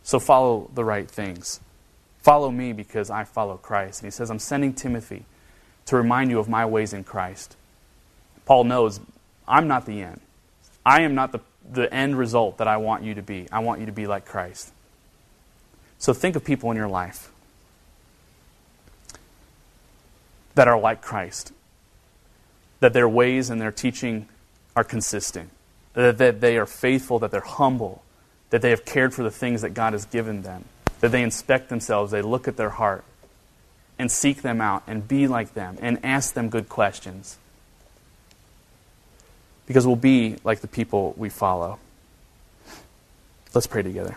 So 0.05 0.21
follow 0.21 0.71
the 0.73 0.85
right 0.85 1.11
things. 1.11 1.59
Follow 2.23 2.51
me 2.51 2.73
because 2.73 3.11
I 3.11 3.25
follow 3.25 3.57
Christ. 3.57 4.01
And 4.01 4.07
he 4.07 4.11
says, 4.11 4.31
I'm 4.31 4.39
sending 4.39 4.75
Timothy 4.75 5.25
to 5.87 5.97
remind 5.97 6.31
you 6.31 6.39
of 6.39 6.49
my 6.49 6.67
ways 6.67 6.93
in 6.93 7.05
Christ. 7.05 7.57
Paul 8.45 8.65
knows 8.65 9.01
I'm 9.49 9.69
not 9.69 9.87
the 9.87 10.03
end. 10.03 10.21
I 10.85 11.03
am 11.03 11.15
not 11.15 11.33
the, 11.33 11.41
the 11.71 11.93
end 11.93 12.19
result 12.19 12.59
that 12.59 12.69
I 12.69 12.77
want 12.77 13.05
you 13.05 13.15
to 13.15 13.23
be. 13.23 13.47
I 13.51 13.61
want 13.61 13.81
you 13.81 13.87
to 13.87 13.93
be 13.93 14.07
like 14.07 14.25
Christ. 14.25 14.73
So 15.99 16.13
think 16.13 16.37
of 16.37 16.45
people 16.45 16.71
in 16.71 16.77
your 16.77 16.89
life 16.89 17.31
that 20.55 20.69
are 20.69 20.79
like 20.79 21.01
Christ, 21.01 21.53
that 22.81 22.93
their 22.93 23.09
ways 23.09 23.51
and 23.51 23.61
their 23.61 23.73
teaching 23.73 24.29
are 24.75 24.85
consistent, 24.85 25.51
that 25.95 26.41
they 26.41 26.57
are 26.57 26.67
faithful, 26.67 27.19
that 27.19 27.31
they're 27.31 27.41
humble, 27.41 28.03
that 28.51 28.63
they 28.63 28.71
have 28.71 28.85
cared 28.85 29.15
for 29.15 29.23
the 29.23 29.31
things 29.31 29.63
that 29.63 29.75
God 29.75 29.93
has 29.93 30.05
given 30.07 30.43
them, 30.43 30.65
that 31.01 31.13
they 31.13 31.23
inspect 31.23 31.69
themselves, 31.69 32.13
they 32.13 32.23
look 32.23 32.47
at 32.47 32.57
their 32.57 32.71
heart, 32.71 33.05
and 33.99 34.11
seek 34.11 34.43
them 34.43 34.61
out 34.61 34.83
and 34.87 35.07
be 35.07 35.27
like 35.27 35.55
them 35.55 35.77
and 35.83 35.99
ask 36.03 36.35
them 36.35 36.49
good 36.49 36.69
questions. 36.69 37.37
Because 39.67 39.87
we'll 39.87 39.97
be 39.97 40.37
like 40.45 40.61
the 40.61 40.69
people 40.69 41.15
we 41.17 41.29
follow. 41.29 41.79
Let's 43.53 43.67
pray 43.67 43.83
together. 43.83 44.17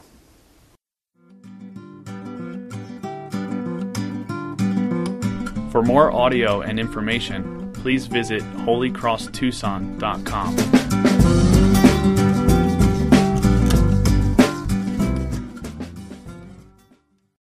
For 5.71 5.81
more 5.81 6.11
audio 6.11 6.61
and 6.61 6.79
information, 6.79 7.71
please 7.73 8.05
visit 8.05 8.43
holycrosstucson.com. 8.43 10.72